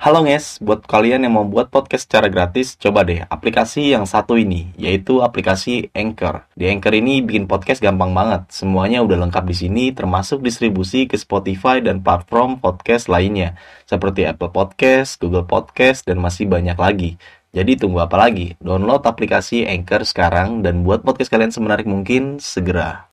Halo 0.00 0.24
guys, 0.24 0.56
buat 0.64 0.88
kalian 0.88 1.28
yang 1.28 1.36
mau 1.36 1.44
buat 1.44 1.68
podcast 1.68 2.08
secara 2.08 2.32
gratis, 2.32 2.72
coba 2.80 3.04
deh 3.04 3.20
aplikasi 3.28 3.92
yang 3.92 4.08
satu 4.08 4.32
ini, 4.32 4.72
yaitu 4.80 5.20
aplikasi 5.20 5.92
Anchor. 5.92 6.48
Di 6.56 6.72
Anchor 6.72 6.96
ini 6.96 7.20
bikin 7.20 7.44
podcast 7.44 7.84
gampang 7.84 8.16
banget. 8.16 8.48
Semuanya 8.48 9.04
udah 9.04 9.20
lengkap 9.28 9.44
di 9.44 9.52
sini, 9.52 9.84
termasuk 9.92 10.40
distribusi 10.40 11.04
ke 11.04 11.20
Spotify 11.20 11.84
dan 11.84 12.00
platform 12.00 12.64
podcast 12.64 13.12
lainnya, 13.12 13.60
seperti 13.84 14.24
Apple 14.24 14.48
Podcast, 14.48 15.20
Google 15.20 15.44
Podcast, 15.44 16.08
dan 16.08 16.16
masih 16.16 16.48
banyak 16.48 16.80
lagi. 16.80 17.20
Jadi 17.52 17.76
tunggu 17.76 18.00
apa 18.00 18.16
lagi? 18.16 18.56
Download 18.56 19.04
aplikasi 19.04 19.68
Anchor 19.68 20.08
sekarang 20.08 20.64
dan 20.64 20.80
buat 20.80 21.04
podcast 21.04 21.28
kalian 21.28 21.52
semenarik 21.52 21.84
mungkin 21.84 22.40
segera. 22.40 23.12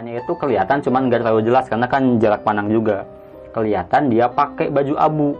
Mukanya 0.00 0.24
itu 0.24 0.32
kelihatan 0.32 0.78
cuman 0.80 1.12
nggak 1.12 1.20
terlalu 1.20 1.40
jelas 1.44 1.64
karena 1.68 1.84
kan 1.84 2.16
jarak 2.16 2.40
pandang 2.40 2.72
juga. 2.72 3.04
Kelihatan 3.52 4.08
dia 4.08 4.32
pakai 4.32 4.72
baju 4.72 4.96
abu. 4.96 5.36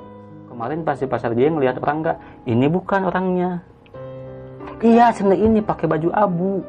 Kemarin 0.53 0.85
pas 0.85 1.01
di 1.01 1.09
pasar 1.09 1.33
dia 1.33 1.49
ngelihat 1.49 1.81
orang 1.81 2.05
nggak 2.05 2.17
ini 2.45 2.67
bukan 2.69 3.01
orangnya. 3.09 3.65
Iya 4.85 5.17
sebenarnya 5.17 5.45
ini 5.49 5.61
pakai 5.65 5.87
baju 5.89 6.09
abu. 6.13 6.61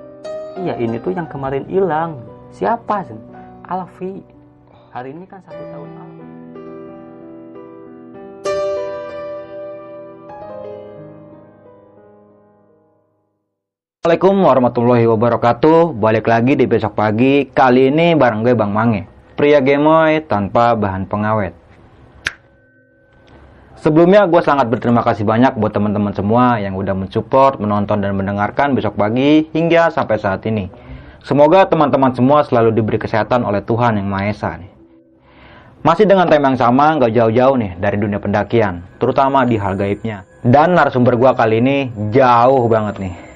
Iya 0.56 0.80
ini 0.80 0.96
tuh 1.04 1.12
yang 1.12 1.28
kemarin 1.28 1.68
hilang. 1.68 2.24
Siapa? 2.56 3.04
Sen? 3.04 3.20
Alfi. 3.68 4.24
Hari 4.96 5.12
ini 5.12 5.28
kan 5.28 5.44
satu 5.44 5.60
tahun 5.60 5.92
Alfi 6.00 6.21
Assalamualaikum 14.02 14.50
warahmatullahi 14.50 15.06
wabarakatuh. 15.14 15.94
Balik 15.94 16.26
lagi 16.26 16.58
di 16.58 16.66
besok 16.66 16.98
pagi. 16.98 17.46
Kali 17.46 17.94
ini 17.94 18.18
bareng 18.18 18.42
gue 18.42 18.58
Bang 18.58 18.74
Mange. 18.74 19.06
Pria 19.38 19.62
gemoy 19.62 20.26
tanpa 20.26 20.74
bahan 20.74 21.06
pengawet. 21.06 21.54
Sebelumnya 23.78 24.26
gue 24.26 24.42
sangat 24.42 24.74
berterima 24.74 25.06
kasih 25.06 25.22
banyak 25.22 25.54
buat 25.54 25.70
teman-teman 25.78 26.18
semua 26.18 26.58
Yang 26.58 26.82
udah 26.82 26.96
mensupport, 26.98 27.62
menonton 27.62 28.02
dan 28.02 28.18
mendengarkan 28.18 28.74
besok 28.74 28.98
pagi 28.98 29.46
Hingga 29.54 29.94
sampai 29.94 30.18
saat 30.18 30.42
ini. 30.50 30.74
Semoga 31.22 31.70
teman-teman 31.70 32.10
semua 32.18 32.42
selalu 32.42 32.74
diberi 32.74 32.98
kesehatan 32.98 33.46
oleh 33.46 33.62
Tuhan 33.62 34.02
Yang 34.02 34.08
Maha 34.10 34.26
Esa 34.34 34.52
nih. 34.58 34.72
Masih 35.86 36.10
dengan 36.10 36.26
tema 36.26 36.50
yang 36.50 36.58
sama, 36.58 36.98
nggak 36.98 37.14
jauh-jauh 37.22 37.54
nih 37.54 37.78
dari 37.78 38.02
dunia 38.02 38.18
pendakian, 38.18 38.82
terutama 38.98 39.46
di 39.46 39.62
hal 39.62 39.78
gaibnya. 39.78 40.26
Dan 40.42 40.74
narasumber 40.74 41.22
gue 41.22 41.32
kali 41.38 41.62
ini 41.62 41.78
jauh 42.10 42.66
banget 42.66 42.98
nih 42.98 43.30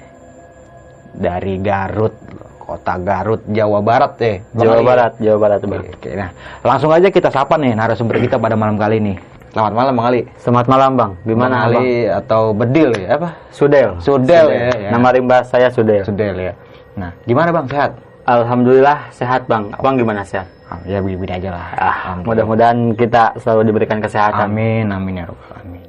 dari 1.16 1.58
Garut, 1.58 2.14
kota 2.60 2.94
Garut, 3.00 3.42
Jawa 3.50 3.80
Barat 3.80 4.12
eh. 4.22 4.36
Bang 4.52 4.64
Jawa 4.64 4.76
Ali. 4.76 4.86
Barat 4.86 5.12
Jawa 5.18 5.38
Barat 5.40 5.60
Bang. 5.64 5.82
Oke, 5.84 6.10
nah 6.12 6.30
langsung 6.62 6.90
aja 6.92 7.08
kita 7.08 7.28
sapa 7.32 7.56
nih 7.56 7.72
narasumber 7.72 8.20
kita 8.20 8.36
pada 8.36 8.54
malam 8.54 8.76
kali 8.76 9.00
ini. 9.00 9.14
Selamat 9.56 9.72
malam 9.72 9.92
Bang 9.96 10.06
Ali. 10.12 10.20
Selamat 10.36 10.66
malam 10.68 10.90
Bang 10.94 11.12
gimana 11.24 11.54
Bang 11.64 11.72
Bang? 11.72 11.82
Ali 11.82 11.88
atau 12.12 12.42
Bedil 12.52 12.90
ya 12.92 13.08
apa? 13.16 13.28
Sudel 13.48 13.96
Sudel 14.04 14.46
ya, 14.52 14.68
ya. 14.76 14.90
nama 14.92 15.08
rimba 15.08 15.40
saya 15.48 15.72
Sudel 15.72 16.04
Sudel 16.04 16.36
ya. 16.36 16.52
Nah, 16.92 17.10
gimana 17.24 17.48
Bang 17.48 17.64
sehat? 17.64 17.96
Alhamdulillah 18.28 19.08
sehat 19.14 19.48
Bang 19.48 19.72
Abang 19.72 19.96
gimana 19.96 20.20
sehat 20.20 20.56
Ah, 20.66 20.82
ya 20.82 20.98
begini 20.98 21.30
aja 21.30 21.54
lah. 21.54 21.66
Ah, 21.78 21.98
mudah-mudahan 22.26 22.90
kita 22.98 23.38
selalu 23.38 23.70
diberikan 23.70 24.02
kesehatan. 24.02 24.50
Amin, 24.50 24.90
amin 24.90 25.22
ya 25.22 25.24
Rabbal 25.30 25.62
Alamin. 25.62 25.82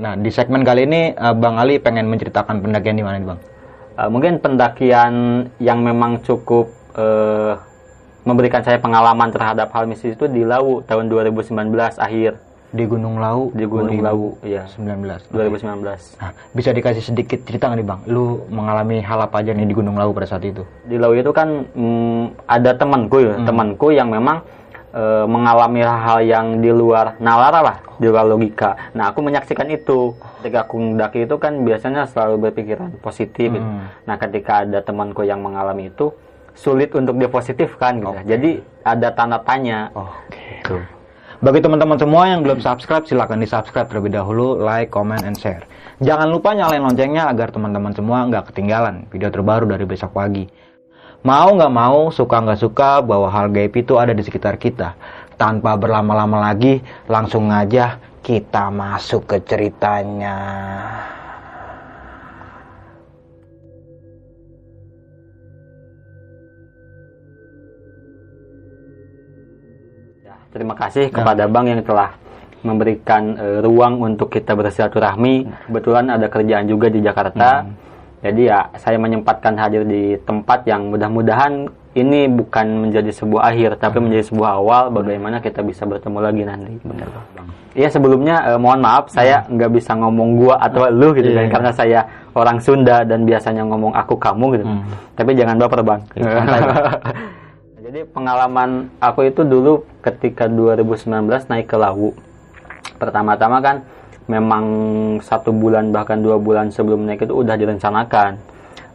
Nah, 0.00 0.12
di 0.16 0.30
segmen 0.32 0.64
kali 0.64 0.88
ini 0.88 1.12
eh, 1.12 1.34
Bang 1.36 1.60
Ali 1.60 1.76
pengen 1.76 2.08
menceritakan 2.08 2.64
pendakian 2.64 2.96
di 2.96 3.04
mana 3.04 3.20
nih 3.20 3.28
Bang? 3.28 3.40
Eh, 3.92 4.08
mungkin 4.08 4.40
pendakian 4.40 5.46
yang 5.60 5.78
memang 5.84 6.24
cukup 6.24 6.72
eh, 6.96 7.52
memberikan 8.24 8.64
saya 8.64 8.80
pengalaman 8.80 9.28
terhadap 9.28 9.68
hal 9.74 9.84
mistis 9.84 10.16
itu 10.16 10.24
di 10.30 10.46
Lawu 10.46 10.80
tahun 10.86 11.10
2019 11.10 11.52
akhir 11.98 12.38
Di 12.72 12.88
Gunung 12.88 13.20
Lau. 13.20 13.52
di 13.52 13.68
Gunung 13.68 14.00
Lawu, 14.00 14.40
ya 14.40 14.64
19. 14.64 15.28
2019. 15.28 16.16
Nah, 16.16 16.32
bisa 16.56 16.72
dikasih 16.72 17.04
sedikit 17.04 17.44
cerita 17.44 17.68
nggak 17.68 17.78
nih 17.84 17.88
Bang? 17.92 18.00
Lu 18.08 18.48
mengalami 18.48 19.04
hal 19.04 19.28
apa 19.28 19.44
aja 19.44 19.52
nih 19.52 19.68
di 19.68 19.76
Gunung 19.76 20.00
Lawu 20.00 20.16
pada 20.16 20.24
saat 20.24 20.40
itu? 20.48 20.64
Di 20.88 20.96
Lawu 20.96 21.12
itu 21.12 21.28
kan 21.36 21.68
mm, 21.68 22.48
ada 22.48 22.72
temanku 22.72 23.20
ya, 23.20 23.44
temanku 23.44 23.92
yang 23.92 24.08
memang 24.08 24.40
eh, 24.92 25.26
mengalami 25.26 25.82
hal 25.82 26.20
yang 26.22 26.60
di 26.60 26.70
luar 26.70 27.16
nalar 27.18 27.52
lah, 27.58 27.76
di 27.96 28.06
luar 28.06 28.28
logika. 28.28 28.92
Nah, 28.92 29.10
aku 29.10 29.24
menyaksikan 29.24 29.68
itu. 29.72 30.14
Ketika 30.40 30.68
aku 30.68 30.76
mendaki 30.78 31.24
itu 31.24 31.36
kan 31.40 31.64
biasanya 31.64 32.06
selalu 32.06 32.48
berpikiran 32.48 32.94
positif. 33.00 33.52
gitu. 33.52 33.64
Hmm. 33.64 33.88
Nah, 34.04 34.16
ketika 34.20 34.68
ada 34.68 34.84
temanku 34.84 35.24
yang 35.24 35.40
mengalami 35.40 35.90
itu 35.90 36.12
sulit 36.52 36.92
untuk 36.92 37.16
dia 37.16 37.32
positifkan 37.32 37.98
gitu. 37.98 38.12
Jadi 38.28 38.50
ada 38.84 39.08
tanda 39.16 39.40
tanya. 39.40 39.88
Oke. 39.96 40.62
Gitu. 40.62 40.76
Bagi 41.42 41.58
teman-teman 41.58 41.98
semua 41.98 42.30
yang 42.30 42.46
belum 42.46 42.62
subscribe, 42.62 43.02
silahkan 43.02 43.34
di 43.34 43.50
subscribe 43.50 43.90
terlebih 43.90 44.14
dahulu, 44.14 44.62
like, 44.62 44.94
comment, 44.94 45.18
and 45.26 45.34
share. 45.34 45.66
Jangan 45.98 46.30
lupa 46.30 46.54
nyalain 46.54 46.78
loncengnya 46.78 47.26
agar 47.26 47.50
teman-teman 47.50 47.90
semua 47.90 48.22
nggak 48.30 48.54
ketinggalan 48.54 49.10
video 49.10 49.26
terbaru 49.26 49.66
dari 49.66 49.82
besok 49.82 50.14
pagi. 50.14 50.46
Mau 51.22 51.54
nggak 51.54 51.70
mau, 51.70 52.10
suka 52.10 52.42
nggak 52.42 52.58
suka, 52.58 52.98
bahwa 52.98 53.30
hal 53.30 53.46
gaib 53.54 53.70
itu 53.78 53.94
ada 53.94 54.10
di 54.10 54.26
sekitar 54.26 54.58
kita. 54.58 54.98
Tanpa 55.38 55.78
berlama-lama 55.78 56.50
lagi, 56.50 56.82
langsung 57.06 57.46
aja 57.54 58.02
kita 58.26 58.74
masuk 58.74 59.30
ke 59.30 59.38
ceritanya. 59.46 60.38
Ya, 70.26 70.34
terima 70.50 70.74
kasih 70.74 71.06
kepada 71.06 71.46
Bang 71.46 71.70
yang 71.70 71.86
telah 71.86 72.18
memberikan 72.66 73.38
eh, 73.38 73.58
ruang 73.62 74.02
untuk 74.02 74.26
kita 74.26 74.58
bersilaturahmi. 74.58 75.70
Kebetulan 75.70 76.10
ada 76.10 76.26
kerjaan 76.26 76.66
juga 76.66 76.90
di 76.90 76.98
Jakarta. 76.98 77.62
Jadi 78.22 78.46
ya 78.46 78.70
saya 78.78 79.02
menyempatkan 79.02 79.58
hadir 79.58 79.82
di 79.82 80.14
tempat 80.22 80.62
yang 80.62 80.94
mudah-mudahan 80.94 81.66
ini 81.92 82.30
bukan 82.30 82.88
menjadi 82.88 83.10
sebuah 83.10 83.52
akhir 83.52 83.82
tapi 83.82 84.00
menjadi 84.00 84.30
sebuah 84.32 84.62
awal 84.62 84.94
bagaimana 84.94 85.42
kita 85.42 85.60
bisa 85.60 85.82
bertemu 85.84 86.18
lagi 86.22 86.42
nanti. 86.46 86.72
Benar, 86.86 87.08
Bang. 87.10 87.50
Iya 87.74 87.88
sebelumnya 87.90 88.54
eh, 88.54 88.58
mohon 88.62 88.78
maaf 88.78 89.10
saya 89.10 89.42
nggak 89.50 89.70
bisa 89.74 89.98
ngomong 89.98 90.38
gua 90.38 90.54
atau 90.62 90.86
lu 90.88 91.10
gitu 91.18 91.34
kan 91.34 91.50
karena 91.50 91.70
saya 91.74 92.00
orang 92.38 92.62
Sunda 92.62 93.02
dan 93.02 93.26
biasanya 93.26 93.66
ngomong 93.66 93.92
aku 93.92 94.14
kamu 94.16 94.44
gitu. 94.56 94.64
Tapi 95.18 95.30
jangan 95.34 95.58
baper, 95.58 95.80
Bang. 95.82 96.00
Jadi 97.92 98.08
pengalaman 98.08 98.88
aku 99.02 99.28
itu 99.28 99.44
dulu 99.44 99.84
ketika 100.00 100.48
2019 100.48 101.28
naik 101.50 101.66
ke 101.68 101.76
Lawu. 101.76 102.16
Pertama-tama 102.96 103.60
kan 103.60 103.84
memang 104.26 104.64
satu 105.22 105.50
bulan 105.50 105.90
bahkan 105.90 106.20
dua 106.20 106.38
bulan 106.38 106.70
sebelum 106.70 107.06
naik 107.06 107.26
itu 107.26 107.34
udah 107.34 107.56
direncanakan. 107.58 108.38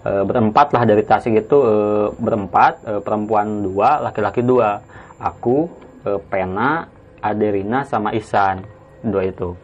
E, 0.05 0.11
berempat 0.23 0.71
lah 0.71 0.83
dari 0.87 1.03
Tasik 1.03 1.35
itu 1.35 1.57
e, 1.63 1.73
berempat, 2.15 2.73
e, 2.85 2.93
perempuan 3.03 3.65
dua, 3.65 4.03
laki-laki 4.03 4.45
dua. 4.45 4.79
Aku, 5.17 5.67
e, 6.05 6.21
Pena, 6.31 6.87
Aderina 7.19 7.83
sama 7.83 8.13
Isan, 8.13 8.63
dua 9.01 9.27
itu. 9.27 9.57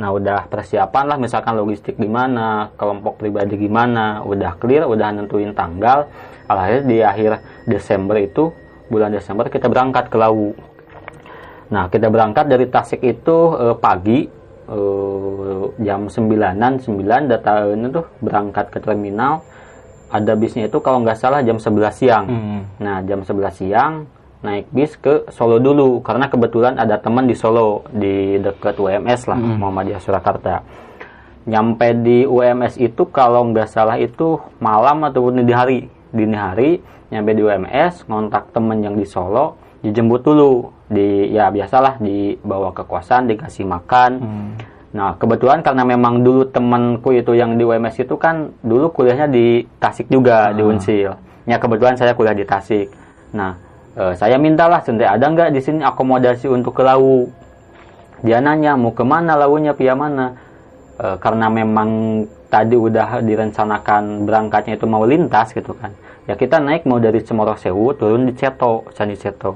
Nah 0.00 0.16
udah 0.16 0.48
persiapan 0.48 1.04
lah 1.04 1.18
misalkan 1.20 1.60
logistik 1.60 2.00
gimana, 2.00 2.72
kelompok 2.80 3.20
pribadi 3.20 3.60
gimana, 3.60 4.24
udah 4.24 4.56
clear, 4.56 4.88
udah 4.88 5.12
nentuin 5.12 5.52
tanggal. 5.52 6.08
Alhasil 6.48 6.88
di 6.88 7.04
akhir 7.04 7.44
Desember 7.68 8.16
itu, 8.16 8.48
bulan 8.88 9.12
Desember 9.12 9.52
kita 9.52 9.68
berangkat 9.68 10.08
ke 10.08 10.16
Lawu. 10.16 10.56
Nah 11.70 11.86
kita 11.92 12.08
berangkat 12.08 12.48
dari 12.48 12.66
Tasik 12.66 13.04
itu 13.04 13.54
eh, 13.60 13.76
pagi, 13.76 14.39
eh, 14.70 15.64
jam 15.82 16.06
9-an, 16.06 16.72
9 16.78 17.30
datanya 17.30 17.88
tuh 17.90 18.06
berangkat 18.22 18.66
ke 18.70 18.78
terminal. 18.78 19.42
Ada 20.10 20.34
bisnya 20.34 20.66
itu 20.66 20.78
kalau 20.82 21.02
nggak 21.02 21.18
salah 21.18 21.42
jam 21.42 21.58
11 21.58 21.90
siang. 21.94 22.24
Hmm. 22.26 22.60
Nah, 22.82 23.02
jam 23.06 23.22
11 23.22 23.54
siang 23.54 23.92
naik 24.40 24.72
bis 24.72 24.96
ke 24.96 25.28
Solo 25.28 25.60
dulu 25.60 26.00
karena 26.00 26.32
kebetulan 26.32 26.80
ada 26.80 26.96
teman 26.96 27.28
di 27.28 27.36
Solo 27.36 27.84
di 27.92 28.40
dekat 28.40 28.80
UMS 28.80 29.28
lah 29.28 29.36
Muhammadiyah 29.36 30.00
Surakarta. 30.00 30.64
Nyampe 31.44 31.92
di 32.00 32.24
UMS 32.24 32.80
itu 32.80 33.08
kalau 33.12 33.44
nggak 33.52 33.68
salah 33.68 34.00
itu 34.00 34.40
malam 34.60 35.04
ataupun 35.04 35.44
di 35.44 35.52
hari 35.52 35.78
dini 36.10 36.36
hari 36.36 36.80
nyampe 37.12 37.36
di 37.36 37.42
UMS 37.44 38.08
ngontak 38.08 38.54
temen 38.56 38.80
yang 38.80 38.96
di 38.96 39.04
Solo 39.04 39.60
dijemput 39.84 40.20
dulu 40.24 40.79
di 40.90 41.30
ya 41.30 41.54
biasalah 41.54 42.02
dibawa 42.02 42.74
ke 42.74 42.82
kosan 42.82 43.30
dikasih 43.30 43.62
makan 43.62 44.12
Nah, 44.90 45.14
kebetulan 45.14 45.62
karena 45.62 45.86
memang 45.86 46.26
dulu 46.26 46.50
temanku 46.50 47.14
itu 47.14 47.38
yang 47.38 47.54
di 47.54 47.62
UMS 47.62 48.02
itu 48.02 48.18
kan 48.18 48.50
dulu 48.58 48.90
kuliahnya 48.90 49.30
di 49.30 49.62
Tasik 49.78 50.10
juga, 50.10 50.50
di 50.50 50.66
Unsil. 50.66 51.14
Ya, 51.46 51.62
kebetulan 51.62 51.94
saya 51.94 52.10
kuliah 52.10 52.34
di 52.34 52.42
Tasik. 52.42 52.90
Nah, 53.30 53.54
eh, 53.94 54.18
saya 54.18 54.34
mintalah, 54.34 54.82
Sente, 54.82 55.06
ada 55.06 55.22
nggak 55.22 55.54
di 55.54 55.62
sini 55.62 55.86
akomodasi 55.86 56.50
untuk 56.50 56.74
ke 56.74 56.82
Lawu? 56.82 57.30
Dia 58.26 58.42
nanya, 58.42 58.74
mau 58.74 58.90
ke 58.90 59.06
mana 59.06 59.38
Lawunya, 59.38 59.78
via 59.78 59.94
mana? 59.94 60.34
Eh, 60.98 61.16
karena 61.22 61.46
memang 61.46 62.22
tadi 62.50 62.74
udah 62.74 63.22
direncanakan 63.22 64.26
berangkatnya 64.26 64.74
itu 64.74 64.90
mau 64.90 65.06
lintas 65.06 65.54
gitu 65.54 65.70
kan. 65.78 65.94
ya 66.28 66.34
kita 66.38 66.62
naik 66.62 66.86
mau 66.86 66.98
dari 67.02 67.22
Cemoro 67.26 67.58
Sewu 67.58 67.90
turun 67.96 68.26
di 68.26 68.34
Ceto 68.38 68.86
Candi 68.94 69.18
Ceto 69.18 69.54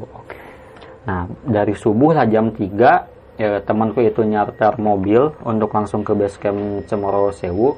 nah 1.05 1.29
dari 1.45 1.77
subuh 1.77 2.17
lah 2.17 2.25
jam 2.25 2.49
3 2.53 3.15
ya 3.35 3.59
temanku 3.67 3.99
itu 4.03 4.23
nyarter 4.23 4.79
mobil 4.79 5.35
untuk 5.43 5.75
langsung 5.75 6.07
ke 6.07 6.15
base 6.15 6.39
camp 6.39 6.87
Cemoro 6.87 7.35
Sewu. 7.35 7.75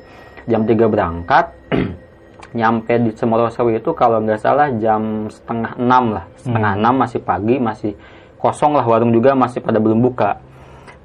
Jam 0.47 0.63
3 0.63 0.87
berangkat 0.87 1.51
nyampe 2.59 2.95
di 3.03 3.11
Cemoro 3.17 3.49
Sewu 3.49 3.75
itu 3.75 3.91
kalau 3.97 4.21
nggak 4.23 4.41
salah 4.41 4.69
jam 4.77 5.27
setengah 5.33 5.75
enam 5.81 6.05
lah. 6.21 6.25
Setengah 6.39 6.73
enam 6.77 6.95
masih 7.01 7.21
pagi 7.25 7.57
masih 7.57 7.93
kosong 8.37 8.77
lah 8.77 8.85
warung 8.85 9.11
juga 9.11 9.33
masih 9.33 9.65
pada 9.65 9.81
belum 9.81 10.05
buka. 10.05 10.39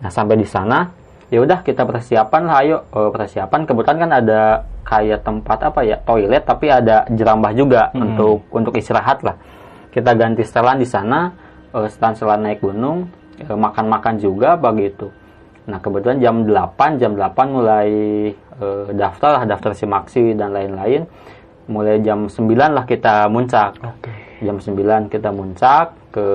Nah 0.03 0.12
sampai 0.12 0.35
di 0.35 0.45
sana 0.45 0.91
ya 1.31 1.39
udah 1.39 1.63
kita 1.63 1.88
persiapan 1.88 2.41
lah 2.44 2.57
ayo. 2.62 2.77
Eh, 2.91 3.09
persiapan 3.09 3.63
kebetulan 3.63 3.97
kan 4.03 4.12
ada 4.19 4.41
kayak 4.83 5.23
tempat 5.23 5.59
apa 5.71 5.79
ya 5.88 5.95
toilet 6.03 6.44
tapi 6.44 6.68
ada 6.68 7.07
jerambah 7.07 7.56
juga 7.56 7.88
untuk 7.95 8.45
untuk 8.51 8.75
istirahat 8.75 9.23
lah. 9.23 9.39
Kita 9.91 10.12
ganti 10.15 10.44
setelan 10.44 10.79
di 10.79 10.88
sana 10.88 11.50
eh, 11.73 11.88
setelan 11.88 12.13
setelan 12.15 12.41
naik 12.44 12.59
gunung 12.59 13.07
eh, 13.39 13.47
makan-makan 13.47 14.19
juga 14.19 14.56
begitu. 14.59 15.09
Nah 15.69 15.77
kebetulan 15.77 16.19
jam 16.19 16.35
8 16.44 17.00
jam 17.00 17.12
8 17.15 17.47
mulai 17.47 17.89
eh, 18.35 18.85
daftar 18.95 19.41
lah 19.41 19.44
daftar 19.47 19.71
simaksi 19.75 20.35
dan 20.35 20.51
lain-lain. 20.51 21.07
Mulai 21.69 22.03
jam 22.03 22.27
9 22.27 22.51
lah 22.57 22.83
kita 22.83 23.29
muncak. 23.31 23.79
Jam 24.41 24.57
9 24.57 25.07
kita 25.07 25.29
muncak 25.29 25.94
ke 26.12 26.27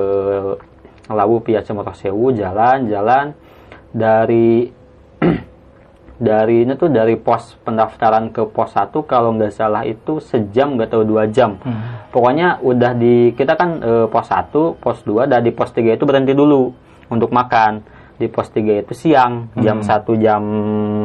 Lawu 1.10 1.38
Pia 1.42 1.62
Cemoro 1.62 1.94
Sewu 1.94 2.34
jalan-jalan 2.34 3.34
dari 3.94 4.72
dari 6.16 6.64
ini 6.64 6.72
tuh 6.74 6.88
dari 6.88 7.14
pos 7.14 7.60
pendaftaran 7.60 8.32
ke 8.32 8.48
pos 8.48 8.72
1 8.72 8.90
kalau 9.04 9.36
nggak 9.36 9.52
salah 9.52 9.84
itu 9.84 10.18
sejam 10.18 10.74
nggak 10.74 10.88
tahu 10.90 11.04
dua 11.04 11.28
jam 11.28 11.60
pokoknya 12.16 12.64
udah 12.64 12.96
di 12.96 13.36
kita 13.36 13.60
kan 13.60 13.84
eh, 13.84 14.06
pos 14.08 14.32
1 14.32 14.80
pos 14.80 15.04
2 15.04 15.28
dan 15.28 15.44
di 15.44 15.52
pos 15.52 15.68
3 15.68 16.00
itu 16.00 16.08
berhenti 16.08 16.32
dulu 16.32 16.72
untuk 17.12 17.28
makan. 17.28 17.84
Di 18.16 18.32
pos 18.32 18.48
3 18.48 18.80
itu 18.80 18.96
siang 18.96 19.52
jam 19.60 19.84
satu 19.84 20.16
jam 20.16 20.40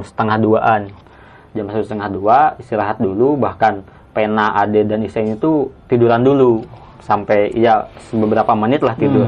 setengah 0.07 0.39
duaan. 0.39 0.81
Jam 1.51 1.67
satu 1.67 1.83
setengah 1.83 2.07
dua 2.07 2.37
istirahat 2.63 3.03
dulu 3.03 3.35
bahkan 3.35 3.83
pena 4.15 4.55
ade 4.55 4.87
dan 4.87 5.03
iseng 5.03 5.35
itu 5.35 5.67
tiduran 5.91 6.23
dulu. 6.23 6.63
Sampai 7.03 7.51
ya 7.59 7.91
beberapa 8.15 8.55
menit 8.55 8.79
lah 8.79 8.95
tidur. 8.95 9.27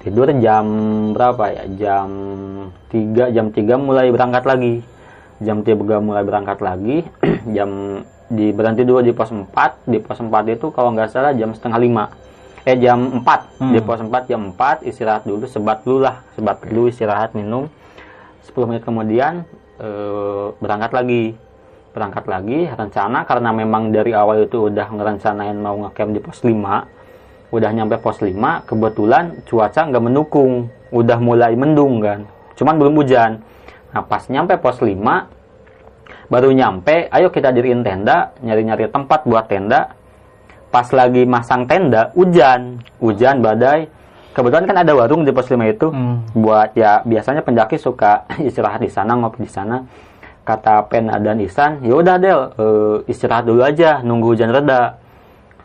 Tidur 0.00 0.32
jam 0.40 0.64
berapa 1.12 1.44
ya? 1.52 1.64
Jam 1.76 2.08
3 2.88 3.36
jam 3.36 3.52
3 3.52 3.76
mulai 3.76 4.08
berangkat 4.08 4.48
lagi. 4.48 4.80
Jam 5.44 5.60
3 5.60 5.76
mulai 6.00 6.24
berangkat 6.24 6.64
lagi 6.64 7.04
jam 7.56 8.00
di 8.30 8.54
berhenti 8.54 8.86
dulu 8.86 9.02
di 9.02 9.10
pos 9.10 9.34
4 9.34 9.90
di 9.90 9.98
pos 9.98 10.22
4 10.22 10.30
itu 10.54 10.70
kalau 10.70 10.94
nggak 10.94 11.10
salah 11.10 11.34
jam 11.34 11.50
setengah 11.50 11.82
lima. 11.82 12.04
Eh 12.62 12.78
jam 12.78 13.26
4 13.26 13.74
di 13.74 13.80
pos 13.82 13.98
4 13.98 14.30
jam 14.30 14.54
4 14.54 14.86
istirahat 14.86 15.26
dulu 15.26 15.50
sebat 15.50 15.82
dulu 15.82 16.06
lah. 16.06 16.22
Sebat 16.38 16.62
dulu 16.62 16.86
istirahat 16.86 17.34
minum. 17.34 17.66
10 18.46 18.70
menit 18.70 18.86
kemudian 18.86 19.42
eh, 19.82 20.46
berangkat 20.62 20.94
lagi. 20.94 21.34
Berangkat 21.90 22.24
lagi 22.30 22.70
rencana 22.70 23.26
karena 23.26 23.50
memang 23.50 23.90
dari 23.90 24.14
awal 24.14 24.46
itu 24.46 24.70
udah 24.70 24.86
ngerencanain 24.94 25.58
mau 25.58 25.74
ngecamp 25.82 26.10
di 26.14 26.20
pos 26.22 26.38
5 26.46 27.02
udah 27.50 27.70
nyampe 27.74 27.98
pos 27.98 28.22
5 28.22 28.30
kebetulan 28.62 29.42
cuaca 29.42 29.90
nggak 29.90 30.04
mendukung. 30.06 30.70
Udah 30.94 31.18
mulai 31.18 31.58
mendung 31.58 31.98
kan. 31.98 32.22
Cuman 32.54 32.78
belum 32.78 32.94
hujan. 33.02 33.42
Nah 33.90 34.02
pas 34.06 34.22
nyampe 34.30 34.54
pos 34.62 34.78
5 34.78 34.94
baru 36.30 36.54
nyampe 36.54 37.10
ayo 37.10 37.28
kita 37.34 37.50
diriin 37.50 37.82
tenda 37.82 38.32
nyari-nyari 38.40 38.88
tempat 38.88 39.26
buat 39.26 39.50
tenda. 39.50 39.98
Pas 40.70 40.86
lagi 40.94 41.26
masang 41.26 41.66
tenda 41.66 42.14
hujan. 42.14 42.78
Hujan 43.02 43.42
badai. 43.42 43.90
Kebetulan 44.30 44.64
kan 44.70 44.78
ada 44.86 44.94
warung 44.94 45.26
di 45.26 45.34
pos 45.34 45.50
5 45.50 45.58
itu. 45.66 45.90
Buat 46.38 46.78
ya 46.78 47.02
biasanya 47.02 47.42
pendaki 47.42 47.76
suka 47.76 48.30
istirahat 48.46 48.78
di 48.78 48.86
sana 48.86 49.18
ngopi 49.18 49.42
di 49.42 49.50
sana. 49.50 49.82
Kata 50.46 50.86
Pena 50.88 51.18
dan 51.20 51.36
Isan 51.42 51.84
ya 51.84 51.94
udah 51.98 52.16
Del 52.16 52.40
eh, 52.56 52.96
istirahat 53.12 53.44
dulu 53.44 53.66
aja 53.66 54.00
nunggu 54.06 54.32
hujan 54.32 54.54
reda. 54.54 54.96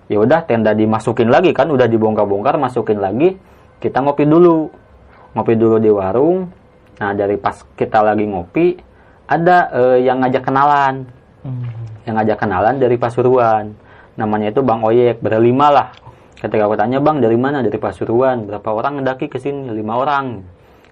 Ya 0.09 0.17
udah 0.21 0.45
tenda 0.49 0.73
dimasukin 0.73 1.29
lagi 1.29 1.53
kan 1.53 1.69
udah 1.69 1.85
dibongkar-bongkar 1.85 2.57
masukin 2.57 2.97
lagi. 2.97 3.37
Kita 3.77 4.01
ngopi 4.01 4.25
dulu. 4.25 4.73
Ngopi 5.37 5.53
dulu 5.53 5.77
di 5.77 5.93
warung. 5.93 6.49
Nah 6.97 7.13
dari 7.13 7.37
pas 7.37 7.61
kita 7.77 8.01
lagi 8.01 8.25
ngopi 8.25 8.94
ada 9.25 9.57
eh, 9.73 9.97
yang 10.05 10.21
ngajak 10.21 10.43
kenalan. 10.45 11.05
Yang 12.05 12.15
ngajak 12.21 12.37
kenalan 12.37 12.75
dari 12.77 12.97
Pasuruan. 12.97 13.73
Namanya 14.15 14.53
itu 14.53 14.61
Bang 14.61 14.85
Oyek 14.85 15.19
berlima 15.19 15.69
lah. 15.73 15.87
Ketika 16.37 16.69
aku 16.69 16.77
tanya 16.77 17.01
Bang 17.01 17.19
dari 17.19 17.35
mana? 17.35 17.65
Dari 17.65 17.75
Pasuruan. 17.81 18.45
Berapa 18.45 18.69
orang 18.71 19.01
ngedaki 19.01 19.27
ke 19.27 19.41
sini? 19.41 19.73
Lima 19.73 19.97
orang. 19.97 20.45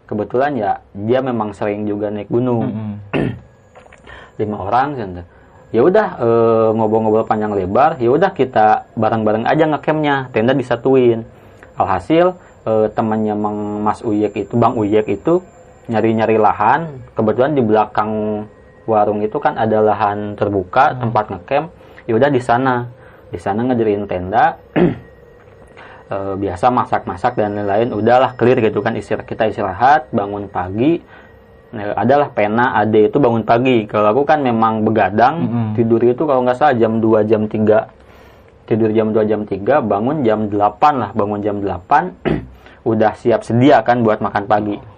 Kebetulan 0.10 0.52
ya 0.58 0.72
dia 0.92 1.20
memang 1.24 1.54
sering 1.56 1.86
juga 1.86 2.10
naik 2.10 2.28
gunung. 2.28 2.68
Lima 4.42 4.58
orang 4.66 4.88
gitu. 4.98 5.24
ya 5.74 5.82
udah 5.82 6.08
eh, 6.22 6.70
ngobrol-ngobrol 6.78 7.26
panjang 7.26 7.50
lebar 7.50 7.98
ya 7.98 8.14
udah 8.14 8.30
kita 8.30 8.94
bareng-bareng 8.94 9.50
aja 9.50 9.66
ngecampnya 9.70 10.30
tenda 10.30 10.54
disatuin. 10.54 11.26
Alhasil 11.78 12.38
eh, 12.66 12.88
temannya 12.94 13.34
Mang 13.34 13.82
Mas 13.82 14.06
Uyek 14.06 14.38
itu 14.38 14.54
Bang 14.58 14.78
Uyek 14.78 15.10
itu 15.10 15.42
nyari-nyari 15.88 16.38
lahan. 16.40 16.82
Kebetulan 17.16 17.52
di 17.56 17.64
belakang 17.64 18.12
warung 18.84 19.24
itu 19.24 19.40
kan 19.40 19.56
ada 19.56 19.80
lahan 19.80 20.36
terbuka 20.36 20.96
tempat 20.96 21.32
ngecamp. 21.32 21.68
Ya 22.08 22.14
udah 22.16 22.30
di 22.32 22.42
sana. 22.44 22.88
Di 23.32 23.40
sana 23.40 23.66
ngedirin 23.68 24.08
tenda. 24.08 24.60
Eh, 26.14 26.36
biasa 26.36 26.68
masak-masak 26.68 27.40
dan 27.40 27.56
lain-lain. 27.58 27.96
Udahlah 27.96 28.36
clear 28.36 28.60
gitu 28.60 28.84
kan 28.84 28.94
istirahat 28.94 29.24
kita 29.24 29.48
istirahat 29.50 30.12
bangun 30.12 30.52
pagi. 30.52 31.00
Nah, 31.74 31.96
adalah 31.96 32.30
pena 32.30 32.76
ade 32.76 33.08
itu 33.08 33.18
bangun 33.18 33.42
pagi. 33.42 33.88
Kalau 33.88 34.12
aku 34.12 34.28
kan 34.28 34.44
memang 34.44 34.84
begadang 34.84 35.48
tidur 35.74 36.04
itu 36.04 36.28
kalau 36.28 36.44
nggak 36.44 36.60
salah 36.60 36.76
jam 36.76 37.00
2 37.00 37.24
jam 37.26 37.48
3 37.48 38.68
tidur 38.68 38.92
jam 38.94 39.16
2 39.16 39.26
jam 39.26 39.42
3 39.48 39.80
bangun 39.80 40.22
jam 40.28 40.40
8 40.52 41.02
lah. 41.02 41.10
Bangun 41.16 41.40
jam 41.42 41.58
8 41.64 41.82
udah 42.92 43.12
siap 43.18 43.42
sedia 43.48 43.82
kan 43.82 44.04
buat 44.04 44.20
makan 44.20 44.44
pagi 44.46 44.93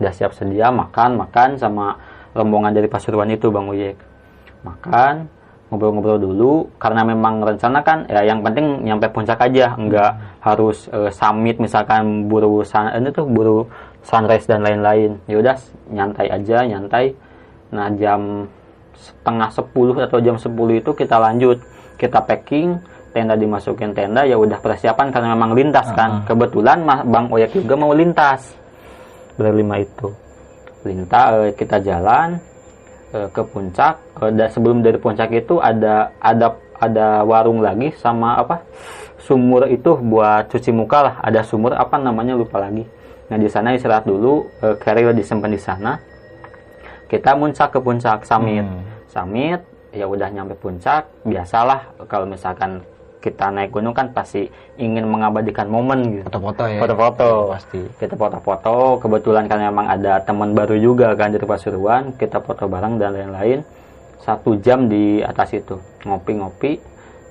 udah 0.00 0.12
siap 0.16 0.32
sedia 0.32 0.72
makan 0.72 1.20
makan 1.20 1.60
sama 1.60 1.92
rombongan 2.32 2.72
dari 2.72 2.88
Pasuruan 2.88 3.28
itu 3.28 3.52
Bang 3.52 3.68
Uyek. 3.68 4.00
Makan 4.64 5.28
ngobrol-ngobrol 5.70 6.18
dulu 6.18 6.52
karena 6.82 7.06
memang 7.06 7.46
rencana 7.46 7.78
kan 7.86 8.02
ya 8.10 8.26
yang 8.26 8.42
penting 8.42 8.80
nyampe 8.82 9.12
puncak 9.12 9.38
aja. 9.38 9.76
Nggak 9.76 10.40
harus 10.40 10.88
eh, 10.90 11.12
summit 11.12 11.60
misalkan 11.60 12.26
buru 12.26 12.64
sun, 12.64 12.90
ini 12.90 13.12
tuh 13.12 13.28
buru 13.28 13.68
sunrise 14.02 14.48
dan 14.48 14.64
lain-lain. 14.64 15.20
Ya 15.28 15.36
udah 15.38 15.56
nyantai 15.92 16.26
aja 16.32 16.64
nyantai. 16.64 17.12
Nah 17.70 17.92
jam 17.94 18.48
setengah 18.96 19.48
sepuluh 19.52 19.96
atau 19.96 20.20
jam 20.20 20.36
10 20.36 20.52
itu 20.80 20.90
kita 20.92 21.16
lanjut. 21.16 21.60
Kita 21.96 22.24
packing 22.24 22.80
tenda 23.12 23.36
dimasukin 23.36 23.92
tenda 23.92 24.24
ya 24.24 24.38
udah 24.40 24.60
persiapan 24.60 25.12
karena 25.12 25.36
memang 25.36 25.52
lintas 25.52 25.88
kan. 25.92 26.24
Kebetulan 26.24 26.84
Mas 26.84 27.04
Bang 27.04 27.28
Oyak 27.32 27.52
juga 27.52 27.76
mau 27.76 27.92
lintas 27.92 28.59
berlima 29.40 29.80
itu. 29.80 30.12
Lintas 30.84 31.48
eh, 31.48 31.52
kita 31.56 31.80
jalan 31.80 32.36
eh, 33.16 33.28
ke 33.32 33.40
puncak. 33.40 33.96
Eh, 34.20 34.30
da- 34.36 34.52
sebelum 34.52 34.84
dari 34.84 35.00
puncak 35.00 35.32
itu 35.32 35.56
ada 35.56 36.12
ada 36.20 36.60
ada 36.76 37.24
warung 37.24 37.64
lagi 37.64 37.96
sama 37.96 38.36
apa? 38.36 38.60
Sumur 39.16 39.64
itu 39.72 39.96
buat 39.96 40.52
cuci 40.52 40.68
muka 40.76 40.98
lah. 41.00 41.14
Ada 41.24 41.40
sumur 41.48 41.72
apa 41.72 41.96
namanya 41.96 42.36
lupa 42.36 42.60
lagi. 42.60 42.84
Nah 43.32 43.40
di 43.40 43.48
sana 43.48 43.72
istirahat 43.72 44.04
dulu. 44.04 44.48
Carrier 44.80 45.16
disimpan 45.16 45.52
di 45.52 45.60
sana. 45.60 45.96
Kita 47.08 47.36
muncak 47.36 47.72
ke 47.72 47.78
puncak 47.80 48.28
summit 48.28 48.64
summit 49.10 49.60
ya 49.90 50.06
udah 50.06 50.30
nyampe 50.30 50.54
puncak. 50.56 51.06
Biasalah 51.26 52.06
kalau 52.06 52.26
misalkan 52.26 52.80
kita 53.20 53.52
naik 53.52 53.70
gunung 53.70 53.92
kan 53.92 54.10
pasti 54.16 54.48
ingin 54.80 55.04
mengabadikan 55.04 55.68
momen 55.68 56.20
gitu. 56.20 56.24
Foto-foto 56.26 56.64
ya. 56.66 56.80
foto-foto. 56.80 57.30
Pasti. 57.52 57.80
kita 58.00 58.14
foto-foto 58.16 58.74
kebetulan 58.98 59.44
kan 59.44 59.60
memang 59.60 59.86
ada 59.86 60.24
teman 60.24 60.56
baru 60.56 60.80
juga 60.80 61.12
kan 61.14 61.30
dari 61.30 61.44
Pasuruan 61.44 62.16
kita 62.16 62.40
foto 62.40 62.64
bareng 62.66 62.96
dan 62.96 63.12
lain-lain. 63.12 63.60
Satu 64.20 64.56
jam 64.60 64.88
di 64.88 65.24
atas 65.24 65.56
itu 65.56 65.80
ngopi-ngopi 66.04 66.90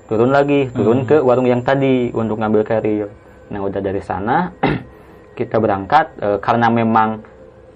turun 0.09 0.33
lagi 0.33 0.65
turun 0.73 1.05
ke 1.05 1.21
warung 1.21 1.45
yang 1.45 1.61
tadi 1.61 2.09
untuk 2.09 2.41
ngambil 2.41 2.65
carrier 2.65 3.09
nah 3.53 3.61
udah 3.61 3.77
dari 3.77 4.01
sana 4.01 4.49
kita 5.37 5.61
berangkat 5.61 6.17
eh, 6.17 6.37
karena 6.41 6.67
memang 6.73 7.21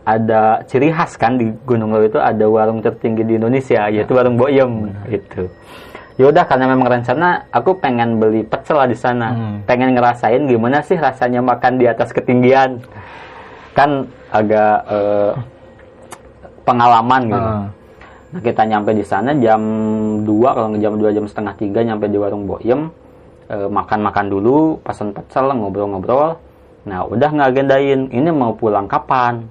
ada 0.03 0.65
ciri 0.67 0.91
khas 0.91 1.15
kan 1.15 1.39
di 1.39 1.47
Gunung 1.63 1.95
Lawu 1.95 2.09
itu 2.09 2.19
ada 2.19 2.43
warung 2.49 2.83
tertinggi 2.83 3.23
di 3.23 3.39
Indonesia 3.39 3.87
yaitu 3.87 4.17
warung 4.17 4.35
Boyem 4.35 4.91
gitu 5.07 5.47
ya 6.17 6.29
udah 6.29 6.45
karena 6.45 6.65
memang 6.69 6.87
rencana 6.87 7.49
aku 7.49 7.81
pengen 7.81 8.21
beli 8.21 8.45
pecel 8.45 8.77
lah 8.77 8.85
di 8.85 8.97
sana 8.97 9.59
pengen 9.65 9.97
ngerasain 9.97 10.45
gimana 10.45 10.85
sih 10.85 10.97
rasanya 10.97 11.41
makan 11.41 11.81
di 11.81 11.89
atas 11.89 12.13
ketinggian 12.13 12.81
kan 13.73 14.05
agak 14.29 14.75
eh, 14.89 15.33
pengalaman 16.63 17.21
gitu 17.29 17.49
Ah. 17.53 17.67
Nah 18.33 18.41
kita 18.41 18.65
nyampe 18.65 18.97
di 18.97 19.05
sana 19.05 19.29
jam 19.37 19.61
2 20.25 20.25
kalau 20.25 20.73
jam 20.81 20.97
2 20.97 21.13
jam 21.13 21.25
setengah 21.29 21.53
tiga 21.53 21.85
nyampe 21.85 22.09
di 22.09 22.17
warung 22.17 22.49
Boyem 22.49 22.89
e, 23.45 23.69
makan-makan 23.69 24.25
dulu 24.25 24.81
pesan 24.81 25.13
pecel 25.13 25.53
ngobrol-ngobrol. 25.53 26.41
Nah 26.89 27.05
udah 27.05 27.29
ngagendain 27.29 28.09
ini 28.09 28.29
mau 28.33 28.57
pulang 28.57 28.89
kapan? 28.89 29.45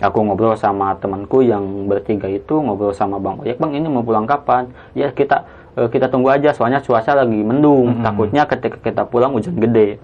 Aku 0.00 0.24
ngobrol 0.24 0.56
sama 0.56 0.96
temanku 0.96 1.44
yang 1.44 1.84
bertiga 1.84 2.24
itu 2.24 2.56
ngobrol 2.56 2.96
sama 2.96 3.20
Bang 3.20 3.44
Oyek 3.44 3.60
Bang 3.60 3.76
ini 3.76 3.84
mau 3.84 4.00
pulang 4.00 4.24
kapan? 4.24 4.72
Ya 4.96 5.12
kita 5.12 5.44
e, 5.76 5.80
kita 5.88 6.08
tunggu 6.08 6.32
aja 6.32 6.52
soalnya 6.52 6.80
cuaca 6.84 7.12
lagi 7.24 7.40
mendung. 7.40 8.00
Mhm. 8.00 8.02
Takutnya 8.04 8.42
ketika 8.48 8.76
kita 8.80 9.02
pulang 9.08 9.32
hujan 9.36 9.56
gede. 9.56 10.00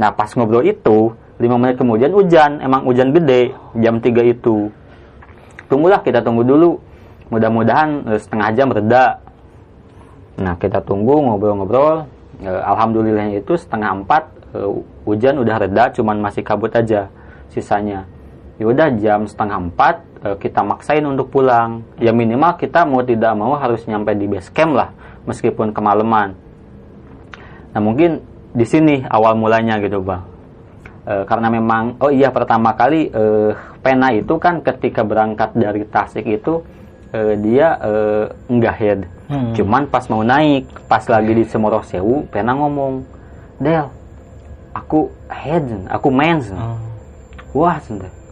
Nah 0.00 0.10
pas 0.10 0.30
ngobrol 0.34 0.64
itu 0.66 1.14
lima 1.38 1.58
menit 1.58 1.76
kemudian 1.78 2.14
hujan 2.14 2.62
emang 2.62 2.86
hujan 2.86 3.10
gede 3.10 3.54
jam 3.78 3.98
3 3.98 4.22
itu. 4.22 4.70
Tunggulah 5.66 6.00
kita 6.02 6.22
tunggu 6.22 6.46
dulu 6.46 6.78
mudah-mudahan 7.32 8.14
eh, 8.14 8.20
setengah 8.20 8.48
jam 8.54 8.68
reda. 8.70 9.18
Nah 10.38 10.54
kita 10.58 10.82
tunggu 10.82 11.18
ngobrol-ngobrol. 11.18 12.06
Eh, 12.42 12.62
Alhamdulillah 12.62 13.34
itu 13.34 13.54
setengah 13.58 14.02
empat 14.02 14.30
eh, 14.54 14.70
hujan 15.06 15.38
udah 15.42 15.56
reda, 15.58 15.90
cuman 15.94 16.22
masih 16.22 16.42
kabut 16.46 16.70
aja 16.74 17.10
sisanya. 17.50 18.06
Ya 18.54 18.70
udah 18.70 18.88
jam 19.02 19.26
setengah 19.26 19.58
empat 19.70 19.94
eh, 20.22 20.36
kita 20.38 20.62
maksain 20.62 21.02
untuk 21.02 21.30
pulang. 21.34 21.82
Ya 21.98 22.14
minimal 22.14 22.54
kita 22.54 22.86
mau 22.86 23.02
tidak 23.02 23.34
mau 23.34 23.58
harus 23.58 23.82
nyampe 23.90 24.14
di 24.14 24.30
base 24.30 24.50
camp 24.54 24.78
lah, 24.78 24.94
meskipun 25.26 25.74
kemalaman. 25.74 26.38
Nah 27.74 27.80
mungkin 27.82 28.22
di 28.54 28.62
sini 28.62 29.02
awal 29.10 29.34
mulanya 29.34 29.82
gitu 29.82 29.98
bang. 29.98 30.22
Eh, 31.04 31.24
karena 31.26 31.50
memang 31.50 31.98
oh 31.98 32.08
iya 32.14 32.30
pertama 32.30 32.72
kali 32.78 33.10
eh, 33.10 33.52
pena 33.82 34.14
itu 34.14 34.38
kan 34.38 34.62
ketika 34.62 35.02
berangkat 35.02 35.52
dari 35.52 35.82
Tasik 35.84 36.24
itu 36.24 36.62
eh, 37.12 37.34
dia 37.42 37.76
eh, 37.82 38.24
enggak 38.48 38.76
head. 38.78 39.00
Hmm. 39.28 39.52
Cuman 39.52 39.90
pas 39.90 40.06
mau 40.06 40.22
naik, 40.22 40.68
pas 40.86 41.02
lagi 41.10 41.32
di 41.34 41.44
Semoro 41.48 41.82
Sewu, 41.82 42.28
pena 42.30 42.54
ngomong, 42.54 43.02
Del, 43.58 43.88
aku 44.76 45.08
head, 45.32 45.64
aku 45.88 46.08
mens. 46.12 46.52
Oh. 46.52 46.76
Wah, 47.54 47.78
sende. 47.80 48.23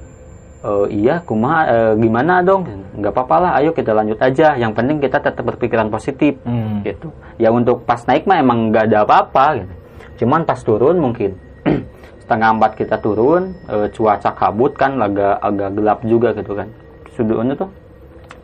Eh, 0.62 0.86
iya, 0.94 1.18
kumaha 1.26 1.66
eh, 1.66 1.92
gimana 1.98 2.38
dong? 2.38 2.62
Nggak 2.94 3.10
apa-apa 3.10 3.36
lah, 3.42 3.50
ayo 3.58 3.74
kita 3.74 3.90
lanjut 3.90 4.14
aja. 4.22 4.54
Yang 4.54 4.72
penting 4.78 5.02
kita 5.02 5.18
tetap 5.18 5.42
berpikiran 5.42 5.90
positif 5.90 6.38
Hmm. 6.46 6.86
gitu. 6.86 7.10
Ya 7.34 7.50
untuk 7.50 7.82
pas 7.82 7.98
naik 8.06 8.30
mah 8.30 8.38
emang 8.38 8.70
nggak 8.70 8.86
ada 8.86 9.02
apa-apa 9.02 9.58
gitu. 9.58 9.74
Cuman 10.22 10.46
pas 10.46 10.62
turun 10.62 11.02
mungkin 11.02 11.34
setengah 12.22 12.54
empat 12.54 12.78
kita 12.78 13.02
turun, 13.02 13.58
eh, 13.66 13.90
cuaca 13.90 14.30
kabut 14.38 14.78
kan 14.78 15.02
agak 15.02 15.34
agak 15.42 15.70
gelap 15.74 15.98
juga 16.06 16.28
gitu 16.30 16.54
kan. 16.54 16.70
Sudutnya 17.10 17.58
tuh 17.58 17.70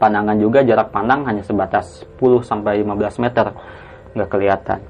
pandangan 0.02 0.34
juga 0.42 0.66
jarak 0.66 0.90
pandang 0.90 1.22
hanya 1.22 1.46
sebatas 1.46 2.02
10 2.18 2.42
sampai 2.42 2.82
15 2.82 3.22
meter 3.22 3.46
nggak 4.18 4.26
kelihatan. 4.26 4.82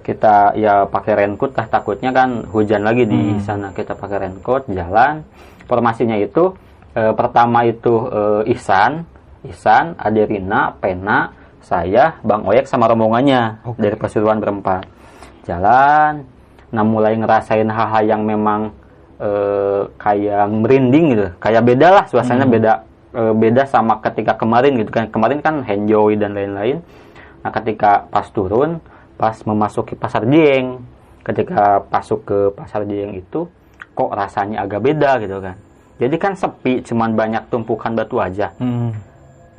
Kita 0.00 0.56
ya 0.56 0.88
pakai 0.88 1.12
raincoat 1.12 1.52
lah 1.60 1.68
takutnya 1.68 2.08
kan 2.08 2.40
hujan 2.48 2.88
lagi 2.88 3.04
di 3.04 3.36
sana. 3.44 3.68
Kita 3.76 3.92
pakai 3.92 4.16
raincoat 4.24 4.64
jalan. 4.72 5.20
Formasinya 5.68 6.16
itu 6.16 6.56
eh, 6.94 7.12
pertama 7.14 7.66
itu 7.66 8.06
eh, 8.10 8.52
Ihsan, 8.56 9.04
Ihsan, 9.46 9.96
Aderina, 9.96 10.74
Pena, 10.76 11.32
saya, 11.60 12.16
Bang 12.24 12.48
Oyek 12.48 12.66
sama 12.66 12.88
rombongannya 12.88 13.62
Oke. 13.64 13.78
dari 13.80 13.96
Pasuruan 13.96 14.40
berempat. 14.40 14.88
Jalan, 15.44 16.24
nah 16.72 16.84
mulai 16.84 17.16
ngerasain 17.16 17.68
hal-hal 17.68 18.04
yang 18.04 18.22
memang 18.24 18.72
eh, 19.20 19.82
kayak 19.96 20.44
merinding 20.50 21.06
gitu, 21.16 21.26
kayak 21.40 21.62
beda 21.64 21.88
lah 21.90 22.04
suasananya 22.08 22.48
beda 22.48 22.72
eh, 23.16 23.34
beda 23.34 23.62
sama 23.68 24.00
ketika 24.04 24.36
kemarin 24.36 24.76
gitu 24.80 24.90
kan. 24.92 25.08
Kemarin 25.08 25.40
kan 25.40 25.64
enjoy 25.64 26.16
dan 26.16 26.36
lain-lain. 26.36 26.80
Nah 27.40 27.50
ketika 27.54 28.04
pas 28.12 28.28
turun, 28.28 28.80
pas 29.16 29.36
memasuki 29.44 29.96
pasar 29.96 30.28
Dieng, 30.28 30.80
ketika 31.24 31.84
masuk 31.88 32.24
ke 32.24 32.38
pasar 32.56 32.84
Dieng 32.84 33.16
itu 33.16 33.48
kok 33.92 34.10
rasanya 34.12 34.64
agak 34.64 34.80
beda 34.80 35.20
gitu 35.20 35.40
kan. 35.44 35.56
Jadi 36.00 36.16
kan 36.16 36.32
sepi, 36.32 36.80
cuman 36.80 37.12
banyak 37.12 37.52
tumpukan 37.52 37.92
batu 37.92 38.16
aja. 38.16 38.56
Hmm. 38.56 38.96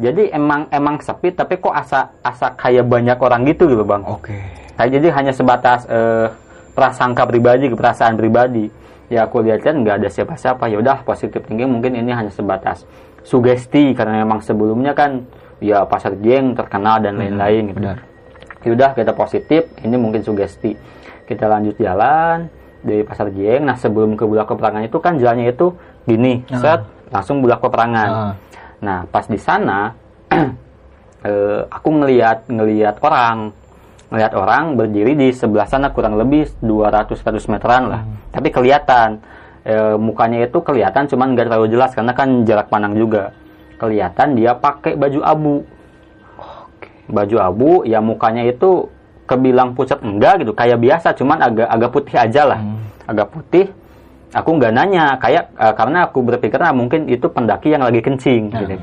jadi 0.01 0.33
emang 0.33 0.65
emang 0.73 0.97
sepi 0.97 1.29
tapi 1.29 1.61
kok 1.61 1.77
asa 1.77 2.09
asa 2.25 2.57
kayak 2.57 2.89
banyak 2.89 3.21
orang 3.21 3.45
gitu 3.45 3.69
gitu 3.69 3.85
bang. 3.85 4.01
Oke. 4.09 4.33
kayak 4.73 4.97
jadi 4.97 5.07
hanya 5.13 5.29
sebatas 5.29 5.85
eh, 5.85 6.25
prasangka 6.73 7.29
pribadi 7.29 7.69
perasaan 7.69 8.17
pribadi. 8.17 8.65
Ya 9.13 9.29
aku 9.29 9.45
lihat 9.45 9.61
kan 9.61 9.77
nggak 9.77 10.01
ada 10.01 10.09
siapa-siapa. 10.09 10.73
Ya 10.73 10.81
udah 10.81 11.05
positif 11.05 11.45
thinking 11.45 11.69
mungkin 11.69 11.93
ini 11.93 12.09
hanya 12.09 12.33
sebatas 12.33 12.81
sugesti 13.21 13.93
karena 13.93 14.25
memang 14.25 14.41
sebelumnya 14.41 14.97
kan 14.97 15.21
ya 15.61 15.85
pasar 15.85 16.17
geng 16.17 16.57
terkenal 16.57 16.97
dan 16.97 17.21
lain-lain 17.21 17.69
gitu. 17.69 17.77
Benar. 17.85 17.97
ya 18.65 18.69
udah 18.73 18.89
kita 18.97 19.13
positif 19.13 19.69
ini 19.85 19.95
mungkin 20.01 20.25
sugesti. 20.25 20.73
Kita 21.29 21.45
lanjut 21.45 21.77
jalan 21.77 22.49
dari 22.81 23.05
pasar 23.05 23.29
Jeng 23.29 23.69
nah 23.69 23.77
sebelum 23.77 24.17
ke 24.17 24.25
bulak 24.25 24.49
peperangan 24.49 24.83
itu 24.85 24.97
kan 24.97 25.21
jalannya 25.21 25.53
itu 25.53 25.73
gini 26.05 26.41
Ah. 26.49 26.59
set 26.59 26.81
langsung 27.11 27.43
bulak 27.43 27.59
peperangan. 27.61 28.09
Ah. 28.09 28.33
nah 28.81 28.99
pas 29.05 29.25
di 29.27 29.37
sana 29.37 29.93
eh, 31.27 31.61
aku 31.69 31.89
ngelihat 31.89 32.49
ngelihat 32.49 32.97
orang. 33.03 33.51
Ngelihat 34.11 34.33
orang 34.35 34.75
berdiri 34.75 35.15
di 35.15 35.31
sebelah 35.31 35.63
sana 35.63 35.87
kurang 35.95 36.19
lebih 36.19 36.43
200 36.59 37.15
100 37.15 37.47
meteran 37.47 37.83
lah. 37.87 38.01
Tapi 38.31 38.51
kelihatan. 38.51 39.23
Eh, 39.61 39.95
mukanya 39.95 40.41
itu 40.43 40.57
kelihatan 40.59 41.05
cuman 41.05 41.37
nggak 41.37 41.47
terlalu 41.47 41.67
jelas 41.71 41.93
karena 41.93 42.11
kan 42.11 42.43
jarak 42.43 42.67
pandang 42.67 42.97
juga. 42.97 43.31
Kelihatan 43.79 44.35
dia 44.35 44.51
pakai 44.57 44.99
baju 44.99 45.19
abu. 45.23 45.55
Baju 47.07 47.37
abu 47.39 47.71
ya 47.87 47.99
mukanya 48.03 48.43
itu 48.47 48.89
kebilang 49.29 49.77
pucat 49.77 50.03
enggak 50.03 50.43
gitu. 50.43 50.51
Kayak 50.51 50.81
biasa 50.81 51.15
cuman 51.15 51.37
agak 51.39 51.67
agak 51.71 51.89
putih 51.93 52.15
aja 52.19 52.41
lah. 52.43 52.59
Hmm. 52.59 52.79
agak 53.07 53.27
putih 53.33 53.65
aku 54.31 54.49
nggak 54.57 54.71
nanya 54.73 55.15
kayak 55.19 55.51
eh, 55.55 55.73
karena 55.75 56.07
aku 56.07 56.19
berpikir 56.23 56.59
ah, 56.59 56.71
mungkin 56.71 57.07
itu 57.07 57.27
pendaki 57.27 57.71
yang 57.75 57.83
lagi 57.83 57.99
kencing 57.99 58.51
Nah. 58.51 58.59
gitu. 58.63 58.75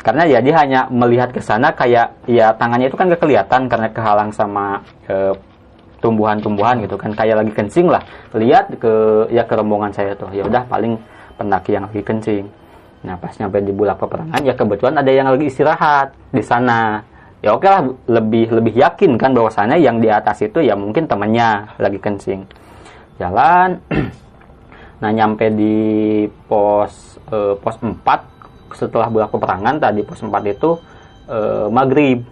Karena 0.00 0.24
ya 0.24 0.40
dia 0.40 0.54
hanya 0.56 0.80
melihat 0.88 1.28
ke 1.28 1.44
sana 1.44 1.76
kayak 1.76 2.24
ya 2.24 2.56
tangannya 2.56 2.88
itu 2.88 2.96
kan 2.96 3.12
gak 3.12 3.20
kelihatan 3.20 3.68
karena 3.68 3.88
kehalang 3.92 4.32
sama 4.32 4.80
eh, 5.04 5.36
tumbuhan-tumbuhan 6.00 6.80
gitu 6.80 6.96
kan. 6.96 7.12
Kayak 7.12 7.44
lagi 7.44 7.52
kencing 7.52 7.92
lah. 7.92 8.00
Lihat 8.32 8.80
ke 8.80 8.92
ya 9.28 9.44
ke 9.44 9.52
rombongan 9.52 9.92
saya 9.92 10.16
tuh. 10.16 10.32
Ya 10.32 10.48
udah 10.48 10.64
paling 10.64 10.96
pendaki 11.36 11.76
yang 11.76 11.84
lagi 11.84 12.00
kencing. 12.00 12.48
Nah 13.04 13.16
pas 13.20 13.32
nyampe 13.36 13.60
di 13.60 13.72
bulak 13.72 13.96
peperangan 14.00 14.40
ya 14.40 14.52
kebetulan 14.56 14.96
ada 15.00 15.12
yang 15.12 15.28
lagi 15.28 15.48
istirahat 15.52 16.16
di 16.32 16.40
sana. 16.40 17.04
Ya 17.40 17.56
oke 17.56 17.64
lah 17.68 17.84
lebih 18.08 18.52
lebih 18.52 18.76
yakin 18.76 19.16
kan 19.16 19.32
bahwasannya 19.32 19.80
yang 19.80 20.00
di 20.00 20.08
atas 20.08 20.40
itu 20.44 20.60
ya 20.64 20.76
mungkin 20.76 21.08
temannya 21.08 21.76
lagi 21.76 21.96
kencing. 22.00 22.44
Jalan 23.20 23.80
nah 25.00 25.10
nyampe 25.10 25.48
di 25.52 25.76
pos 26.44 27.16
eh, 27.32 27.56
pos 27.56 27.76
4 27.80 28.76
setelah 28.76 29.08
bulak 29.10 29.32
peperangan 29.32 29.80
tadi 29.80 30.00
pos 30.04 30.20
4 30.20 30.30
itu 30.46 30.70
eh, 31.30 31.66
maghrib. 31.70 32.26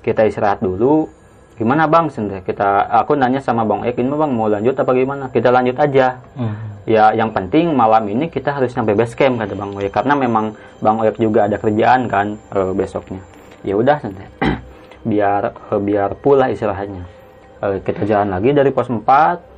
Kita 0.00 0.22
istirahat 0.22 0.62
dulu. 0.62 1.10
Gimana 1.56 1.88
bang? 1.88 2.06
Sende? 2.12 2.44
kita 2.44 2.84
aku 3.00 3.16
nanya 3.16 3.40
sama 3.40 3.64
bang 3.64 3.88
Ek 3.88 3.96
ini 3.96 4.12
bang 4.12 4.28
mau 4.28 4.46
lanjut 4.46 4.76
apa 4.76 4.92
gimana? 4.92 5.32
Kita 5.32 5.48
lanjut 5.48 5.76
aja. 5.80 6.20
Hmm. 6.36 6.54
ya 6.86 7.10
yang 7.18 7.34
penting 7.34 7.74
malam 7.74 8.06
ini 8.06 8.30
kita 8.30 8.54
harus 8.54 8.70
sampai 8.70 8.94
base 8.94 9.18
camp 9.18 9.42
kata 9.42 9.58
bang 9.58 9.74
Oyek 9.74 9.90
karena 9.90 10.14
memang 10.14 10.54
bang 10.78 10.96
Oyek 11.02 11.18
juga 11.18 11.50
ada 11.50 11.58
kerjaan 11.58 12.06
kan 12.06 12.38
eh, 12.54 12.72
besoknya. 12.76 13.18
Ya 13.66 13.74
udah 13.74 13.98
biar 15.10 15.42
eh, 15.50 15.80
biar 15.82 16.14
pula 16.20 16.52
istirahatnya. 16.52 17.02
Eh, 17.64 17.76
kita 17.82 18.04
jalan 18.06 18.36
lagi 18.36 18.52
dari 18.52 18.70
pos 18.70 18.86
4 18.92 19.55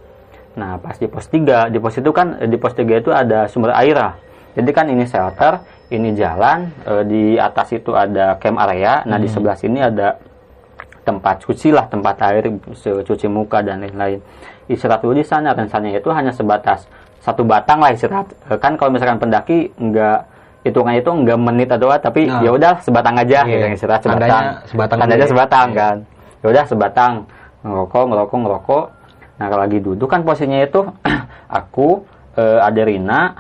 nah 0.55 0.77
pas 0.77 0.95
di 0.95 1.07
pos 1.07 1.27
3 1.27 1.69
di 1.69 1.79
pos 1.79 1.95
itu 1.95 2.11
kan 2.11 2.39
di 2.41 2.57
pos 2.57 2.73
3 2.73 2.87
itu 2.99 3.11
ada 3.11 3.47
sumber 3.47 3.75
air 3.75 3.95
lah 3.95 4.15
jadi 4.55 4.71
kan 4.73 4.87
ini 4.87 5.05
shelter 5.05 5.61
ini 5.89 6.13
jalan 6.13 6.69
eh, 6.83 7.03
di 7.03 7.23
atas 7.35 7.73
itu 7.73 7.97
ada 7.97 8.37
camp 8.37 8.61
area. 8.61 9.01
Nah 9.07 9.17
di 9.17 9.25
sebelah 9.25 9.57
sini 9.57 9.81
ada 9.81 10.21
tempat 11.01 11.41
cuci 11.41 11.73
lah 11.73 11.89
tempat 11.89 12.21
air 12.27 12.45
cuci 12.77 13.25
muka 13.25 13.65
dan 13.65 13.81
lain-lain. 13.81 14.21
Istirahat 14.69 15.01
dulu 15.01 15.17
di 15.17 15.25
sana 15.25 15.57
rencananya 15.57 15.97
itu 15.97 16.11
hanya 16.13 16.29
sebatas 16.29 16.85
satu 17.19 17.41
batang 17.41 17.81
lah 17.81 17.95
istirahat. 17.95 18.29
Eh, 18.51 18.59
kan 18.61 18.77
kalau 18.77 18.93
misalkan 18.93 19.17
pendaki 19.17 19.73
enggak 19.81 20.29
hitungannya 20.61 21.01
itu 21.01 21.09
enggak 21.09 21.39
menit 21.39 21.69
atau 21.71 21.89
apa 21.89 22.05
tapi 22.05 22.29
Nah. 22.29 22.45
ya 22.45 22.51
udah 22.53 22.73
sebatang 22.85 23.15
aja 23.17 23.39
Iya. 23.47 23.49
gitu 23.49 23.65
istirahat 23.73 24.01
Tandanya 24.05 24.21
sebatang. 24.29 24.45
sebatang 24.69 24.99
tandanya 25.01 25.25
ya. 25.25 25.31
sebatang 25.31 25.69
Iya. 25.69 25.79
kan. 25.81 25.97
Ya 26.39 26.47
udah 26.53 26.65
sebatang. 26.69 27.13
Ngerokok 27.65 28.05
ngerokok 28.13 28.39
ngerokok 28.45 28.85
nah 29.39 29.47
kalau 29.47 29.63
lagi 29.65 29.79
duduk 29.79 30.11
kan 30.11 30.27
posisinya 30.27 30.61
itu 30.67 30.83
aku 31.59 32.03
eh, 32.35 32.59
Aderina 32.61 33.35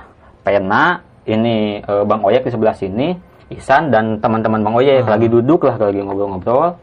Pena 0.47 1.03
ini 1.29 1.83
eh, 1.83 2.03
Bang 2.07 2.23
Oyek 2.25 2.47
di 2.47 2.51
sebelah 2.55 2.73
sini 2.73 3.29
Isan 3.49 3.89
dan 3.89 4.21
teman-teman 4.21 4.61
Bang 4.61 4.77
Oyek 4.77 5.09
Ah. 5.09 5.17
lagi 5.17 5.29
duduk 5.33 5.65
lah 5.65 5.81
lagi 5.81 6.05
ngobrol-ngobrol. 6.05 6.77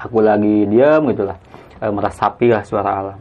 Aku 0.00 0.24
lagi 0.24 0.64
diam 0.66 1.04
gitu 1.12 1.28
lah 1.28 1.36
e, 1.78 1.84
meresapi 1.86 2.48
lah 2.48 2.64
suara 2.64 2.90
alam. 2.90 3.18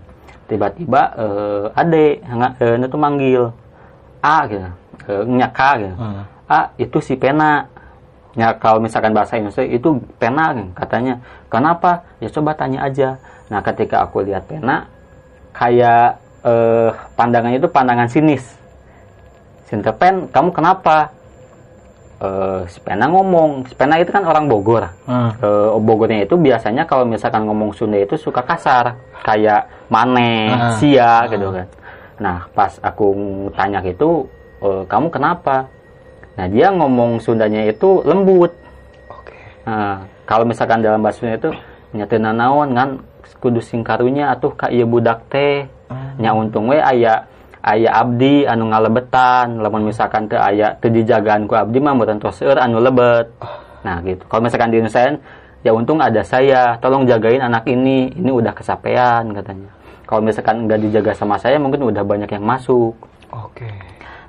Tiba-tiba 0.48 1.01
eh, 1.20 1.66
ade 1.75 2.24
eh, 2.24 2.75
itu 2.80 2.98
manggil 2.98 3.51
A 4.24 4.48
gitu 4.48 4.72
e, 5.04 5.12
nyaka 5.28 5.70
gitu. 5.84 5.96
Hmm. 6.00 6.24
A 6.48 6.60
itu 6.80 6.98
si 7.04 7.20
pena. 7.20 7.68
Ya 8.40 8.56
kalau 8.56 8.80
misalkan 8.80 9.12
bahasa 9.12 9.36
Indonesia 9.36 9.68
itu 9.68 10.00
pena 10.16 10.56
katanya. 10.72 11.20
Kenapa? 11.51 12.08
Ya 12.24 12.32
coba 12.32 12.56
tanya 12.56 12.88
aja. 12.88 13.20
Nah 13.51 13.60
ketika 13.60 14.00
aku 14.08 14.24
lihat 14.24 14.48
pena 14.48 14.88
kayak 15.51 16.17
eh, 16.41 16.89
pandangannya 17.13 17.58
itu 17.58 17.70
pandangan 17.70 18.08
sinis. 18.08 18.43
Sinterpen 19.67 20.27
kamu 20.29 20.50
kenapa? 20.51 21.12
Eh, 22.22 22.62
si 22.70 22.77
pena 22.79 23.10
ngomong. 23.10 23.65
Si 23.65 23.74
pena 23.74 23.98
itu 23.98 24.12
kan 24.12 24.22
orang 24.22 24.46
Bogor. 24.46 24.86
Hmm. 25.05 25.34
Eh, 25.38 25.70
Bogornya 25.79 26.22
itu 26.24 26.38
biasanya 26.38 26.86
kalau 26.86 27.01
misalkan 27.03 27.48
ngomong 27.48 27.74
Sunda 27.74 27.98
itu 27.98 28.13
suka 28.13 28.43
kasar. 28.43 28.93
Kayak 29.22 29.70
mane 29.89 30.50
Ah. 30.50 30.74
sia 30.77 31.25
gitu 31.29 31.50
kan. 31.50 31.67
Nah 32.22 32.38
pas 32.53 32.77
aku 32.79 33.13
tanya 33.53 33.81
gitu 33.81 34.29
"Eh, 34.62 34.84
kamu 34.86 35.10
kenapa? 35.10 35.65
Nah 36.38 36.46
dia 36.46 36.70
ngomong 36.70 37.17
Sundanya 37.17 37.65
itu 37.65 38.01
lembut. 38.05 38.53
Oke. 39.10 39.34
Nah, 39.65 40.05
kalau 40.24 40.46
misalkan 40.46 40.79
dalam 40.79 41.01
bahasa 41.01 41.22
Sunda 41.22 41.38
itu 41.38 41.50
nyata 41.91 42.15
naon 42.17 42.70
kan 42.72 42.89
kudu 43.40 43.64
singkarunya 43.64 44.34
atuh 44.34 44.52
ka 44.58 44.68
ieu 44.68 44.90
budak 44.90 45.30
teh. 45.32 45.70
Nya 46.20 46.36
untung 46.36 46.68
we 46.68 46.82
aya 46.82 47.30
aya 47.62 47.90
abdi 47.96 48.44
anu 48.50 48.68
ngalebetan. 48.74 49.62
Lamun 49.62 49.88
misalkan 49.88 50.28
teu 50.28 50.42
aya 50.42 50.76
teu 50.82 50.92
dijagaan 50.92 51.46
ku 51.46 51.56
abdi 51.56 51.80
mah 51.80 51.96
meureun 51.96 52.20
tos 52.20 52.42
seueur 52.42 52.60
anu 52.60 52.82
lebet. 52.82 53.32
Nah 53.88 54.02
gitu. 54.02 54.28
Kalau 54.28 54.42
misalkan 54.44 54.74
di 54.74 54.82
Indonesia 54.82 55.16
ya 55.64 55.72
untung 55.72 56.02
ada 56.02 56.26
saya. 56.26 56.76
Tolong 56.82 57.06
jagain 57.08 57.40
anak 57.40 57.70
ini. 57.70 58.12
Ini 58.12 58.32
udah 58.34 58.52
kesapean 58.52 59.32
katanya. 59.32 59.72
Kalau 60.10 60.20
misalkan 60.20 60.68
nggak 60.68 60.80
dijaga 60.84 61.12
sama 61.16 61.40
saya 61.40 61.56
mungkin 61.56 61.88
udah 61.88 62.04
banyak 62.04 62.28
yang 62.28 62.44
masuk. 62.44 62.92
Oke. 63.32 63.72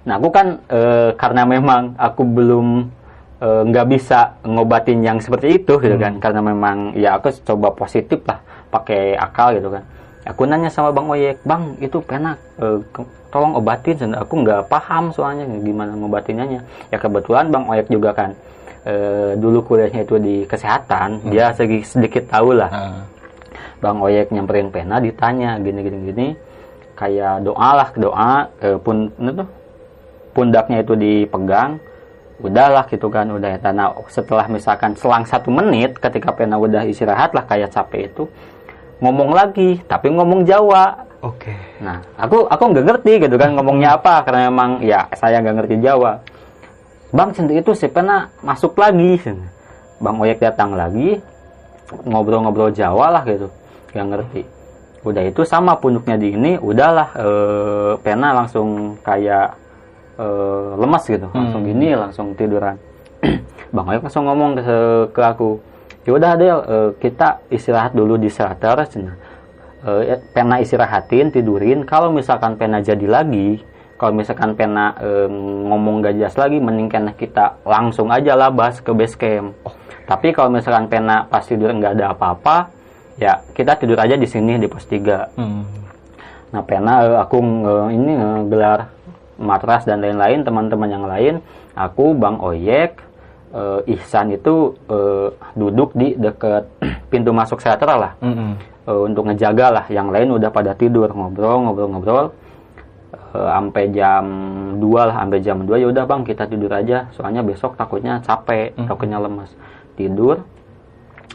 Nah, 0.02 0.18
aku 0.18 0.34
kan 0.34 0.58
eh, 0.66 1.14
karena 1.14 1.46
memang 1.46 1.94
aku 1.94 2.26
belum 2.26 2.90
eh, 3.38 3.62
nggak 3.66 3.86
bisa 3.90 4.34
ngobatin 4.46 4.98
yang 4.98 5.18
seperti 5.22 5.62
itu 5.62 5.78
gitu 5.78 5.94
kan, 5.94 6.18
karena 6.18 6.42
memang 6.42 6.94
ya 6.98 7.18
aku 7.18 7.30
coba 7.42 7.70
positif 7.74 8.18
lah, 8.26 8.42
pakai 8.72 9.14
akal 9.20 9.52
gitu 9.60 9.68
kan. 9.68 9.84
Aku 10.22 10.48
nanya 10.48 10.70
sama 10.70 10.94
Bang 10.94 11.10
Oyek, 11.10 11.42
Bang 11.44 11.76
itu 11.82 12.00
pena 12.00 12.32
eh, 12.56 12.78
tolong 13.28 13.58
obatin, 13.58 14.16
aku 14.16 14.40
nggak 14.40 14.70
paham 14.72 15.12
soalnya 15.12 15.44
gimana 15.60 15.92
ngobatinnya. 15.92 16.64
Ya 16.88 16.96
kebetulan 16.96 17.52
Bang 17.52 17.68
Oyek 17.68 17.92
juga 17.92 18.16
kan 18.16 18.32
eh, 18.88 19.36
dulu 19.36 19.60
kuliahnya 19.60 20.08
itu 20.08 20.16
di 20.16 20.48
kesehatan, 20.48 21.28
dia 21.28 21.52
segi- 21.52 21.84
sedikit 21.84 22.24
tahu 22.32 22.56
lah. 22.56 22.70
Ah. 22.72 23.02
Bang 23.82 23.98
Oyek 23.98 24.30
nyamperin 24.30 24.70
pena 24.70 25.02
ditanya 25.02 25.58
gini 25.58 25.82
gini 25.82 25.98
gini 26.06 26.26
kayak 26.94 27.42
doa 27.42 27.70
lah 27.74 27.88
doa 27.98 28.46
eh, 28.62 28.78
pun 28.78 29.10
ini 29.18 29.30
tuh 29.34 29.48
pundaknya 30.32 30.86
itu 30.86 30.94
dipegang 30.94 31.82
udahlah 32.42 32.86
gitu 32.90 33.06
kan 33.10 33.26
udah 33.30 33.58
ya 33.58 33.70
nah 33.70 33.94
setelah 34.10 34.46
misalkan 34.50 34.94
selang 34.98 35.22
satu 35.22 35.50
menit 35.50 35.98
ketika 35.98 36.34
pena 36.34 36.58
udah 36.58 36.82
istirahat 36.86 37.34
lah 37.34 37.42
kayak 37.46 37.70
capek 37.70 38.10
itu 38.10 38.26
ngomong 39.02 39.34
lagi 39.34 39.82
tapi 39.90 40.14
ngomong 40.14 40.46
Jawa. 40.46 41.10
Oke. 41.22 41.54
nah 41.78 42.02
aku 42.18 42.50
aku 42.50 42.62
nggak 42.74 42.86
ngerti 42.86 43.12
gitu 43.22 43.38
kan 43.38 43.54
ngomongnya 43.54 43.94
apa 43.94 44.26
karena 44.26 44.50
memang 44.50 44.82
ya 44.82 45.06
saya 45.18 45.42
nggak 45.42 45.56
ngerti 45.58 45.76
Jawa. 45.82 46.22
Bang 47.12 47.34
sendiri 47.34 47.60
itu 47.60 47.74
si 47.74 47.90
pena 47.90 48.30
masuk 48.40 48.78
lagi. 48.78 49.18
Bang 50.02 50.18
Oyek 50.18 50.42
datang 50.42 50.74
lagi 50.74 51.22
ngobrol-ngobrol 52.06 52.74
Jawa 52.74 53.18
lah 53.18 53.22
gitu. 53.26 53.50
Nggak 53.94 54.06
ngerti. 54.08 54.42
Udah 55.02 55.22
itu 55.26 55.42
sama 55.42 55.78
punduknya 55.78 56.14
di 56.14 56.34
ini 56.34 56.52
udahlah 56.58 57.08
eh, 57.18 57.92
pena 58.02 58.34
langsung 58.34 58.98
kayak 59.02 59.54
eh, 60.18 60.70
lemas 60.78 61.04
gitu. 61.06 61.26
Langsung 61.30 61.62
gini 61.66 61.94
langsung 61.94 62.34
tiduran. 62.34 62.78
Bang 63.74 63.86
Oyek 63.86 64.02
langsung 64.02 64.26
ngomong 64.26 64.58
ke, 64.58 64.78
ke 65.14 65.22
aku 65.22 65.71
yaudah 66.02 66.32
deh 66.34 66.48
eh, 66.48 66.90
kita 66.98 67.46
istirahat 67.48 67.92
dulu 67.92 68.16
di 68.16 68.28
shelter. 68.28 68.76
Cenah 68.86 69.16
eh, 69.82 70.18
pena 70.30 70.58
istirahatin 70.58 71.30
tidurin. 71.30 71.82
Kalau 71.82 72.10
misalkan 72.10 72.54
pena 72.54 72.78
jadi 72.78 73.04
lagi 73.04 73.62
kalau 73.96 74.18
misalkan 74.18 74.58
pena 74.58 74.98
eh, 74.98 75.28
ngomong 75.68 76.02
gak 76.02 76.18
jelas 76.18 76.34
lagi 76.34 76.58
mending 76.58 76.90
kena 76.90 77.12
kita 77.14 77.62
langsung 77.62 78.10
aja 78.10 78.34
labas 78.34 78.82
ke 78.82 78.90
base 78.90 79.14
camp. 79.14 79.54
Tapi 80.02 80.34
kalau 80.34 80.50
misalkan 80.50 80.90
pena 80.90 81.24
pas 81.24 81.46
tidur 81.46 81.70
nggak 81.70 81.94
ada 81.94 82.10
apa-apa 82.10 82.74
ya 83.14 83.38
kita 83.54 83.78
tidur 83.78 83.96
aja 83.96 84.18
di 84.18 84.26
sini 84.26 84.58
di 84.58 84.66
pos 84.66 84.82
3 84.84 85.38
Hmm. 85.38 85.62
Nah, 86.52 86.60
pena 86.66 86.92
eh, 87.06 87.16
aku 87.16 87.38
nge- 87.38 87.90
ini 87.94 88.12
eh, 88.12 88.40
gelar 88.50 88.80
matras 89.40 89.88
dan 89.88 90.02
lain-lain 90.04 90.44
teman-teman 90.44 90.86
yang 90.86 91.06
lain, 91.08 91.34
aku 91.72 92.12
Bang 92.12 92.38
Oyek, 92.38 93.00
eh, 93.52 93.80
Ihsan 93.94 94.32
itu 94.32 94.74
eh, 94.88 95.28
duduk 95.54 95.92
di 95.94 96.16
dekat 96.16 96.66
pintu 97.12 97.30
masuk 97.30 97.60
shelter 97.60 97.88
lah 97.88 98.12
Mm-mm. 98.24 98.56
eh, 98.88 99.00
untuk 99.06 99.28
ngejaga 99.28 99.66
lah. 99.68 99.84
Yang 99.92 100.08
lain 100.10 100.28
udah 100.40 100.50
pada 100.50 100.72
tidur 100.72 101.12
ngobrol 101.12 101.68
ngobrol 101.68 101.88
ngobrol 101.92 102.26
eh, 103.36 103.48
sampai 103.52 103.84
jam 103.92 104.24
2 104.80 105.08
lah, 105.08 105.16
sampai 105.20 105.38
jam 105.44 105.58
2 105.62 105.82
ya 105.82 105.86
udah 105.92 106.04
Bang 106.08 106.24
kita 106.24 106.48
tidur 106.48 106.72
aja. 106.72 107.08
Soalnya 107.12 107.44
besok 107.44 107.76
takutnya 107.76 108.18
capek, 108.24 108.72
takutnya 108.88 109.20
lemas. 109.20 109.52
Tidur. 109.94 110.40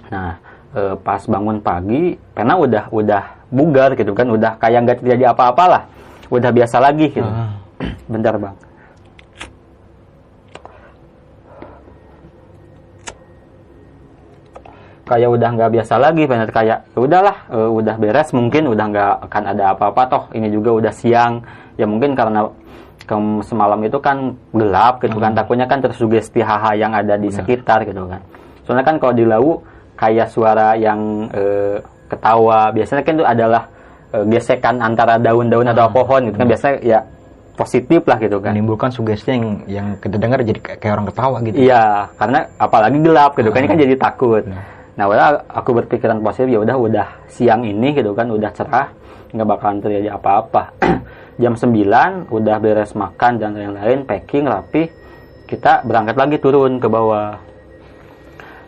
Nah, 0.09 0.41
eh, 0.73 0.95
pas 0.99 1.21
bangun 1.23 1.61
pagi, 1.61 2.17
Pena 2.33 2.57
udah 2.57 2.89
udah 2.89 3.23
bugar 3.47 3.95
gitu 3.95 4.11
kan, 4.11 4.27
udah 4.27 4.59
kayak 4.59 4.79
nggak 4.83 4.97
terjadi 5.05 5.31
apa-apa 5.31 5.63
lah. 5.69 5.83
Udah 6.27 6.51
biasa 6.51 6.83
lagi 6.83 7.13
gitu. 7.13 7.23
Ah. 7.23 7.55
Bentar, 8.11 8.35
Bang. 8.41 8.66
Kayak 15.07 15.29
udah 15.31 15.49
nggak 15.55 15.71
biasa 15.71 15.93
lagi, 15.95 16.23
benar 16.27 16.49
kayak 16.51 16.83
"Ya 16.91 16.99
udahlah, 16.99 17.35
eh, 17.47 17.69
udah 17.71 17.95
beres 17.95 18.29
mungkin 18.31 18.67
udah 18.67 18.85
nggak 18.91 19.13
akan 19.31 19.43
ada 19.55 19.63
apa-apa 19.71 20.01
toh. 20.05 20.23
Ini 20.35 20.51
juga 20.51 20.75
udah 20.75 20.91
siang. 20.91 21.41
Ya 21.79 21.87
mungkin 21.87 22.11
karena 22.11 22.43
kem- 23.07 23.39
semalam 23.39 23.79
itu 23.81 23.97
kan 23.97 24.35
gelap 24.51 24.99
gitu 24.99 25.15
kan, 25.17 25.31
takutnya 25.31 25.63
kan 25.63 25.79
tersugesti 25.79 26.43
hal-hal 26.43 26.75
yang 26.75 26.91
ada 26.91 27.15
di 27.15 27.31
sekitar 27.31 27.87
gitu 27.87 28.03
kan. 28.03 28.19
Soalnya 28.67 28.83
kan 28.83 28.99
kalau 28.99 29.13
di 29.15 29.23
lau 29.23 29.63
kayak 29.95 30.27
suara 30.27 30.75
yang 30.75 30.99
eh, 31.31 31.79
ketawa, 32.07 32.69
biasanya 32.69 33.01
kan 33.01 33.13
itu 33.15 33.25
adalah 33.25 33.63
eh, 34.11 34.25
gesekan 34.27 34.75
antara 34.79 35.15
daun-daun 35.15 35.67
atau 35.67 35.87
pohon 35.89 36.21
gitu 36.27 36.35
kan 36.35 36.47
biasanya 36.51 36.77
ya 36.83 36.99
positif 37.55 38.05
lah 38.05 38.17
gitu 38.19 38.37
kan. 38.37 38.53
Menimbulkan 38.53 38.91
sugesti 38.91 39.33
yang 39.33 39.45
yang 39.65 39.87
kita 39.97 40.19
dengar 40.19 40.43
jadi 40.43 40.59
kayak 40.77 40.93
orang 40.93 41.07
ketawa 41.09 41.37
gitu. 41.41 41.57
Iya, 41.57 42.05
karena 42.13 42.39
apalagi 42.59 42.97
gelap 43.01 43.31
gitu 43.33 43.49
kan, 43.49 43.59
ini 43.63 43.67
kan 43.67 43.79
jadi 43.79 43.95
takut. 43.97 44.43
Nah, 44.97 45.05
udah 45.05 45.45
aku 45.45 45.77
berpikiran 45.77 46.25
positif 46.25 46.57
ya 46.57 46.59
udah 46.65 46.75
udah 46.75 47.07
siang 47.29 47.61
ini 47.61 47.93
gitu 47.93 48.17
kan, 48.17 48.33
udah 48.33 48.49
cerah, 48.49 48.89
nggak 49.29 49.45
bakalan 49.45 49.77
terjadi 49.77 50.17
apa-apa. 50.17 50.73
Jam 51.41 51.53
9 51.53 52.33
udah 52.33 52.57
beres 52.57 52.97
makan 52.97 53.37
dan 53.37 53.53
lain-lain, 53.53 54.09
packing 54.09 54.49
rapi, 54.49 54.89
kita 55.45 55.85
berangkat 55.85 56.17
lagi 56.17 56.41
turun 56.41 56.81
ke 56.81 56.89
bawah. 56.89 57.37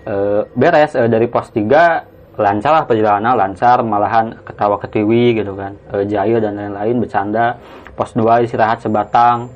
Eh, 0.05 0.41
beres 0.53 0.93
eh, 0.93 1.09
dari 1.09 1.25
pos 1.25 1.49
3 1.49 2.37
lancar 2.39 2.71
lah 2.71 2.83
perjalanan 2.87 3.35
lancar 3.35 3.81
malahan 3.81 4.37
ketawa 4.45 4.77
ketiwi 4.77 5.41
gitu 5.41 5.57
kan. 5.57 5.73
Eh, 5.97 6.05
jahil 6.05 6.37
dan 6.37 6.61
lain-lain 6.61 7.01
bercanda. 7.01 7.57
Pos 7.97 8.13
2 8.13 8.45
istirahat 8.45 8.85
sebatang 8.85 9.49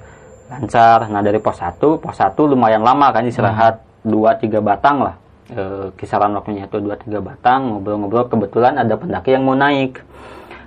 lancar. 0.49 1.05
Nah 1.05 1.21
dari 1.21 1.37
pos 1.37 1.61
1 1.61 2.01
pos 2.01 2.17
1 2.17 2.33
lumayan 2.49 2.81
lama 2.81 3.13
kan 3.13 3.23
istirahat 3.29 3.77
dua 4.03 4.35
tiga 4.35 4.59
batang 4.59 4.99
lah 4.99 5.22
Eh, 5.51 5.91
kisaran 5.99 6.31
waktunya 6.39 6.71
itu 6.71 6.79
dua 6.79 6.95
tiga 6.95 7.19
batang 7.19 7.67
ngobrol-ngobrol 7.67 8.31
kebetulan 8.31 8.79
ada 8.79 8.95
pendaki 8.95 9.35
yang 9.35 9.43
mau 9.43 9.59
naik. 9.59 9.99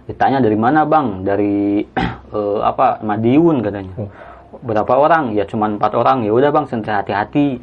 Ditanya 0.04 0.44
dari 0.44 0.52
mana 0.52 0.84
bang? 0.84 1.24
Dari 1.24 1.80
eh, 2.36 2.58
apa 2.60 3.00
Madiun 3.00 3.64
katanya. 3.64 3.96
Berapa 4.60 4.92
orang? 5.00 5.32
Ya 5.32 5.48
cuma 5.48 5.72
empat 5.72 5.96
orang. 5.96 6.28
Ya 6.28 6.32
udah 6.36 6.52
bang 6.52 6.68
sentai 6.68 6.92
hati-hati. 6.92 7.56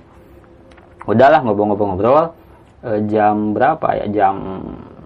Udahlah 1.05 1.45
ngobrol-ngobrol-ngobrol. 1.45 2.33
Eh, 2.81 3.05
jam 3.05 3.53
berapa 3.53 3.93
ya? 3.93 4.05
Jam 4.09 4.35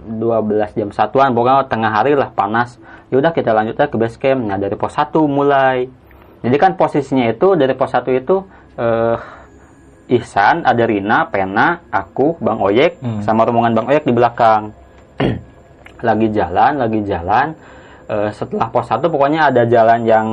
12 0.08 0.80
jam 0.80 0.90
satuan. 0.96 1.36
Pokoknya 1.36 1.68
tengah 1.68 1.92
hari 1.92 2.16
lah 2.16 2.32
panas. 2.32 2.80
Yaudah 3.12 3.36
kita 3.36 3.52
lanjut 3.52 3.76
aja 3.76 3.92
ke 3.92 4.00
base 4.00 4.16
camp. 4.16 4.48
Nah 4.48 4.56
dari 4.56 4.80
pos 4.80 4.96
1 4.96 5.12
mulai. 5.28 5.92
Jadi 6.40 6.56
kan 6.56 6.80
posisinya 6.80 7.28
itu 7.28 7.60
dari 7.60 7.76
pos 7.76 7.92
1 7.92 8.16
itu 8.16 8.48
eh, 8.80 9.37
Ihsan, 10.08 10.64
ada 10.64 10.84
Rina, 10.88 11.28
Pena, 11.28 11.84
aku, 11.92 12.40
Bang 12.40 12.64
Oyek, 12.64 13.00
Hmm. 13.04 13.20
sama 13.22 13.44
rombongan 13.44 13.76
Bang 13.76 13.88
Oyek 13.92 14.08
di 14.08 14.14
belakang. 14.16 14.72
lagi 16.08 16.28
jalan, 16.32 16.72
lagi 16.80 17.00
jalan. 17.04 17.52
Eh, 18.08 18.30
setelah 18.32 18.72
pos 18.72 18.88
1 18.88 19.12
pokoknya 19.12 19.52
ada 19.52 19.68
jalan 19.68 20.08
yang 20.08 20.28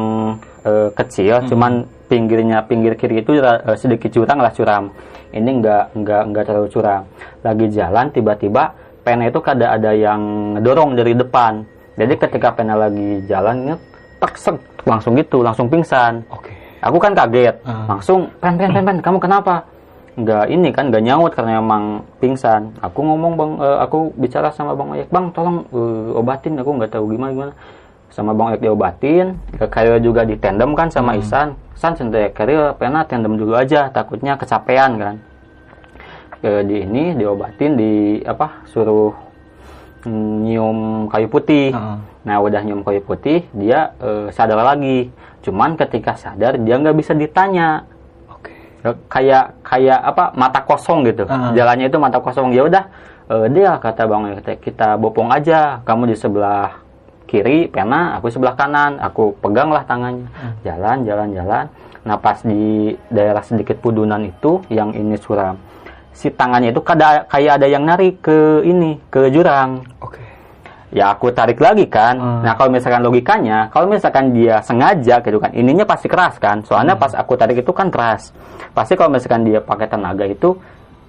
eh, 0.62 0.88
kecil, 0.94 1.42
cuman 1.50 1.82
pinggirnya 2.06 2.62
pinggir 2.70 2.94
kiri 2.94 3.26
itu 3.26 3.34
eh, 3.34 3.74
sedikit 3.74 4.14
curang 4.14 4.38
lah 4.38 4.54
curam. 4.54 4.94
Ini 5.34 5.50
enggak 5.50 5.84
enggak 5.98 6.22
enggak 6.30 6.44
terlalu 6.46 6.68
curam. 6.70 7.02
Lagi 7.42 7.66
jalan 7.74 8.06
tiba-tiba 8.14 8.64
Pena 9.04 9.28
itu 9.28 9.36
kada 9.44 9.76
ada 9.76 9.92
yang 9.92 10.54
ngedorong 10.56 10.96
dari 10.96 11.12
depan. 11.12 11.60
Jadi 11.98 12.14
ketika 12.16 12.56
Pena 12.56 12.72
lagi 12.72 13.20
jalan 13.28 13.76
tak 14.16 14.38
sek, 14.40 14.56
langsung 14.88 15.12
gitu, 15.18 15.44
langsung 15.44 15.68
pingsan. 15.68 16.24
Oke. 16.32 16.63
Aku 16.84 17.00
kan 17.00 17.16
kaget, 17.16 17.56
Ah. 17.64 17.88
langsung 17.88 18.28
pen 18.44 18.60
pen 18.60 18.70
pen 18.76 18.84
pen, 18.84 18.98
kamu 19.00 19.16
kenapa? 19.16 19.64
nggak 20.14 20.46
ini 20.46 20.70
kan 20.70 20.94
nggak 20.94 21.02
nyaut 21.02 21.32
karena 21.34 21.58
emang 21.58 22.06
pingsan. 22.22 22.70
Aku 22.78 23.02
ngomong 23.02 23.34
bang 23.34 23.52
eh, 23.58 23.78
aku 23.82 24.14
bicara 24.14 24.46
sama 24.54 24.70
bang 24.78 24.88
Oyek 24.94 25.08
bang 25.10 25.26
tolong 25.34 25.66
eh, 25.74 26.18
obatin 26.18 26.54
aku 26.54 26.70
nggak 26.78 26.94
tahu 26.94 27.10
gimana 27.10 27.30
gimana. 27.34 27.52
Sama 28.14 28.30
bang 28.30 28.54
Oyek 28.54 28.62
diobatin. 28.62 29.34
Ke 29.58 29.66
Karyo 29.66 29.98
juga 29.98 30.22
ditendem 30.22 30.70
kan 30.78 30.86
sama 30.86 31.18
Isan. 31.18 31.58
Isan 31.74 31.98
sendiri 31.98 32.30
Karyo 32.30 32.78
pernah 32.78 33.02
tendem 33.02 33.34
dulu 33.34 33.58
aja 33.58 33.90
takutnya 33.90 34.38
kecapean 34.38 35.02
kan. 35.02 35.14
Ke 36.38 36.62
di 36.62 36.86
ini 36.86 37.18
diobatin 37.18 37.74
di 37.74 38.22
apa 38.22 38.62
suruh 38.70 39.10
nyium 40.06 41.10
kayu 41.10 41.26
putih. 41.26 41.74
Heeh. 41.74 41.98
nah 42.24 42.40
udah 42.40 42.62
nyium 42.62 42.80
kayu 42.86 43.02
putih 43.04 43.44
dia 43.50 43.90
eh, 43.98 44.30
sadar 44.30 44.62
lagi 44.62 45.10
cuman 45.44 45.76
ketika 45.76 46.16
sadar 46.16 46.56
dia 46.56 46.80
nggak 46.80 46.96
bisa 46.96 47.12
ditanya. 47.12 47.84
Oke. 48.32 48.52
kayak 49.12 49.60
kayak 49.60 50.00
apa 50.00 50.32
mata 50.32 50.64
kosong 50.64 51.04
gitu. 51.04 51.28
Ah. 51.28 51.52
jalannya 51.52 51.92
itu 51.92 51.98
mata 52.00 52.18
kosong. 52.18 52.56
Ya 52.56 52.64
udah 52.64 52.84
eh, 53.28 53.46
dia 53.52 53.76
kata 53.76 54.08
bang 54.08 54.40
kita 54.58 54.96
bopong 54.96 55.28
aja. 55.28 55.84
Kamu 55.84 56.08
di 56.08 56.16
sebelah 56.16 56.80
kiri 57.28 57.68
pena 57.68 58.16
aku 58.16 58.32
sebelah 58.32 58.56
kanan. 58.56 58.96
Aku 59.04 59.36
peganglah 59.38 59.84
tangannya. 59.84 60.26
Jalan 60.64 61.04
jalan 61.04 61.28
jalan. 61.36 61.64
Nah 62.04 62.16
pas 62.16 62.40
di 62.40 62.96
daerah 63.12 63.44
sedikit 63.44 63.80
pudunan 63.80 64.20
itu 64.24 64.64
yang 64.72 64.92
ini 64.96 65.16
suram 65.20 65.56
si 66.14 66.30
tangannya 66.30 66.70
itu 66.70 66.80
kada 66.80 67.26
kayak 67.26 67.58
ada 67.60 67.66
yang 67.66 67.82
narik 67.84 68.22
ke 68.22 68.62
ini 68.64 69.02
ke 69.10 69.28
jurang. 69.34 69.82
Ya 70.94 71.10
aku 71.10 71.34
tarik 71.34 71.58
lagi 71.58 71.90
kan. 71.90 72.14
Hmm. 72.16 72.40
Nah 72.46 72.54
kalau 72.54 72.70
misalkan 72.70 73.02
logikanya, 73.02 73.68
kalau 73.74 73.90
misalkan 73.90 74.30
dia 74.30 74.62
sengaja 74.62 75.18
gitu 75.18 75.42
kan, 75.42 75.50
ininya 75.50 75.82
pasti 75.82 76.06
keras 76.06 76.38
kan. 76.38 76.62
Soalnya 76.62 76.94
pas 76.94 77.10
aku 77.12 77.34
tarik 77.34 77.60
itu 77.60 77.72
kan 77.74 77.90
keras. 77.90 78.30
Pasti 78.70 78.94
kalau 78.94 79.10
misalkan 79.10 79.42
dia 79.42 79.58
pakai 79.58 79.90
tenaga 79.90 80.24
itu, 80.24 80.54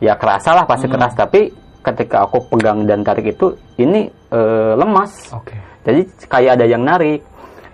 ya 0.01 0.17
kerasa 0.17 0.57
lah 0.57 0.65
pasti 0.65 0.89
keras. 0.89 1.13
Tapi 1.13 1.53
ketika 1.85 2.25
aku 2.25 2.49
pegang 2.49 2.89
dan 2.89 3.05
tarik 3.05 3.37
itu, 3.37 3.53
ini 3.77 4.09
eh, 4.33 4.73
lemas. 4.73 5.29
Oke. 5.37 5.53
Jadi 5.85 6.01
kayak 6.25 6.57
ada 6.57 6.65
yang 6.65 6.81
narik. 6.81 7.21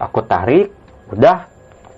Aku 0.01 0.19
tarik, 0.27 0.73
udah 1.15 1.47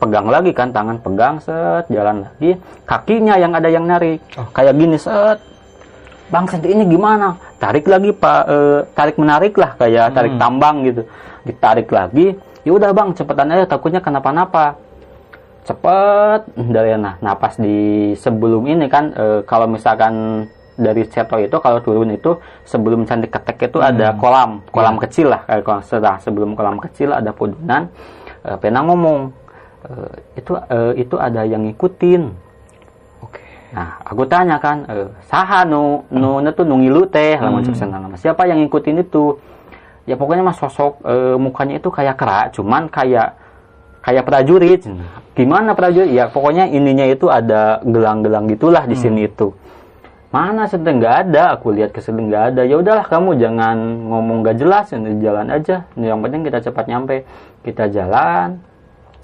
pegang 0.03 0.27
lagi 0.27 0.51
kan 0.51 0.67
tangan 0.75 0.99
pegang 0.99 1.39
set 1.39 1.87
jalan 1.87 2.27
lagi 2.27 2.59
kakinya 2.83 3.39
yang 3.39 3.55
ada 3.55 3.71
yang 3.71 3.87
narik 3.87 4.19
Oh. 4.35 4.43
kayak 4.51 4.75
gini 4.75 4.99
set 4.99 5.39
bang 6.33 6.45
Santi 6.49 6.73
ini 6.73 6.89
gimana? 6.89 7.37
Tarik 7.61 7.85
lagi 7.85 8.09
pak 8.09 8.41
eh, 8.49 8.79
tarik 8.97 9.21
menarik 9.21 9.53
lah 9.53 9.77
kayak 9.77 10.17
tarik 10.17 10.33
Hmm. 10.33 10.41
tambang 10.41 10.81
gitu. 10.81 11.05
Ditarik 11.45 11.89
lagi 11.93 12.33
ya 12.65 12.71
udah 12.73 12.89
bang 12.89 13.13
cepetan 13.13 13.53
aja 13.53 13.69
takutnya 13.69 14.01
kenapa-napa. 14.01 14.81
Cepet 15.63 16.41
dari 16.57 16.97
nah 16.99 17.15
nah 17.21 17.37
pas 17.37 17.55
di 17.55 18.11
sebelum 18.17 18.65
ini 18.67 18.89
kan 18.89 19.13
eh, 19.13 19.39
kalau 19.45 19.69
misalkan 19.69 20.43
dari 20.73 21.05
seto 21.05 21.37
itu 21.37 21.53
kalau 21.61 21.79
turun 21.85 22.09
itu 22.11 22.33
sebelum 22.65 23.05
candi 23.05 23.29
ketek 23.29 23.69
itu 23.69 23.77
ada 23.77 24.17
kolam 24.17 24.65
kolam 24.73 24.97
kecil 24.97 25.29
lah 25.29 25.45
eh, 25.47 25.61
kalau 25.61 25.85
setelah 25.85 26.17
sebelum 26.17 26.57
kolam 26.57 26.81
kecil 26.81 27.13
ada 27.13 27.29
pudunan 27.31 27.87
eh, 28.43 28.57
pena 28.59 28.83
ngomong 28.83 29.31
eh, 29.87 30.41
itu 30.41 30.51
eh, 30.57 30.93
itu 30.99 31.15
ada 31.15 31.45
yang 31.45 31.63
ngikutin. 31.69 32.42
Nah, 33.73 33.97
aku 34.05 34.29
tanya 34.29 34.61
kan, 34.61 34.85
eh, 34.85 35.09
saha 35.25 35.65
nu 35.65 36.05
nu 36.13 36.37
nu 36.45 36.49
tuh 36.53 36.61
nu 36.61 36.77
ngilu 36.77 37.09
teh, 37.09 37.41
lamun 37.41 37.65
sana 37.73 37.97
nama. 37.97 38.13
Siapa 38.13 38.45
yang 38.45 38.61
ngikutin 38.61 39.01
itu? 39.01 39.41
Ya 40.05 40.13
pokoknya 40.13 40.45
mas 40.45 40.61
sosok 40.61 41.01
eh, 41.01 41.35
mukanya 41.41 41.81
itu 41.81 41.89
kayak 41.89 42.15
kera, 42.15 42.53
cuman 42.53 42.85
kayak 42.93 43.33
kayak 44.05 44.23
prajurit. 44.29 44.85
Gimana 45.33 45.73
prajurit? 45.73 46.13
Ya 46.13 46.29
pokoknya 46.29 46.69
ininya 46.69 47.09
itu 47.09 47.33
ada 47.33 47.81
gelang-gelang 47.81 48.45
gitulah 48.45 48.85
di 48.85 48.93
sini 48.93 49.25
itu. 49.25 49.49
Mana 50.33 50.65
sedang 50.65 50.97
nggak 50.97 51.29
ada, 51.29 51.53
aku 51.53 51.69
lihat 51.73 51.93
ke 51.93 52.01
sini 52.01 52.25
nggak 52.29 52.43
ada. 52.53 52.61
Ya 52.65 52.77
udahlah 52.77 53.05
kamu 53.05 53.37
jangan 53.37 53.77
ngomong 54.09 54.41
gak 54.41 54.57
jelas, 54.57 54.89
jalan 54.89 55.45
aja. 55.53 55.85
Yang 55.93 56.19
penting 56.25 56.41
kita 56.41 56.57
cepat 56.57 56.85
nyampe. 56.89 57.21
Kita 57.61 57.85
jalan. 57.93 58.57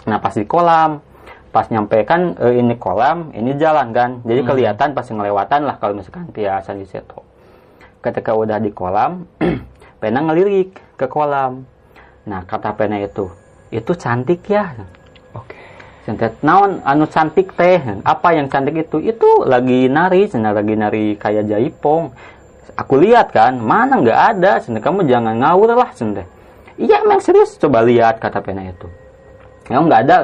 Nah 0.05 0.17
pas 0.21 0.37
di 0.37 0.45
kolam, 0.45 1.01
pas 1.49 1.65
nyampe 1.69 2.05
kan 2.05 2.37
eh, 2.37 2.61
ini 2.61 2.77
kolam, 2.77 3.33
ini 3.33 3.57
jalan 3.57 3.89
kan. 3.91 4.21
Jadi 4.25 4.41
kelihatan 4.45 4.93
pas 4.93 5.05
ngelewatan 5.05 5.65
lah 5.65 5.75
kalau 5.81 5.97
misalkan 5.97 6.29
biasa 6.29 6.77
di 6.77 6.85
situ. 6.85 7.19
Ketika 7.99 8.31
udah 8.37 8.61
di 8.61 8.71
kolam, 8.71 9.25
pena 10.01 10.23
ngelirik 10.23 10.77
ke 10.95 11.05
kolam. 11.09 11.65
Nah 12.29 12.45
kata 12.45 12.77
pena 12.77 13.01
itu, 13.01 13.27
itu 13.73 13.91
cantik 13.97 14.45
ya. 14.45 14.71
Oke. 15.33 15.57
Cantik 16.05 16.41
naon 16.41 16.81
anu 16.85 17.05
cantik 17.05 17.53
teh 17.53 17.81
apa 18.01 18.33
yang 18.33 18.49
cantik 18.49 18.87
itu 18.87 18.97
itu 19.03 19.29
lagi 19.45 19.85
nari 19.91 20.25
cina 20.25 20.55
lagi 20.55 20.73
nari 20.73 21.13
kayak 21.19 21.45
jaipong 21.45 22.09
aku 22.79 22.95
lihat 22.97 23.35
kan 23.35 23.59
mana 23.59 23.99
nggak 23.99 24.19
ada 24.35 24.51
cina 24.63 24.79
kamu 24.79 25.03
jangan 25.03 25.35
ngawur 25.35 25.75
lah 25.75 25.91
cina 25.91 26.23
iya 26.79 27.03
emang 27.03 27.19
serius 27.19 27.59
coba 27.59 27.83
lihat 27.83 28.23
kata 28.23 28.39
pena 28.39 28.63
itu 28.65 28.87
ya 29.69 29.77
nggak 29.79 30.01
ada? 30.09 30.17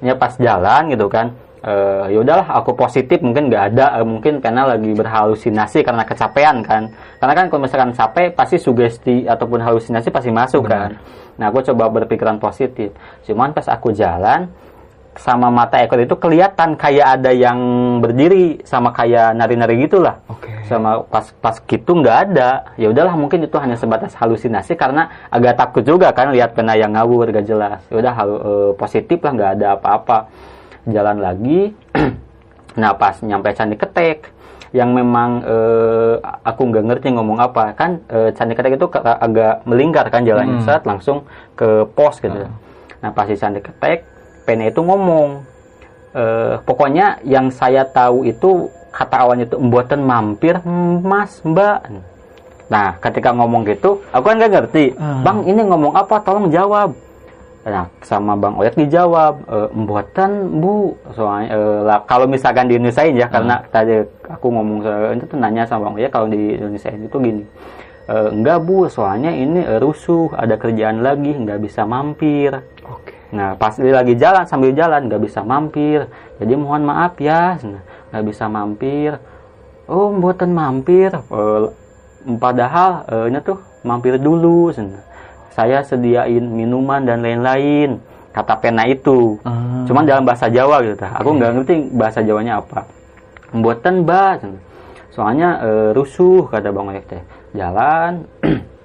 Ya 0.00 0.14
pas 0.14 0.32
jalan 0.38 0.82
gitu 0.94 1.10
kan. 1.10 1.34
Eh 1.58 2.14
ya 2.14 2.18
udahlah 2.22 2.46
aku 2.62 2.78
positif 2.78 3.18
mungkin 3.18 3.50
nggak 3.50 3.74
ada. 3.74 3.98
Eh, 3.98 4.06
mungkin 4.06 4.38
pena 4.38 4.62
lagi 4.64 4.94
berhalusinasi 4.94 5.82
karena 5.82 6.06
kecapean 6.06 6.62
kan. 6.62 6.94
Karena 7.18 7.34
kan 7.34 7.44
kalau 7.50 7.66
misalkan 7.66 7.90
capek 7.92 8.32
pasti 8.38 8.56
sugesti 8.62 9.26
ataupun 9.26 9.58
halusinasi 9.58 10.08
pasti 10.14 10.30
masuk 10.30 10.70
kan. 10.70 10.94
Nah 11.36 11.50
aku 11.50 11.66
coba 11.66 11.90
berpikiran 11.90 12.38
positif. 12.38 12.94
Cuman 13.26 13.50
pas 13.50 13.66
aku 13.66 13.90
jalan 13.90 14.46
sama 15.18 15.50
mata 15.50 15.82
ekor 15.82 15.98
itu 15.98 16.14
kelihatan 16.14 16.78
kayak 16.78 17.18
ada 17.18 17.34
yang 17.34 17.58
berdiri 17.98 18.62
sama 18.62 18.94
kayak 18.94 19.34
nari-nari 19.34 19.82
gitulah. 19.82 20.20
Oke. 20.30 20.50
sama 20.68 21.00
pas 21.08 21.24
pas 21.40 21.56
gitu 21.58 21.90
nggak 21.96 22.18
ada. 22.30 22.70
Ya 22.76 22.92
udahlah 22.92 23.16
mungkin 23.16 23.42
itu 23.42 23.56
hanya 23.56 23.74
sebatas 23.74 24.12
halusinasi 24.14 24.76
karena 24.76 25.08
agak 25.32 25.56
takut 25.58 25.82
juga 25.82 26.12
kan 26.12 26.30
lihat 26.30 26.52
pena 26.52 26.76
yang 26.76 26.92
ngawur 26.94 27.32
gak 27.32 27.48
jelas. 27.48 27.80
Ya 27.88 27.96
udah 27.98 28.12
halu- 28.14 28.42
eh, 28.44 28.70
positif 28.76 29.18
lah 29.24 29.32
nggak 29.32 29.52
ada 29.58 29.66
apa-apa. 29.80 30.18
Jalan 30.86 31.18
lagi. 31.18 31.72
Nah 32.78 32.94
pas 32.94 33.18
nyampe 33.26 33.50
candi 33.58 33.74
ketek 33.74 34.30
yang 34.70 34.94
memang 34.94 35.42
eh, 35.42 36.14
aku 36.22 36.62
nggak 36.70 36.84
ngerti 36.86 37.10
ngomong 37.10 37.42
apa. 37.42 37.74
Kan 37.74 38.06
eh, 38.06 38.30
candi 38.38 38.54
ketek 38.54 38.78
itu 38.78 38.86
agak 39.02 39.66
melingkar 39.66 40.06
kan 40.14 40.22
jalannya. 40.22 40.62
Hmm. 40.62 40.66
set 40.68 40.86
langsung 40.86 41.26
ke 41.58 41.82
pos 41.98 42.22
gitu. 42.22 42.46
Nah 43.02 43.10
pas 43.10 43.26
di 43.26 43.34
candi 43.34 43.58
ketek 43.58 44.06
pena 44.48 44.64
itu 44.64 44.80
ngomong 44.80 45.44
eh, 46.16 46.56
pokoknya 46.64 47.20
yang 47.28 47.52
saya 47.52 47.84
tahu 47.84 48.24
itu 48.24 48.72
kata 48.88 49.16
awalnya 49.20 49.44
itu 49.44 49.60
embuatan 49.60 50.00
mampir 50.00 50.56
mas 51.04 51.44
mbak. 51.44 51.84
Nah 52.68 52.96
ketika 52.98 53.36
ngomong 53.36 53.68
gitu 53.68 54.00
aku 54.08 54.24
kan 54.24 54.40
nggak 54.40 54.52
ngerti 54.56 54.84
Hmm. 54.96 55.20
bang 55.20 55.38
ini 55.44 55.60
ngomong 55.68 55.92
apa? 55.92 56.16
Tolong 56.24 56.48
jawab. 56.48 56.96
Nah 57.68 57.84
sama 58.00 58.32
bang 58.32 58.56
Oyek 58.56 58.80
dijawab 58.80 59.44
e, 59.44 59.58
embuatan 59.76 60.30
bu. 60.56 60.96
Soalnya 61.12 61.48
eh, 61.52 61.80
lah, 61.84 61.98
kalau 62.08 62.24
misalkan 62.24 62.64
di 62.64 62.80
Indonesia 62.80 63.04
ya 63.04 63.28
karena 63.28 63.60
tadi 63.68 64.00
aku 64.24 64.46
ngomong 64.48 64.78
itu 65.12 65.24
tuh 65.28 65.36
nanya 65.36 65.68
sama 65.68 65.92
bang 65.92 65.94
Oyek 66.00 66.12
kalau 66.12 66.28
di 66.28 66.56
Indonesia 66.56 66.88
itu 66.88 67.16
gini 67.20 67.44
"E, 68.08 68.16
enggak 68.32 68.64
bu 68.64 68.88
soalnya 68.88 69.28
ini 69.28 69.60
eh, 69.60 69.76
rusuh 69.78 70.32
ada 70.32 70.56
kerjaan 70.56 71.04
lagi 71.04 71.36
nggak 71.36 71.60
bisa 71.60 71.84
mampir. 71.84 72.56
Oke. 72.88 73.17
Nah, 73.28 73.60
pas 73.60 73.76
dia 73.76 73.92
lagi 73.92 74.16
jalan 74.16 74.44
sambil 74.48 74.72
jalan 74.72 75.04
nggak 75.04 75.20
bisa 75.20 75.44
mampir. 75.44 76.08
Jadi 76.40 76.52
mohon 76.56 76.88
maaf 76.88 77.20
ya, 77.20 77.60
Nah, 77.60 77.82
nggak 78.12 78.24
bisa 78.24 78.48
mampir. 78.48 79.20
Oh, 79.88 80.12
buatan 80.16 80.52
mampir. 80.52 81.12
Eh, 81.12 81.62
padahal 82.40 83.04
eh, 83.08 83.24
ini 83.32 83.38
tuh 83.44 83.60
mampir 83.84 84.16
dulu. 84.16 84.72
Nah, 84.72 85.04
Saya 85.58 85.82
sediain 85.82 86.44
minuman 86.44 87.02
dan 87.02 87.18
lain-lain. 87.18 87.98
Kata 88.30 88.62
pena 88.62 88.86
itu. 88.86 89.42
Hmm. 89.42 89.82
Cuman 89.90 90.06
dalam 90.06 90.22
bahasa 90.22 90.46
Jawa 90.46 90.78
gitu. 90.86 90.94
tah. 90.94 91.18
Aku 91.18 91.34
nggak 91.34 91.50
ngerti 91.58 91.74
bahasa 91.90 92.22
Jawanya 92.22 92.62
apa. 92.62 92.86
Buatan 93.50 94.06
bah. 94.06 94.38
Soalnya 95.10 95.58
eh, 95.58 95.90
rusuh 95.98 96.46
kata 96.46 96.70
Bang 96.70 96.94
Oyek 96.94 97.10
teh. 97.10 97.22
Jalan 97.58 98.22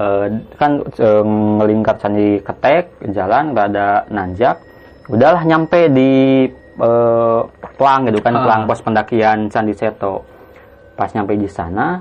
Eh, 0.00 0.26
kan 0.56 0.80
eh, 0.80 1.24
ngelingkar 1.60 2.00
candi 2.00 2.40
ketek 2.40 2.88
jalan 3.12 3.52
nggak 3.52 3.66
ada 3.68 3.88
nanjak. 4.08 4.56
Udahlah 5.12 5.44
nyampe 5.44 5.92
di 5.92 6.46
eh, 6.80 7.40
pelang 7.76 8.08
gitu 8.08 8.24
kan 8.24 8.32
Ah. 8.32 8.40
pelang 8.40 8.62
pos 8.64 8.80
pendakian 8.80 9.52
candi 9.52 9.76
seto. 9.76 10.24
Pas 10.96 11.12
nyampe 11.12 11.36
di 11.36 11.44
sana 11.44 12.00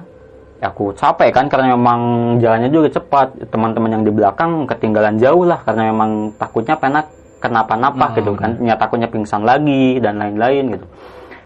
aku 0.63 0.95
capek 0.95 1.35
kan 1.35 1.51
karena 1.51 1.75
memang 1.75 1.99
jalannya 2.39 2.71
juga 2.71 2.88
cepat. 2.88 3.51
Teman-teman 3.51 3.99
yang 3.99 4.03
di 4.07 4.15
belakang 4.15 4.63
ketinggalan 4.63 5.19
jauh 5.19 5.43
lah 5.43 5.59
karena 5.67 5.91
memang 5.91 6.31
takutnya 6.39 6.79
pernah 6.79 7.03
kenapa-napa 7.43 8.05
Hmm. 8.12 8.15
gitu 8.15 8.31
kan. 8.39 8.51
Ya 8.63 8.79
takutnya 8.79 9.12
pingsan 9.12 9.43
lagi 9.43 9.99
dan 9.99 10.23
lain-lain 10.23 10.79
gitu. 10.79 10.88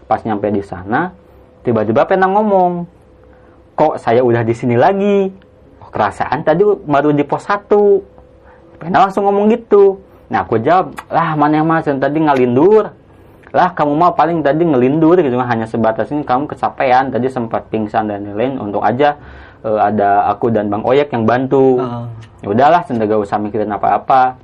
Pas 0.06 0.22
nyampe 0.22 0.54
di 0.54 0.62
sana 0.62 1.10
tiba-tiba 1.66 2.06
pernah 2.06 2.30
ngomong 2.30 2.86
kok 3.74 3.98
saya 3.98 4.22
udah 4.22 4.46
di 4.46 4.54
sini 4.54 4.78
lagi 4.78 5.34
perasaan 5.94 6.42
tadi 6.42 6.66
baru 6.66 7.14
di 7.14 7.22
pos 7.22 7.46
1 7.46 7.70
Pena 8.74 9.06
langsung 9.06 9.24
ngomong 9.24 9.54
gitu. 9.54 10.02
Nah 10.28 10.42
aku 10.42 10.58
jawab 10.58 10.98
lah 11.06 11.38
mana 11.38 11.62
yang 11.62 11.68
mas 11.70 11.86
yang 11.86 12.02
tadi 12.02 12.18
ngalindur 12.18 12.90
lah 13.54 13.70
kamu 13.70 13.94
mau 13.94 14.10
paling 14.10 14.42
tadi 14.42 14.66
ngelindur 14.66 15.14
gitu 15.22 15.38
hanya 15.38 15.64
sebatas 15.70 16.10
ini. 16.10 16.26
Kamu 16.26 16.50
kecapean 16.50 17.14
tadi 17.14 17.30
sempat 17.30 17.70
pingsan 17.70 18.10
dan 18.10 18.26
lain-lain. 18.26 18.58
Untuk 18.58 18.82
aja 18.82 19.14
eh, 19.62 19.78
ada 19.78 20.26
aku 20.26 20.50
dan 20.50 20.66
Bang 20.66 20.82
Oyek 20.82 21.14
yang 21.14 21.22
bantu. 21.22 21.78
Ya 22.42 22.46
udahlah 22.50 22.82
gak 22.82 23.20
usah 23.22 23.38
mikirin 23.38 23.70
apa-apa. 23.70 24.36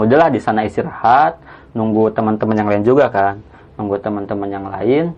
Udahlah 0.00 0.32
di 0.32 0.40
sana 0.40 0.64
istirahat 0.64 1.36
nunggu 1.76 2.10
teman-teman 2.16 2.56
yang 2.56 2.68
lain 2.72 2.82
juga 2.82 3.12
kan. 3.12 3.44
Nunggu 3.76 4.00
teman-teman 4.00 4.48
yang 4.48 4.66
lain 4.72 5.12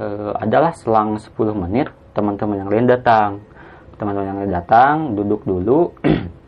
eh, 0.00 0.32
adalah 0.40 0.72
selang 0.72 1.20
10 1.20 1.28
menit 1.52 1.92
teman-teman 2.16 2.56
yang 2.56 2.70
lain 2.72 2.88
datang 2.88 3.51
teman-teman 4.02 4.42
yang 4.42 4.58
datang 4.58 5.14
duduk 5.14 5.46
dulu 5.46 5.94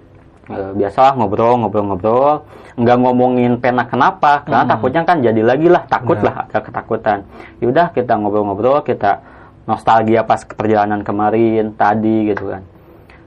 Eh, 0.45 0.73
biasalah 0.77 1.17
ngobrol 1.17 1.57
ngobrol-ngobrol 1.57 2.45
nggak 2.77 2.99
ngomongin 3.01 3.57
pena 3.65 3.89
kenapa 3.89 4.45
karena 4.45 4.69
takutnya 4.69 5.01
kan 5.01 5.25
jadi 5.25 5.41
lagi 5.41 5.73
lah 5.73 5.89
takut 5.89 6.21
lah 6.21 6.45
ada 6.45 6.61
ketakutan 6.61 7.25
yaudah 7.65 7.89
kita 7.97 8.13
ngobrol-ngobrol 8.13 8.85
kita 8.85 9.25
nostalgia 9.65 10.21
pas 10.21 10.45
perjalanan 10.45 11.01
kemarin 11.01 11.73
tadi 11.73 12.29
gitu 12.29 12.53
kan 12.53 12.61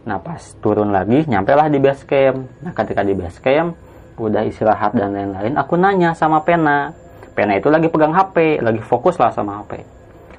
Nah 0.07 0.23
pas 0.23 0.39
turun 0.63 0.95
lagi, 0.95 1.27
nyampe 1.27 1.51
lah 1.51 1.67
di 1.67 1.83
base 1.83 2.07
camp. 2.07 2.47
Nah 2.63 2.71
ketika 2.71 3.03
di 3.03 3.11
base 3.11 3.43
camp, 3.43 3.75
udah 4.15 4.47
istirahat 4.47 4.95
dan 4.95 5.11
lain-lain, 5.11 5.59
aku 5.59 5.75
nanya 5.75 6.15
sama 6.15 6.39
Pena. 6.47 6.95
Pena 7.35 7.59
itu 7.59 7.67
lagi 7.67 7.91
pegang 7.91 8.15
HP, 8.15 8.63
lagi 8.63 8.79
fokus 8.79 9.19
lah 9.19 9.35
sama 9.35 9.61
HP. 9.61 9.83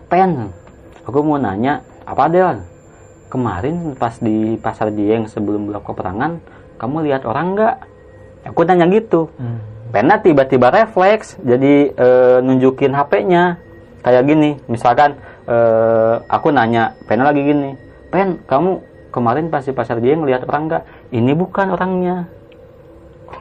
Pen, 0.09 0.48
aku 1.05 1.20
mau 1.20 1.37
nanya, 1.37 1.85
apa 2.09 2.33
Del? 2.33 2.64
Kemarin 3.28 3.92
pas 3.92 4.16
di 4.16 4.56
pasar 4.56 4.88
Dieng 4.88 5.28
sebelum 5.28 5.68
blok 5.68 5.92
peperangan, 5.92 6.40
kamu 6.80 6.96
lihat 7.12 7.28
orang 7.28 7.52
nggak? 7.52 7.74
Aku 8.48 8.64
nanya 8.64 8.88
gitu. 8.88 9.28
Hmm. 9.36 9.60
Pena 9.92 10.16
tiba-tiba 10.20 10.72
refleks, 10.72 11.36
jadi 11.44 11.92
eh, 11.92 12.38
nunjukin 12.40 12.96
HP-nya. 12.96 13.60
Kayak 14.00 14.24
gini, 14.24 14.50
misalkan 14.64 15.20
eh, 15.44 16.14
aku 16.24 16.48
nanya, 16.48 16.96
Pena 17.04 17.28
lagi 17.28 17.44
gini, 17.44 17.76
Pen, 18.08 18.40
kamu 18.48 18.80
kemarin 19.12 19.52
pas 19.52 19.60
di 19.60 19.76
pasar 19.76 20.00
dia 20.00 20.16
ngelihat 20.16 20.48
orang 20.48 20.62
nggak? 20.72 20.82
Ini 21.12 21.32
bukan 21.36 21.66
orangnya. 21.76 22.16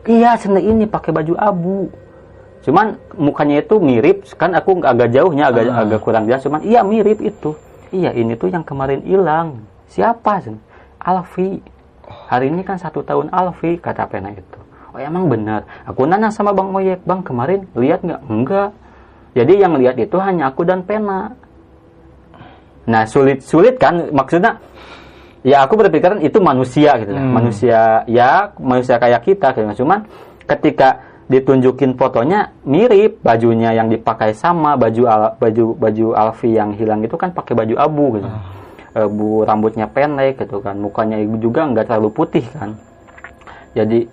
Iya, 0.03 0.35
senda 0.35 0.59
ini 0.59 0.83
pakai 0.83 1.15
baju 1.15 1.33
abu. 1.39 1.87
Cuman 2.67 2.99
mukanya 3.15 3.63
itu 3.63 3.79
mirip, 3.79 4.27
kan 4.35 4.51
aku 4.51 4.83
agak 4.83 5.15
jauhnya, 5.15 5.47
agak 5.47 5.71
Ah. 5.71 5.87
agak 5.87 6.03
kurang 6.03 6.27
jelas. 6.27 6.43
Cuman 6.43 6.59
iya 6.67 6.83
mirip 6.83 7.23
itu. 7.23 7.55
Iya, 7.95 8.11
ini 8.11 8.35
tuh 8.35 8.51
yang 8.51 8.67
kemarin 8.67 8.99
hilang. 9.07 9.63
Siapa? 9.87 10.43
Sen? 10.43 10.59
Alfi. 11.01 11.59
Hari 12.07 12.47
ini 12.51 12.63
kan 12.63 12.79
satu 12.79 13.03
tahun 13.03 13.27
Alfi, 13.31 13.75
kata 13.79 14.07
Pena 14.07 14.31
itu. 14.31 14.59
Oh 14.95 14.99
emang 14.99 15.27
benar. 15.27 15.67
Aku 15.83 16.07
nanya 16.07 16.31
sama 16.31 16.55
Bang 16.55 16.71
Oyek, 16.71 17.03
Bang 17.03 17.23
kemarin 17.23 17.67
lihat 17.75 18.03
nggak? 18.03 18.21
Enggak. 18.31 18.71
Jadi 19.35 19.53
yang 19.59 19.75
lihat 19.75 19.99
itu 19.99 20.17
hanya 20.17 20.49
aku 20.49 20.63
dan 20.63 20.81
Pena. 20.87 21.35
Nah 22.87 23.03
sulit 23.03 23.43
sulit 23.43 23.75
kan 23.75 24.07
maksudnya 24.15 24.55
ya 25.43 25.67
aku 25.67 25.75
berpikiran 25.75 26.23
itu 26.23 26.39
manusia 26.39 26.95
gitu 26.97 27.11
lah. 27.11 27.23
Hmm. 27.23 27.35
manusia 27.35 27.79
ya 28.07 28.51
manusia 28.57 28.95
kayak 28.97 29.21
kita 29.27 29.51
gitu. 29.53 29.83
cuman 29.83 30.07
ketika 30.47 31.03
ditunjukin 31.27 31.99
fotonya 31.99 32.55
mirip 32.63 33.19
bajunya 33.19 33.75
yang 33.75 33.91
dipakai 33.91 34.31
sama 34.31 34.79
baju 34.79 35.03
al- 35.07 35.35
baju 35.35 35.75
baju 35.75 36.05
Alfi 36.15 36.55
yang 36.55 36.71
hilang 36.71 37.03
itu 37.03 37.19
kan 37.19 37.35
pakai 37.35 37.53
baju 37.53 37.75
abu 37.75 38.05
gitu 38.19 38.27
Eh, 38.97 39.05
bu 39.05 39.45
rambutnya 39.45 39.85
pendek 39.85 40.41
gitu 40.41 40.57
kan. 40.57 40.73
Mukanya 40.73 41.21
juga 41.37 41.69
nggak 41.69 41.85
terlalu 41.85 42.09
putih 42.09 42.45
kan. 42.49 42.73
Jadi 43.77 44.09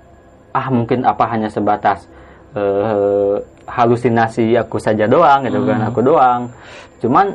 ah 0.52 0.68
mungkin 0.68 1.08
apa 1.08 1.24
hanya 1.32 1.48
sebatas 1.48 2.04
eh, 2.52 3.40
halusinasi 3.64 4.60
aku 4.60 4.76
saja 4.76 5.08
doang 5.08 5.48
gitu 5.48 5.64
kan 5.64 5.88
aku 5.88 6.04
doang. 6.04 6.52
Cuman 7.00 7.32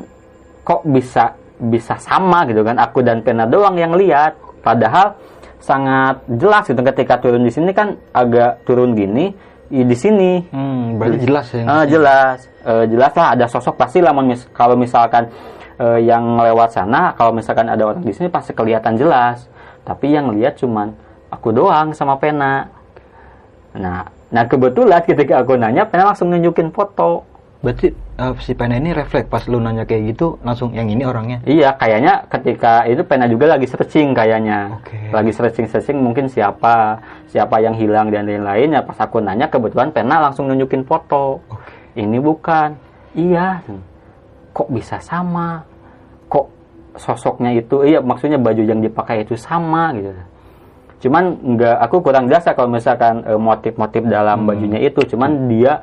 kok 0.62 0.86
bisa 0.86 1.34
bisa 1.58 1.98
sama 1.98 2.46
gitu 2.46 2.62
kan 2.62 2.78
aku 2.78 3.02
dan 3.02 3.18
pena 3.26 3.50
doang 3.50 3.74
yang 3.74 3.98
lihat. 3.98 4.38
Padahal 4.62 5.18
sangat 5.58 6.22
jelas 6.38 6.70
gitu 6.70 6.78
ketika 6.86 7.18
turun 7.18 7.42
di 7.42 7.50
sini 7.50 7.74
kan 7.74 7.98
agak 8.14 8.62
turun 8.62 8.94
gini 8.94 9.34
di 9.66 9.96
sini. 9.98 10.38
Hmm, 10.54 11.02
berarti 11.02 11.18
jelas 11.26 11.46
ya. 11.50 11.64
Ah, 11.66 11.82
jelas. 11.82 12.38
Eh, 12.62 12.84
jelas 12.86 13.12
lah 13.18 13.34
ada 13.34 13.46
sosok 13.50 13.74
pasti 13.74 13.98
lah 13.98 14.14
mis- 14.14 14.46
kalau 14.54 14.78
misalkan 14.78 15.26
eh, 15.80 16.00
yang 16.04 16.36
lewat 16.36 16.76
sana 16.76 17.16
kalau 17.16 17.32
misalkan 17.32 17.72
ada 17.72 17.80
orang 17.88 18.04
di 18.04 18.12
sini 18.12 18.28
pasti 18.28 18.52
kelihatan 18.52 19.00
jelas 19.00 19.48
tapi 19.88 20.12
yang 20.12 20.28
lihat 20.36 20.60
cuman 20.60 20.92
aku 21.32 21.56
doang 21.56 21.96
sama 21.96 22.20
pena 22.20 22.68
nah 23.72 24.04
nah 24.30 24.44
kebetulan 24.46 25.02
ketika 25.02 25.40
aku 25.40 25.56
nanya 25.56 25.88
pena 25.88 26.12
langsung 26.12 26.28
nunjukin 26.28 26.70
foto 26.70 27.30
Berarti 27.60 27.92
eh, 27.92 28.32
si 28.40 28.56
Pena 28.56 28.80
ini 28.80 28.96
refleks 28.96 29.28
pas 29.28 29.44
lu 29.44 29.60
nanya 29.60 29.84
kayak 29.84 30.16
gitu 30.16 30.40
langsung 30.40 30.72
yang 30.72 30.88
ini 30.88 31.04
orangnya. 31.04 31.44
Iya, 31.44 31.76
kayaknya 31.76 32.24
ketika 32.32 32.88
itu 32.88 33.04
pena 33.04 33.28
juga 33.28 33.52
lagi 33.52 33.68
searching 33.68 34.16
kayaknya. 34.16 34.80
Oke. 34.80 35.12
Lagi 35.12 35.32
searching-searching 35.36 36.00
mungkin 36.00 36.32
siapa, 36.32 37.04
siapa 37.28 37.60
yang 37.60 37.76
hilang 37.76 38.08
dan 38.08 38.24
lain-lain. 38.24 38.72
Ya 38.72 38.80
pas 38.80 38.96
aku 38.96 39.20
nanya 39.20 39.52
kebetulan 39.52 39.92
pena 39.92 40.24
langsung 40.24 40.48
nunjukin 40.48 40.88
foto. 40.88 41.44
Ini 41.92 42.16
bukan. 42.16 42.80
Iya. 43.12 43.60
Kok 44.56 44.72
bisa 44.72 44.96
sama? 45.04 45.69
Sosoknya 46.98 47.54
itu 47.54 47.86
iya 47.86 48.02
maksudnya 48.02 48.40
baju 48.40 48.62
yang 48.62 48.80
dipakai 48.82 49.22
itu 49.22 49.38
sama 49.38 49.94
gitu. 49.94 50.10
Cuman 51.06 51.56
nggak 51.56 51.76
aku 51.86 51.96
kurang 52.04 52.28
jasa 52.28 52.52
kalau 52.52 52.72
misalkan 52.72 53.24
eh, 53.24 53.38
motif-motif 53.38 54.04
dalam 54.06 54.44
bajunya 54.44 54.82
itu. 54.82 55.00
Cuman 55.14 55.48
dia 55.48 55.80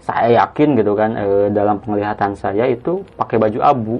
saya 0.00 0.44
yakin 0.44 0.76
gitu 0.78 0.92
kan 0.94 1.10
eh, 1.16 1.46
dalam 1.50 1.80
penglihatan 1.80 2.36
saya 2.36 2.68
itu 2.70 3.04
pakai 3.18 3.36
baju 3.36 3.60
abu. 3.60 3.96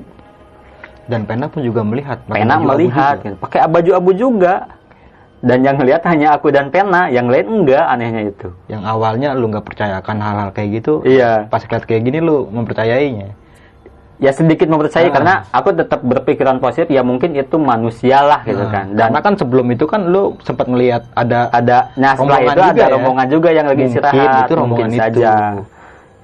Dan 1.04 1.28
Pena 1.28 1.52
pun 1.52 1.60
juga 1.60 1.84
melihat. 1.84 2.24
Pena 2.24 2.56
melihat 2.56 3.20
gitu. 3.20 3.36
pakai 3.36 3.68
baju 3.68 3.90
abu 3.92 4.10
juga 4.16 4.80
dan 5.44 5.60
yang 5.60 5.76
lihat 5.76 6.00
hanya 6.08 6.40
aku 6.40 6.48
dan 6.48 6.72
Pena 6.72 7.12
yang 7.12 7.28
lain 7.28 7.44
enggak 7.44 7.84
anehnya 7.84 8.32
itu 8.32 8.48
Yang 8.72 8.82
awalnya 8.88 9.36
lu 9.36 9.52
nggak 9.52 9.68
percayakan 9.68 10.16
hal-hal 10.16 10.48
kayak 10.56 10.80
gitu. 10.80 11.04
iya 11.04 11.44
Pas 11.52 11.60
lihat 11.60 11.84
kayak 11.84 12.08
gini 12.08 12.24
lu 12.24 12.48
mempercayainya. 12.48 13.36
Ya 14.16 14.30
sedikit 14.30 14.66
mempercayai 14.66 15.06
Ah. 15.06 15.12
karena 15.12 15.34
aku 15.50 15.68
tetap 15.72 16.00
berpikiran 16.00 16.56
positif 16.56 16.86
ya 16.88 17.02
mungkin 17.02 17.32
itu 17.32 17.56
manusia 17.56 18.20
lah 18.20 18.40
gitu 18.42 18.60
Nah, 18.60 18.70
kan 18.70 18.86
dan 18.90 19.10
Karena 19.10 19.20
kan 19.20 19.34
sebelum 19.34 19.66
itu 19.68 19.84
kan 19.84 20.00
lu 20.04 20.22
sempat 20.40 20.64
ngelihat 20.64 21.02
ada 21.12 21.50
ada 21.50 21.90
nah 21.94 22.14
setelah 22.14 22.40
itu 22.40 22.50
juga 22.52 22.70
ada 22.70 22.78
ya. 22.80 22.92
rombongan 22.92 23.26
juga 23.28 23.48
yang 23.50 23.66
lagi 23.66 23.76
Mungkin 23.80 23.90
istirahat 23.92 24.22
itu 24.40 24.52
rombongan 24.52 24.70
mungkin 24.70 24.88
itu. 24.88 25.00
saja 25.00 25.30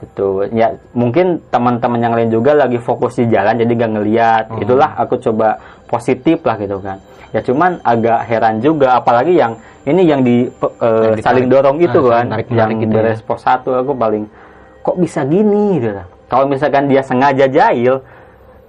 itu 0.00 0.28
ya 0.50 0.66
mungkin 0.92 1.26
teman-teman 1.46 2.00
yang 2.00 2.14
lain 2.14 2.30
juga 2.30 2.52
lagi 2.54 2.78
fokus 2.78 3.14
di 3.14 3.28
jalan 3.28 3.52
jadi 3.54 3.72
gak 3.76 3.92
ngeliat 3.92 4.44
Oh. 4.48 4.56
itulah 4.58 4.90
aku 4.96 5.20
coba 5.20 5.60
positif 5.84 6.40
lah 6.40 6.56
gitu 6.56 6.78
kan 6.78 6.96
ya 7.28 7.40
cuman 7.40 7.78
agak 7.82 8.24
heran 8.24 8.58
juga 8.58 8.96
apalagi 8.96 9.34
yang 9.34 9.52
ini 9.82 10.02
yang 10.02 10.20
di 10.20 10.46
eh, 10.46 11.04
Yang 11.10 11.20
saling 11.20 11.46
dorong 11.46 11.78
itu 11.78 12.00
Ah, 12.02 12.06
kan 12.14 12.16
saling 12.22 12.30
tarik-menarik 12.32 12.56
yang 12.70 12.80
gitu 12.80 12.88
ya. 12.88 12.96
berespos 13.02 13.38
satu 13.40 13.70
aku 13.74 13.92
paling 13.94 14.24
kok 14.80 14.96
bisa 14.96 15.20
gini 15.22 15.76
gitu 15.76 15.90
lah. 15.92 16.06
Kalau 16.30 16.46
misalkan 16.46 16.86
dia 16.86 17.02
sengaja 17.02 17.50
jahil 17.50 17.98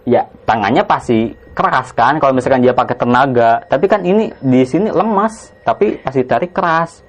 ya 0.03 0.25
tangannya 0.49 0.81
pasti 0.81 1.31
keras 1.53 1.93
kan 1.93 2.17
kalau 2.17 2.33
misalkan 2.33 2.65
dia 2.65 2.73
pakai 2.73 2.97
tenaga 2.97 3.61
tapi 3.69 3.85
kan 3.85 4.01
ini 4.01 4.33
di 4.41 4.65
sini 4.65 4.89
lemas 4.89 5.53
tapi 5.61 6.01
pasti 6.01 6.25
tarik 6.25 6.51
keras 6.51 7.05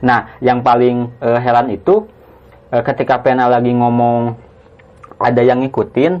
nah 0.00 0.32
yang 0.40 0.64
paling 0.64 1.12
eh, 1.20 1.38
heran 1.38 1.68
itu 1.68 2.08
eh, 2.72 2.80
ketika 2.80 3.20
pena 3.20 3.46
lagi 3.52 3.76
ngomong 3.76 4.32
ada 5.20 5.42
yang 5.44 5.60
ngikutin 5.60 6.12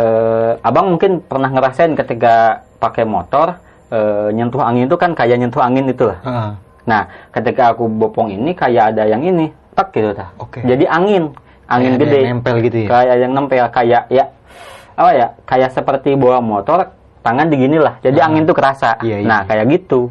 eh, 0.00 0.52
abang 0.64 0.96
mungkin 0.96 1.20
pernah 1.20 1.52
ngerasain 1.52 1.92
ketika 1.92 2.64
pakai 2.80 3.04
motor 3.04 3.60
eh, 3.92 4.32
nyentuh 4.32 4.64
angin 4.64 4.88
itu 4.88 4.96
kan 4.96 5.12
kayak 5.12 5.36
nyentuh 5.36 5.60
angin 5.60 5.92
itu 5.92 6.08
lah 6.08 6.20
Heeh. 6.24 6.52
Nah, 6.82 7.06
ketika 7.30 7.70
aku 7.74 7.86
bopong 7.86 8.34
ini 8.34 8.50
kayak 8.58 8.94
ada 8.94 9.06
yang 9.06 9.22
ini, 9.22 9.54
tak 9.74 9.94
gitu 9.94 10.10
tah. 10.10 10.34
Oke. 10.42 10.66
Jadi 10.66 10.82
angin, 10.90 11.30
angin 11.66 11.94
Kayak 11.94 12.02
gede. 12.02 12.18
yang 12.18 12.32
nempel 12.38 12.54
gitu 12.60 12.76
ya? 12.84 12.88
Kayak 12.88 13.16
yang 13.18 13.32
nempel, 13.32 13.64
kayak 13.68 14.02
ya 14.08 14.24
apa 14.92 15.10
ya? 15.12 15.26
Kayak 15.44 15.70
seperti 15.72 16.10
bawa 16.14 16.38
motor, 16.38 16.92
tangan 17.20 17.46
digini 17.48 17.78
lah. 17.78 17.96
Jadi 18.00 18.18
Ah. 18.18 18.26
angin 18.28 18.44
tuh 18.44 18.52
kerasa. 18.52 18.98
Iya, 19.00 19.22
iya, 19.22 19.26
nah, 19.26 19.40
iya. 19.42 19.48
kayak 19.48 19.66
gitu. 19.72 20.10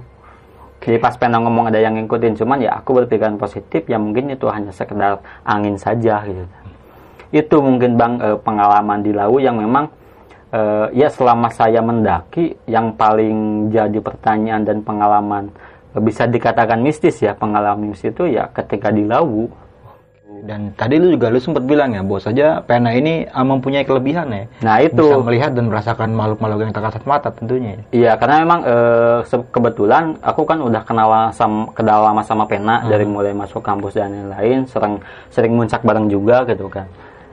Jadi 0.82 0.98
pas 0.98 1.14
pengen 1.14 1.46
ngomong 1.46 1.70
ada 1.70 1.78
yang 1.78 1.94
ngikutin, 1.94 2.42
cuman 2.42 2.58
ya 2.58 2.74
aku 2.74 2.98
berpikiran 2.98 3.38
positif, 3.38 3.86
ya 3.86 4.02
mungkin 4.02 4.34
itu 4.34 4.50
hanya 4.50 4.74
sekedar 4.74 5.22
angin 5.46 5.78
saja 5.78 6.26
gitu. 6.26 6.50
Itu 7.30 7.62
mungkin 7.62 7.96
bang 7.96 8.18
eh, 8.18 8.38
pengalaman 8.38 9.00
di 9.00 9.14
Lawu 9.14 9.38
yang 9.38 9.62
memang 9.62 9.94
eh, 10.50 10.88
ya 10.92 11.08
selama 11.08 11.48
saya 11.48 11.80
mendaki 11.80 12.58
yang 12.66 12.92
paling 12.92 13.70
jadi 13.70 14.02
pertanyaan 14.02 14.66
dan 14.66 14.82
pengalaman 14.82 15.54
eh, 15.94 16.02
bisa 16.02 16.26
dikatakan 16.26 16.82
mistis 16.82 17.22
ya 17.22 17.32
pengalaman 17.32 17.94
mistis 17.94 18.12
itu 18.12 18.26
ya 18.26 18.50
ketika 18.50 18.90
di 18.90 19.06
Lawu 19.06 19.48
Dan 20.42 20.74
tadi 20.74 20.98
lu 20.98 21.14
juga 21.14 21.30
lu 21.30 21.38
sempat 21.38 21.62
bilang 21.62 21.94
ya, 21.94 22.02
bahwa 22.02 22.18
saja 22.18 22.66
Pena 22.66 22.90
ini 22.92 23.30
ah, 23.30 23.46
mempunyai 23.46 23.86
kelebihan 23.86 24.26
ya. 24.28 24.50
nah 24.60 24.82
itu 24.82 24.98
Bisa 24.98 25.22
melihat 25.22 25.54
dan 25.54 25.70
merasakan 25.70 26.10
makhluk-makhluk 26.12 26.66
yang 26.66 26.74
tak 26.74 26.90
kasat 26.90 27.04
mata 27.06 27.30
tentunya. 27.30 27.78
ya. 27.78 27.82
Iya, 27.94 28.12
karena 28.18 28.36
memang 28.42 28.60
eh, 28.66 29.20
se- 29.24 29.48
kebetulan 29.48 30.18
aku 30.20 30.42
kan 30.44 30.58
udah 30.60 30.82
kenal 30.82 31.10
sama 31.32 31.70
kenal 31.72 32.02
lama 32.02 32.26
sama 32.26 32.50
Pena 32.50 32.82
dari 32.84 33.06
mulai 33.06 33.32
masuk 33.32 33.62
kampus 33.62 33.94
dan 33.94 34.10
lain-lain, 34.10 34.66
sering 34.66 34.98
sering 35.30 35.54
muncak 35.54 35.86
bareng 35.86 36.10
juga 36.10 36.42
gitu 36.44 36.66
kan. 36.68 36.90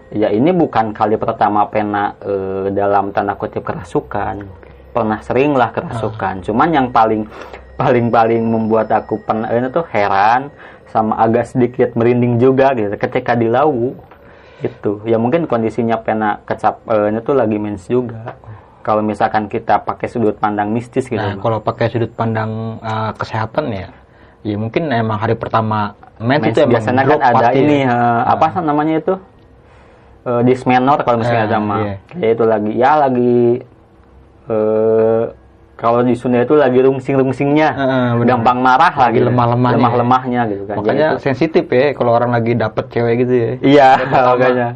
ya 0.09 0.33
ini 0.33 0.53
bukan 0.53 0.97
kali 0.97 1.17
pertama 1.17 1.69
pena 1.69 2.17
eh, 2.21 2.73
dalam 2.73 3.13
tanda 3.13 3.37
kutip 3.37 3.61
kerasukan 3.61 4.41
pernah 4.89 5.21
sering 5.21 5.53
lah 5.53 5.69
kerasukan 5.69 6.41
cuman 6.41 6.69
yang 6.73 6.87
paling 6.89 7.29
paling 7.77 8.09
paling 8.09 8.41
membuat 8.41 8.89
aku 8.89 9.21
pernah 9.21 9.53
ini 9.53 9.69
tuh 9.69 9.85
heran 9.93 10.49
sama 10.89 11.17
agak 11.17 11.45
sedikit 11.47 11.93
merinding 11.93 12.37
juga 12.37 12.73
gitu. 12.73 12.91
Ketika 12.93 13.33
di 13.33 13.47
lawu 13.47 13.93
itu 14.59 14.99
ya 15.05 15.17
mungkin 15.17 15.45
kondisinya 15.45 15.97
pena 15.97 16.43
kecap 16.43 16.83
eh, 16.87 17.13
ini 17.13 17.21
tuh 17.21 17.35
lagi 17.35 17.57
mens 17.57 17.85
juga. 17.85 18.35
Kalau 18.79 19.05
misalkan 19.05 19.47
kita 19.47 19.79
pakai 19.79 20.09
sudut 20.09 20.35
pandang 20.35 20.73
mistis 20.73 21.05
gitu 21.05 21.21
Nah, 21.21 21.37
kalau 21.37 21.61
pakai 21.61 21.87
sudut 21.89 22.09
pandang 22.11 22.81
uh, 22.81 23.13
kesehatan 23.13 23.69
ya, 23.69 23.93
ya 24.41 24.57
mungkin 24.57 24.89
emang 24.89 25.21
hari 25.21 25.37
pertama 25.37 25.93
mens, 26.17 26.41
Mens 26.41 26.51
itu 26.51 26.61
emang 26.63 26.73
biasanya 26.73 27.03
kan 27.05 27.21
ada 27.21 27.37
pasti 27.45 27.59
ini 27.61 27.79
ya. 27.85 27.93
eh, 27.93 28.21
apa 28.27 28.45
sih 28.49 28.63
namanya 28.65 28.95
itu? 28.97 29.15
Eh, 30.25 30.43
dismenor 30.43 30.99
kalau 31.05 31.21
misalnya 31.21 31.45
Eh, 31.45 31.53
sama. 31.53 31.77
iya. 31.79 31.95
kayak 32.09 32.31
itu 32.33 32.45
lagi 32.45 32.73
ya 32.75 32.93
lagi 32.97 33.37
eh 34.49 35.25
kalau 35.79 36.03
di 36.03 36.13
Sunda 36.13 36.43
itu 36.43 36.53
lagi 36.53 36.83
rungsing-rungsingnya 36.83 37.69
benar. 37.71 38.27
gampang 38.27 38.59
marah 38.59 38.91
Lagi 38.93 39.17
gitu. 39.17 39.31
lemah-lemahnya. 39.31 39.77
lemah-lemahnya 39.79 40.41
gitu 40.49 40.63
kan 40.67 40.75
Makanya 40.77 40.99
Jadi 40.99 41.15
itu- 41.15 41.23
sensitif 41.23 41.65
ya 41.65 41.87
kalau 41.93 42.13
orang 42.13 42.31
lagi 42.31 42.53
dapet 42.53 42.85
cewek 42.89 43.15
gitu 43.23 43.33
ya. 43.33 43.51
iya 43.63 43.89
makanya 44.29 44.69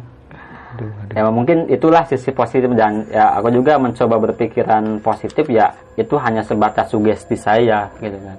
Aduh, 0.73 0.89
aduh. 0.89 1.13
ya 1.13 1.29
mungkin 1.29 1.57
itulah 1.67 2.01
sisi 2.03 2.31
positif 2.31 2.71
dan 2.73 3.05
ya 3.07 3.35
aku 3.35 3.51
juga 3.51 3.75
mencoba 3.75 4.15
berpikiran 4.17 4.97
positif 4.99 5.45
ya 5.45 5.69
itu 5.93 6.15
hanya 6.17 6.41
sebatas 6.41 6.87
sugesti 6.87 7.35
saya 7.35 7.91
gitu 7.99 8.17
kan 8.17 8.37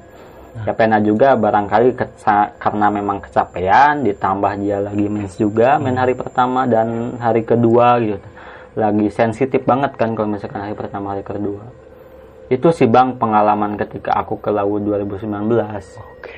ya 0.56 0.72
pernah 0.72 0.98
juga 0.98 1.34
barangkali 1.34 1.94
keca- 1.94 2.50
karena 2.56 2.86
memang 2.88 3.18
kecapean 3.20 4.02
ditambah 4.02 4.52
dia 4.56 4.78
lagi 4.80 5.06
mens 5.06 5.34
juga 5.34 5.76
main 5.76 5.94
hari 5.94 6.14
pertama 6.14 6.64
dan 6.64 7.12
hari 7.18 7.42
kedua 7.42 7.98
gitu 7.98 8.22
lagi 8.74 9.06
sensitif 9.08 9.62
banget 9.62 9.94
kan 9.94 10.14
kalau 10.14 10.30
misalkan 10.30 10.58
hari 10.60 10.74
pertama 10.74 11.12
hari 11.12 11.22
kedua 11.22 11.62
itu 12.48 12.68
sih 12.70 12.84
bang 12.84 13.16
pengalaman 13.16 13.74
ketika 13.74 14.12
aku 14.14 14.36
ke 14.36 14.48
Lawu 14.48 14.76
2019 14.78 15.48
Oke. 15.96 16.32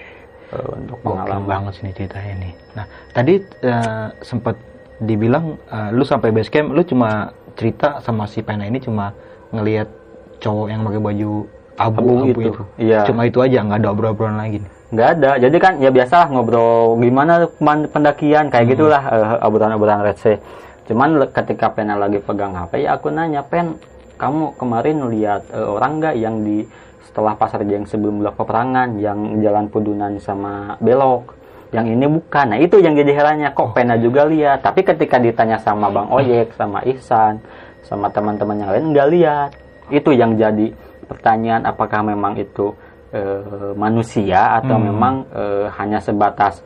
Eh, 0.47 0.69
untuk 0.79 1.03
pengalaman 1.03 1.43
banget 1.45 1.73
sih 1.75 1.83
nih 1.83 1.95
ceritanya 1.95 2.35
nih. 2.39 2.53
Nah, 2.73 2.85
tadi 3.11 3.35
eh, 3.43 4.07
sempat 4.23 4.55
dibilang 4.99 5.59
eh, 5.67 5.91
lu 5.91 6.07
sampai 6.07 6.31
base 6.31 6.49
camp 6.49 6.71
lu 6.71 6.83
cuma 6.83 7.35
cerita 7.59 7.99
sama 8.01 8.25
si 8.25 8.41
Pena 8.41 8.63
ini 8.63 8.79
cuma 8.79 9.11
ngelihat 9.51 9.91
cowok 10.39 10.67
yang 10.69 10.87
pakai 10.87 11.01
baju 11.01 11.31
abu-abu 11.77 12.13
Abu 12.15 12.31
itu. 12.31 12.41
itu, 12.55 12.63
iya. 12.79 13.03
Cuma 13.05 13.27
itu 13.27 13.39
aja, 13.41 13.59
nggak 13.61 13.79
ada 13.81 13.89
obrolan-obrolan 13.91 14.39
lagi 14.39 14.59
nih. 14.63 14.71
nggak 14.87 15.09
ada 15.19 15.31
jadi 15.43 15.57
kan 15.59 15.73
ya 15.83 15.91
biasa 15.91 16.31
ngobrol 16.31 16.95
gimana 17.03 17.51
man- 17.59 17.91
pendakian 17.91 18.55
kayak 18.55 18.71
gitulah 18.71 19.03
eh, 19.03 19.43
obrolan-obrolan 19.43 20.07
receh 20.07 20.39
cuman 20.87 21.27
ketika 21.35 21.75
Pena 21.75 21.99
lagi 21.99 22.23
pegang 22.23 22.55
HP 22.55 22.87
ya 22.87 22.95
aku 22.95 23.11
nanya 23.11 23.43
Pen 23.43 23.75
kamu 24.17 24.57
kemarin 24.57 25.07
lihat 25.13 25.49
eh, 25.53 25.63
orang 25.63 26.03
nggak 26.03 26.15
yang 26.17 26.43
di 26.43 26.65
setelah 27.05 27.33
pasar 27.33 27.65
jeng 27.65 27.89
sebelum 27.89 28.21
blok 28.21 28.37
peperangan 28.37 29.01
yang 29.01 29.41
jalan 29.41 29.69
pudunan 29.73 30.13
sama 30.21 30.77
belok? 30.81 31.33
Yang 31.73 31.87
ini 31.99 32.07
bukan. 32.09 32.47
Nah 32.53 32.59
itu 32.61 32.77
yang 32.79 32.95
jadi 32.95 33.13
herannya. 33.13 33.51
Kok 33.57 33.73
Pena 33.73 33.97
juga 33.99 34.29
lihat? 34.29 34.63
Tapi 34.63 34.85
ketika 34.87 35.17
ditanya 35.19 35.59
sama 35.61 35.89
Bang 35.91 36.13
Oyek 36.13 36.55
sama 36.55 36.85
Ihsan 36.85 37.41
sama 37.87 38.11
teman-teman 38.11 38.61
yang 38.61 38.71
lain 38.71 38.87
nggak 38.93 39.09
lihat. 39.13 39.51
Itu 39.89 40.11
yang 40.13 40.35
jadi 40.35 40.75
pertanyaan 41.07 41.65
apakah 41.65 42.03
memang 42.03 42.35
itu 42.37 42.75
eh, 43.15 43.73
manusia 43.79 44.59
atau 44.61 44.77
memang 44.77 45.25
eh, 45.31 45.67
hanya 45.79 46.03
sebatas 46.03 46.61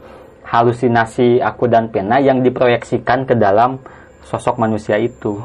halusinasi 0.51 1.39
aku 1.39 1.71
dan 1.71 1.95
Pena 1.95 2.19
yang 2.19 2.43
diproyeksikan 2.43 3.23
ke 3.23 3.39
dalam 3.39 3.79
sosok 4.27 4.59
manusia 4.59 4.99
itu. 4.99 5.39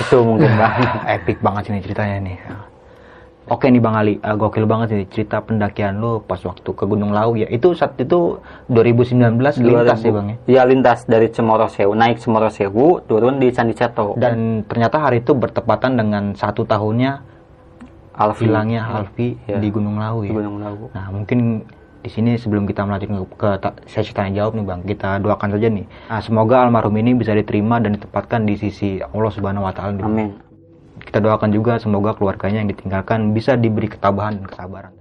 Itu 0.00 0.16
mungkin 0.24 0.50
bang. 0.56 0.72
epic 1.20 1.38
banget 1.44 1.62
ini 1.70 1.78
ceritanya 1.84 2.16
nih. 2.24 2.38
Oke 3.50 3.66
nih 3.66 3.82
Bang 3.82 3.98
Ali, 3.98 4.14
eh, 4.22 4.36
gokil 4.38 4.62
banget 4.62 4.94
nih 4.94 5.06
cerita 5.10 5.42
pendakian 5.42 5.98
lu 5.98 6.22
pas 6.22 6.38
waktu 6.38 6.70
ke 6.70 6.84
Gunung 6.86 7.10
Lau 7.10 7.34
ya. 7.34 7.50
Itu 7.50 7.74
saat 7.74 7.98
itu 7.98 8.38
2019 8.70 9.58
lintas 9.58 9.98
sih 9.98 10.12
Bang 10.14 10.30
ya. 10.30 10.36
Iya 10.46 10.62
lintas 10.70 11.02
dari 11.10 11.34
Cemoro 11.34 11.66
Sewu 11.66 11.98
naik 11.98 12.22
Cemoro 12.22 12.46
Sewu 12.46 13.02
turun 13.10 13.42
di 13.42 13.50
Candi 13.50 13.74
Ceto 13.74 14.14
Dan 14.14 14.62
ternyata 14.70 15.02
hari 15.02 15.26
itu 15.26 15.34
bertepatan 15.34 15.98
dengan 15.98 16.30
satu 16.38 16.62
tahunnya 16.62 17.26
Alfi 18.20 18.46
hilangnya 18.46 18.86
Alfi 18.86 19.34
Iya. 19.48 19.58
di 19.58 19.68
Gunung 19.72 19.98
di 19.98 20.28
ya. 20.28 20.32
Gunung 20.36 20.56
Lawu. 20.62 20.84
Nah 20.94 21.06
mungkin 21.10 21.64
di 22.00 22.08
sini 22.08 22.40
sebelum 22.40 22.64
kita 22.64 22.88
melanjutkan 22.88 23.28
ke, 23.36 23.48
sesi 23.84 24.16
tanya 24.16 24.40
jawab 24.40 24.56
nih 24.56 24.64
bang, 24.64 24.80
kita 24.88 25.20
doakan 25.20 25.48
saja 25.52 25.68
nih. 25.68 25.84
Nah, 26.08 26.20
semoga 26.24 26.64
almarhum 26.64 26.96
ini 26.96 27.12
bisa 27.12 27.36
diterima 27.36 27.76
dan 27.76 28.00
ditempatkan 28.00 28.48
di 28.48 28.56
sisi 28.56 29.04
Allah 29.04 29.32
Subhanahu 29.32 29.68
Wa 29.68 29.72
Taala. 29.76 30.00
Amin. 30.00 30.32
Kita 31.04 31.20
doakan 31.20 31.52
juga 31.52 31.76
semoga 31.76 32.16
keluarganya 32.16 32.64
yang 32.64 32.72
ditinggalkan 32.72 33.36
bisa 33.36 33.56
diberi 33.56 33.88
ketabahan 33.92 34.40
dan 34.40 34.46
kesabaran. 34.48 34.92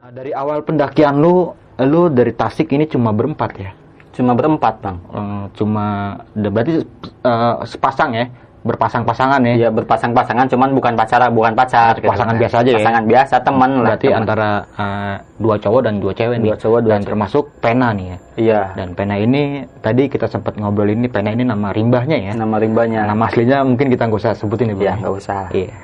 Nah, 0.00 0.10
dari 0.16 0.32
awal 0.32 0.64
pendakian 0.64 1.20
lu, 1.20 1.52
lu 1.84 2.08
dari 2.08 2.32
Tasik 2.32 2.72
ini 2.72 2.88
cuma 2.88 3.12
berempat 3.12 3.50
ya? 3.60 3.70
Cuma 4.16 4.32
berempat 4.32 4.80
bang. 4.80 4.96
Eh, 4.96 5.44
cuma 5.52 6.16
berarti 6.32 6.80
eh, 7.28 7.56
sepasang 7.68 8.16
ya, 8.16 8.26
berpasang-pasangan 8.60 9.40
ya? 9.40 9.54
Iya 9.56 9.68
berpasang-pasangan, 9.72 10.46
cuman 10.52 10.70
bukan 10.76 10.92
pacar, 10.92 11.20
bukan 11.32 11.52
pacar. 11.56 11.96
gitu. 11.96 12.12
Pasangan 12.12 12.36
biasa 12.36 12.54
aja 12.60 12.70
ya? 12.70 12.76
Pasangan 12.76 13.04
biasa 13.08 13.34
teman 13.40 13.70
lah. 13.80 13.96
Berarti 13.96 14.06
teman. 14.08 14.20
antara 14.20 14.50
eh, 14.76 15.14
dua 15.40 15.54
cowok 15.56 15.80
dan 15.80 15.94
dua 15.96 16.12
cewek 16.12 16.36
nih. 16.40 16.48
Dua 16.52 16.58
cowok, 16.60 16.78
dua 16.84 16.90
dan 16.92 17.00
cewek. 17.00 17.08
termasuk 17.08 17.44
pena 17.64 17.88
nih 17.96 18.06
ya. 18.06 18.16
Iya. 18.36 18.60
Dan 18.76 18.88
pena 18.92 19.14
ini 19.16 19.42
tadi 19.80 20.02
kita 20.12 20.26
sempat 20.28 20.60
ngobrol 20.60 20.92
ini 20.92 21.08
pena 21.08 21.32
ini 21.32 21.44
nama 21.48 21.72
rimbahnya 21.72 22.16
ya. 22.20 22.32
Nama 22.36 22.56
rimbanya. 22.60 23.00
Nama 23.08 23.24
aslinya 23.26 23.58
mungkin 23.64 23.88
kita 23.88 24.02
nggak 24.08 24.20
usah 24.20 24.32
sebutin 24.36 24.72
ya. 24.72 24.76
Iya 24.76 24.92
nggak 25.00 25.14
usah. 25.16 25.42
Iya. 25.56 25.74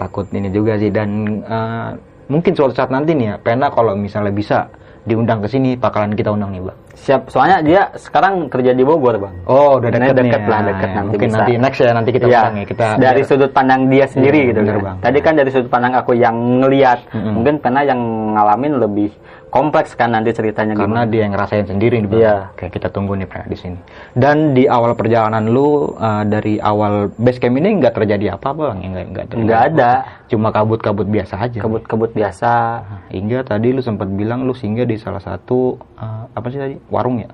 Takut 0.00 0.24
ini 0.32 0.48
juga 0.48 0.80
sih 0.80 0.88
dan 0.88 1.44
eh, 1.44 1.90
mungkin 2.32 2.52
suatu 2.56 2.72
saat 2.72 2.88
nanti 2.88 3.12
nih 3.12 3.26
ya, 3.26 3.34
pena 3.42 3.68
kalau 3.68 3.92
misalnya 3.98 4.32
bisa 4.32 4.70
diundang 5.04 5.42
ke 5.42 5.48
sini 5.50 5.74
bakalan 5.74 6.14
kita 6.14 6.30
undang 6.30 6.54
nih, 6.54 6.62
Bang. 6.62 6.78
Siap. 7.00 7.20
Soalnya 7.26 7.58
dia 7.60 7.82
sekarang 7.94 8.46
kerja 8.46 8.70
di 8.70 8.82
Bogor 8.82 9.16
bang. 9.16 9.34
Oh, 9.44 9.76
udah 9.76 9.88
Nah, 9.88 9.96
deket, 9.98 10.14
nih. 10.14 10.24
deket 10.26 10.42
lah, 10.44 10.58
ya. 10.58 10.66
deket 10.68 10.90
nanti 10.90 11.08
Mungkin 11.10 11.26
bisa. 11.26 11.38
nanti 11.38 11.52
next 11.56 11.78
ya 11.78 11.90
nanti 11.90 12.10
kita 12.10 12.24
Iya, 12.24 12.38
undang 12.38 12.54
ya. 12.54 12.64
Kita 12.66 12.84
dari 12.94 13.00
biar- 13.16 13.26
sudut 13.26 13.50
pandang 13.50 13.80
dia 13.86 14.04
sendiri 14.04 14.38
Iya, 14.38 14.48
gitu 14.48 14.60
bener, 14.60 14.74
kan. 14.74 14.84
Bang. 14.84 14.96
Tadi 15.00 15.18
kan 15.18 15.34
dari 15.34 15.50
sudut 15.50 15.68
pandang 15.68 15.94
aku 15.94 16.12
yang 16.12 16.36
ngelihat, 16.60 16.98
Mm-mm. 17.08 17.32
mungkin 17.32 17.54
pernah 17.56 17.82
yang 17.82 18.00
ngalamin 18.30 18.72
lebih 18.78 19.10
kompleks 19.50 19.98
kan 19.98 20.14
nanti 20.14 20.30
ceritanya 20.30 20.78
karena 20.78 21.02
gimana. 21.02 21.10
dia 21.10 21.20
yang 21.20 21.34
ngerasain 21.34 21.66
sendiri 21.66 21.98
nih 21.98 22.06
Bang. 22.06 22.20
Iya. 22.20 22.36
Oke, 22.52 22.66
kita 22.68 22.86
tunggu 22.86 23.12
nih 23.14 23.26
Pak 23.26 23.44
di 23.44 23.56
sini. 23.56 23.78
Dan 24.12 24.52
di 24.52 24.64
awal 24.64 24.92
perjalanan 24.92 25.42
lu 25.44 25.66
uh, 25.90 26.22
dari 26.22 26.56
awal 26.56 27.10
base 27.12 27.38
camp 27.38 27.56
ini 27.56 27.80
nggak 27.80 27.90
terjadi 27.92 28.36
apa-apa 28.36 28.62
Bang, 28.68 28.78
ya 28.78 28.88
nggak 28.90 29.06
nggak 29.08 29.24
terjadi 29.26 29.42
Nggak 29.42 29.62
ada. 29.68 29.90
Cuma 30.28 30.48
kabut-kabut 30.48 31.02
biasa 31.04 31.34
aja. 31.40 31.58
Kebut-kebut 31.58 32.12
biasa. 32.12 32.52
Nah, 32.78 33.00
hingga 33.10 33.42
tadi 33.42 33.72
lu 33.72 33.80
sempat 33.80 34.06
bilang 34.08 34.46
lu 34.46 34.52
singgah 34.52 34.84
di 34.84 34.94
salah 34.94 35.18
satu 35.18 35.74
uh, 35.96 36.30
apa 36.30 36.46
sih 36.46 36.60
tadi? 36.60 36.74
Warung 36.90 37.22
ya? 37.22 37.30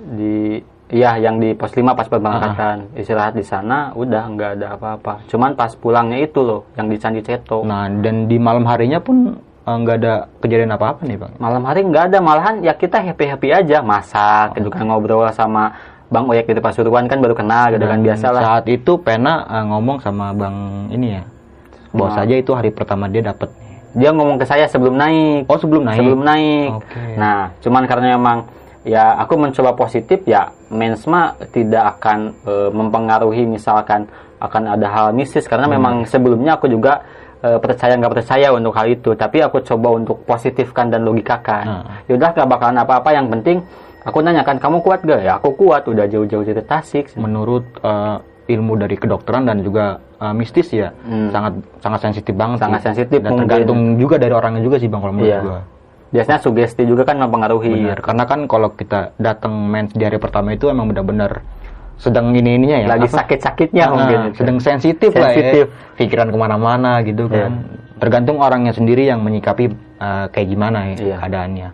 di 0.00 0.60
Iya, 0.90 1.22
yang 1.22 1.38
di 1.38 1.54
pos 1.54 1.70
5 1.70 1.94
pas 1.94 2.10
pemberangkatan. 2.10 2.98
Istirahat 2.98 3.38
di 3.38 3.46
sana, 3.46 3.94
udah 3.94 4.26
nggak 4.26 4.50
ada 4.58 4.74
apa-apa. 4.74 5.22
Cuman 5.30 5.54
pas 5.54 5.70
pulangnya 5.78 6.18
itu 6.18 6.42
loh, 6.42 6.66
yang 6.74 6.90
di 6.90 6.98
Candi 6.98 7.22
Ceto. 7.22 7.62
Nah, 7.62 7.86
dan 8.02 8.26
di 8.26 8.42
malam 8.42 8.66
harinya 8.66 8.98
pun 8.98 9.38
uh, 9.38 9.76
nggak 9.78 9.96
ada 10.02 10.26
kejadian 10.42 10.74
apa-apa 10.74 11.06
nih, 11.06 11.14
Bang. 11.14 11.32
Malam 11.38 11.62
hari 11.62 11.86
nggak 11.86 12.10
ada, 12.10 12.18
malahan 12.18 12.58
ya 12.66 12.74
kita 12.74 12.98
happy-happy 13.06 13.54
aja. 13.54 13.86
Masak, 13.86 14.58
gitu 14.58 14.66
kan 14.66 14.90
ngobrol 14.90 15.30
sama 15.30 15.78
Bang 16.10 16.26
Oyek 16.26 16.50
di 16.50 16.58
Pasuruan 16.58 17.06
kan 17.06 17.22
baru 17.22 17.38
kenal 17.38 17.70
gitu 17.70 17.86
kan 17.86 18.02
biasa 18.02 18.26
lah. 18.34 18.42
Saat 18.42 18.66
itu 18.66 18.98
Pena 18.98 19.46
uh, 19.46 19.64
ngomong 19.70 20.02
sama 20.02 20.34
Bang 20.34 20.90
ini 20.90 21.14
ya. 21.14 21.22
Bahwa 21.94 22.10
Sama- 22.10 22.26
saja 22.26 22.34
itu 22.34 22.50
hari 22.50 22.74
pertama 22.74 23.06
dia 23.06 23.22
dapet 23.22 23.50
Dia 23.90 24.14
ngomong 24.14 24.38
ke 24.38 24.46
saya 24.46 24.66
sebelum 24.70 24.94
naik. 24.94 25.50
Oh, 25.50 25.58
sebelum 25.58 25.82
naik. 25.86 25.98
sebelum 25.98 26.20
naik. 26.22 26.68
Oke. 26.78 27.02
Nah, 27.18 27.50
cuman 27.58 27.82
karena 27.90 28.14
memang 28.18 28.46
ya 28.82 29.16
aku 29.18 29.36
mencoba 29.36 29.76
positif 29.76 30.24
ya 30.24 30.48
mensma 30.68 31.36
tidak 31.52 31.98
akan 31.98 32.32
e, 32.42 32.52
mempengaruhi 32.72 33.44
misalkan 33.44 34.08
akan 34.40 34.62
ada 34.72 34.88
hal 34.88 35.06
mistis. 35.12 35.44
Karena 35.44 35.68
memang 35.68 36.08
sebelumnya 36.08 36.56
aku 36.56 36.66
juga 36.66 37.04
e, 37.40 37.60
percaya 37.60 37.92
nggak 37.96 38.12
percaya 38.16 38.48
untuk 38.50 38.72
hal 38.72 38.88
itu. 38.88 39.12
Tapi 39.12 39.44
aku 39.44 39.60
coba 39.60 39.88
untuk 39.92 40.24
positifkan 40.24 40.88
dan 40.88 41.04
logikakan. 41.04 41.64
Hmm. 41.64 41.84
yaudah 42.08 42.32
nggak 42.32 42.48
bakalan 42.48 42.78
apa-apa. 42.80 43.08
Yang 43.12 43.26
penting 43.36 43.56
aku 44.00 44.18
nanyakan 44.24 44.56
kamu 44.56 44.76
kuat 44.80 45.00
gak 45.04 45.20
ya 45.20 45.36
aku 45.36 45.52
kuat. 45.54 45.84
Udah 45.84 46.08
jauh-jauh 46.08 46.40
dari 46.42 46.64
Tasik. 46.64 47.12
Menurut 47.20 47.68
uh, 47.84 48.16
ilmu 48.48 48.74
dari 48.74 48.96
kedokteran 48.96 49.46
dan 49.46 49.62
juga 49.62 50.00
uh, 50.18 50.34
mistis 50.34 50.72
ya 50.72 50.90
Hmm. 51.06 51.30
sangat 51.30 51.52
sangat 51.78 52.00
sensitif 52.02 52.34
banget 52.34 52.58
Sangat 52.58 52.80
sensitif 52.82 53.18
dan 53.22 53.30
mungkin. 53.30 53.46
tergantung 53.46 53.80
juga 53.94 54.18
dari 54.18 54.34
orangnya 54.34 54.58
juga 54.58 54.76
sih 54.80 54.90
bang 54.90 54.98
kalau 54.98 55.14
menurut 55.14 55.30
Iya. 55.30 55.40
gua 55.44 55.60
biasanya 56.10 56.38
sugesti 56.38 56.82
juga 56.82 57.02
kan 57.02 57.16
mempengaruhi 57.16 57.70
Benar. 57.86 57.98
karena 58.02 58.24
kan 58.24 58.44
kalau 58.44 58.74
kita 58.74 59.14
datang 59.16 59.54
mens 59.64 59.94
di 59.94 60.02
hari 60.02 60.18
pertama 60.18 60.50
itu 60.50 60.66
emang 60.66 60.90
benar-benar 60.90 61.42
sedang 61.96 62.32
ini 62.32 62.56
ininya 62.56 62.80
ya 62.80 62.86
lagi 62.88 63.06
sakit-sakitnya 63.06 63.84
Ah, 63.84 63.90
mungkin 63.92 64.18
sedang 64.32 64.56
sensitif, 64.58 65.12
lah 65.12 65.30
Sensitif. 65.30 65.68
ya 65.68 65.94
pikiran 65.96 66.28
ke 66.28 66.36
mana-mana 66.36 66.98
gitu 67.00 67.28
Iya. 67.28 67.46
kan 67.46 67.52
tergantung 67.96 68.40
orangnya 68.40 68.72
sendiri 68.72 69.04
yang 69.04 69.20
menyikapi 69.20 69.68
eh, 70.00 70.26
kayak 70.28 70.48
gimana 70.48 70.78
ya 70.88 70.96
Iya. 70.96 71.16
keadaannya. 71.20 71.68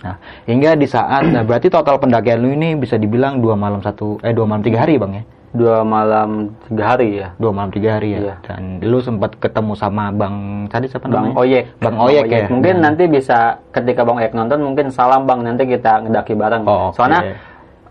Nah, 0.00 0.16
hingga 0.46 0.78
di 0.78 0.86
saat 0.86 1.28
nah 1.28 1.42
berarti 1.42 1.68
total 1.68 1.98
pendakian 1.98 2.40
lu 2.40 2.54
ini 2.54 2.72
bisa 2.72 2.96
dibilang 2.96 3.42
dua 3.42 3.52
malam 3.52 3.82
satu 3.82 4.16
eh 4.22 4.32
dua 4.32 4.48
malam 4.48 4.62
tiga 4.62 4.80
hari 4.80 4.96
bang 4.96 5.12
ya? 5.12 5.22
Dua 5.50 5.82
malam 5.82 6.54
tiga 6.64 6.84
hari 6.88 7.18
ya. 7.18 7.34
Dua 7.34 7.50
malam 7.50 7.74
tiga 7.74 7.98
hari 7.98 8.14
ya. 8.14 8.20
Iya. 8.22 8.34
Dan 8.40 8.78
lu 8.80 9.02
sempat 9.02 9.34
ketemu 9.34 9.74
sama 9.74 10.14
bang 10.14 10.34
tadi 10.66 10.86
siapa 10.86 11.04
Bang 11.04 11.34
namanya? 11.34 11.34
Oyek. 11.36 11.64
Bang 11.76 11.96
Oyek 11.98 12.24
ya. 12.24 12.46
Mungkin 12.46 12.74
Dan- 12.78 12.82
nanti 12.86 13.04
bisa 13.04 13.38
ketika 13.70 14.06
Bang 14.06 14.16
Oyek 14.16 14.30
nonton 14.30 14.62
mungkin 14.62 14.88
salam 14.88 15.26
Bang 15.26 15.42
nanti 15.42 15.66
kita 15.66 16.06
ngedaki 16.06 16.32
bareng. 16.32 16.62
Oh, 16.64 16.88
oke. 16.88 16.94
Soalnya 16.94 17.34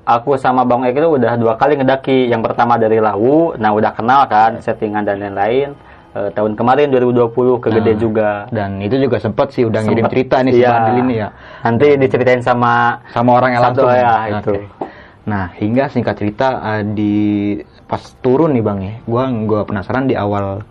aku 0.03 0.39
sama 0.39 0.63
Bang 0.63 0.87
Oyek 0.87 0.95
itu 0.95 1.09
udah 1.11 1.35
dua 1.35 1.53
kali 1.53 1.75
ngedaki. 1.75 2.27
Yang 2.27 2.47
pertama 2.47 2.79
dari 2.79 2.97
Lawu, 2.97 3.51
nah 3.55 3.75
udah 3.75 3.91
kenal 3.91 4.23
kan 4.25 4.55
settingan 4.57 5.03
dan 5.03 5.19
lain-lain. 5.19 5.75
Eh, 6.09 6.31
tahun 6.33 6.55
kemarin 6.55 6.89
2020 6.89 7.29
ke 7.59 7.69
Gede 7.69 7.93
Nah, 7.93 7.99
juga. 7.99 8.29
Dan 8.49 8.81
itu 8.81 8.97
juga 8.97 9.21
sempat 9.21 9.53
sih 9.53 9.61
udah 9.61 9.77
ngirim 9.77 10.01
Sempet. 10.01 10.13
cerita 10.15 10.35
nih 10.41 10.51
si 10.55 10.61
Iya. 10.63 10.69
Bandel 10.73 10.95
ini 10.97 11.13
ya. 11.21 11.27
Nanti 11.61 11.87
diceritain 12.01 12.41
sama 12.41 12.97
Sama 13.13 13.37
orang 13.37 13.51
yang 13.53 13.61
Satu, 13.61 13.85
langsung. 13.85 13.93
ya, 13.93 14.13
itu. 14.33 14.53
Nah, 15.29 15.53
hingga 15.53 15.93
singkat 15.93 16.17
cerita 16.17 16.57
eh, 16.73 16.83
di 16.89 17.13
pas 17.85 18.01
turun 18.25 18.57
nih 18.57 18.65
Bang 18.65 18.79
ya. 18.81 18.97
Gua 19.05 19.29
gua 19.45 19.61
penasaran 19.61 20.09
di 20.09 20.17
awal 20.17 20.65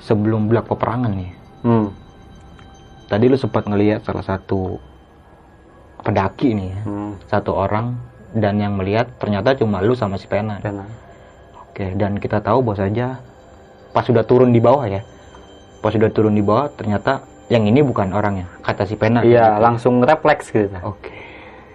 sebelum 0.00 0.48
belak 0.48 0.64
peperangan 0.64 1.12
nih. 1.12 1.30
hmm, 1.68 1.86
Tadi 3.08 3.24
lu 3.28 3.36
sempat 3.36 3.68
ngelihat 3.68 4.00
salah 4.04 4.24
satu 4.24 4.80
pendaki 6.00 6.56
nih 6.56 6.68
ya. 6.72 6.80
hmm, 6.88 7.12
Satu 7.28 7.52
orang 7.52 7.96
dan 8.32 8.56
yang 8.60 8.76
melihat 8.76 9.08
ternyata 9.20 9.52
cuma 9.56 9.84
lu 9.84 9.92
sama 9.92 10.16
si 10.16 10.24
Pena. 10.24 10.56
benar. 10.60 10.88
Oke, 11.68 11.92
dan 11.94 12.16
kita 12.16 12.40
tahu 12.40 12.64
bahwa 12.64 12.78
saja 12.80 13.06
pas 13.92 14.04
sudah 14.04 14.24
turun 14.24 14.52
di 14.52 14.60
bawah 14.60 14.88
ya. 14.88 15.02
Pas 15.84 15.92
sudah 15.92 16.08
turun 16.10 16.32
di 16.34 16.42
bawah 16.42 16.68
ternyata 16.74 17.22
yang 17.48 17.64
ini 17.64 17.80
bukan 17.80 18.12
orangnya, 18.12 18.44
kata 18.60 18.84
si 18.84 18.94
Pena. 18.96 19.24
Iya, 19.24 19.56
langsung 19.56 20.00
refleks 20.04 20.52
gitu. 20.52 20.68
Oke. 20.84 21.16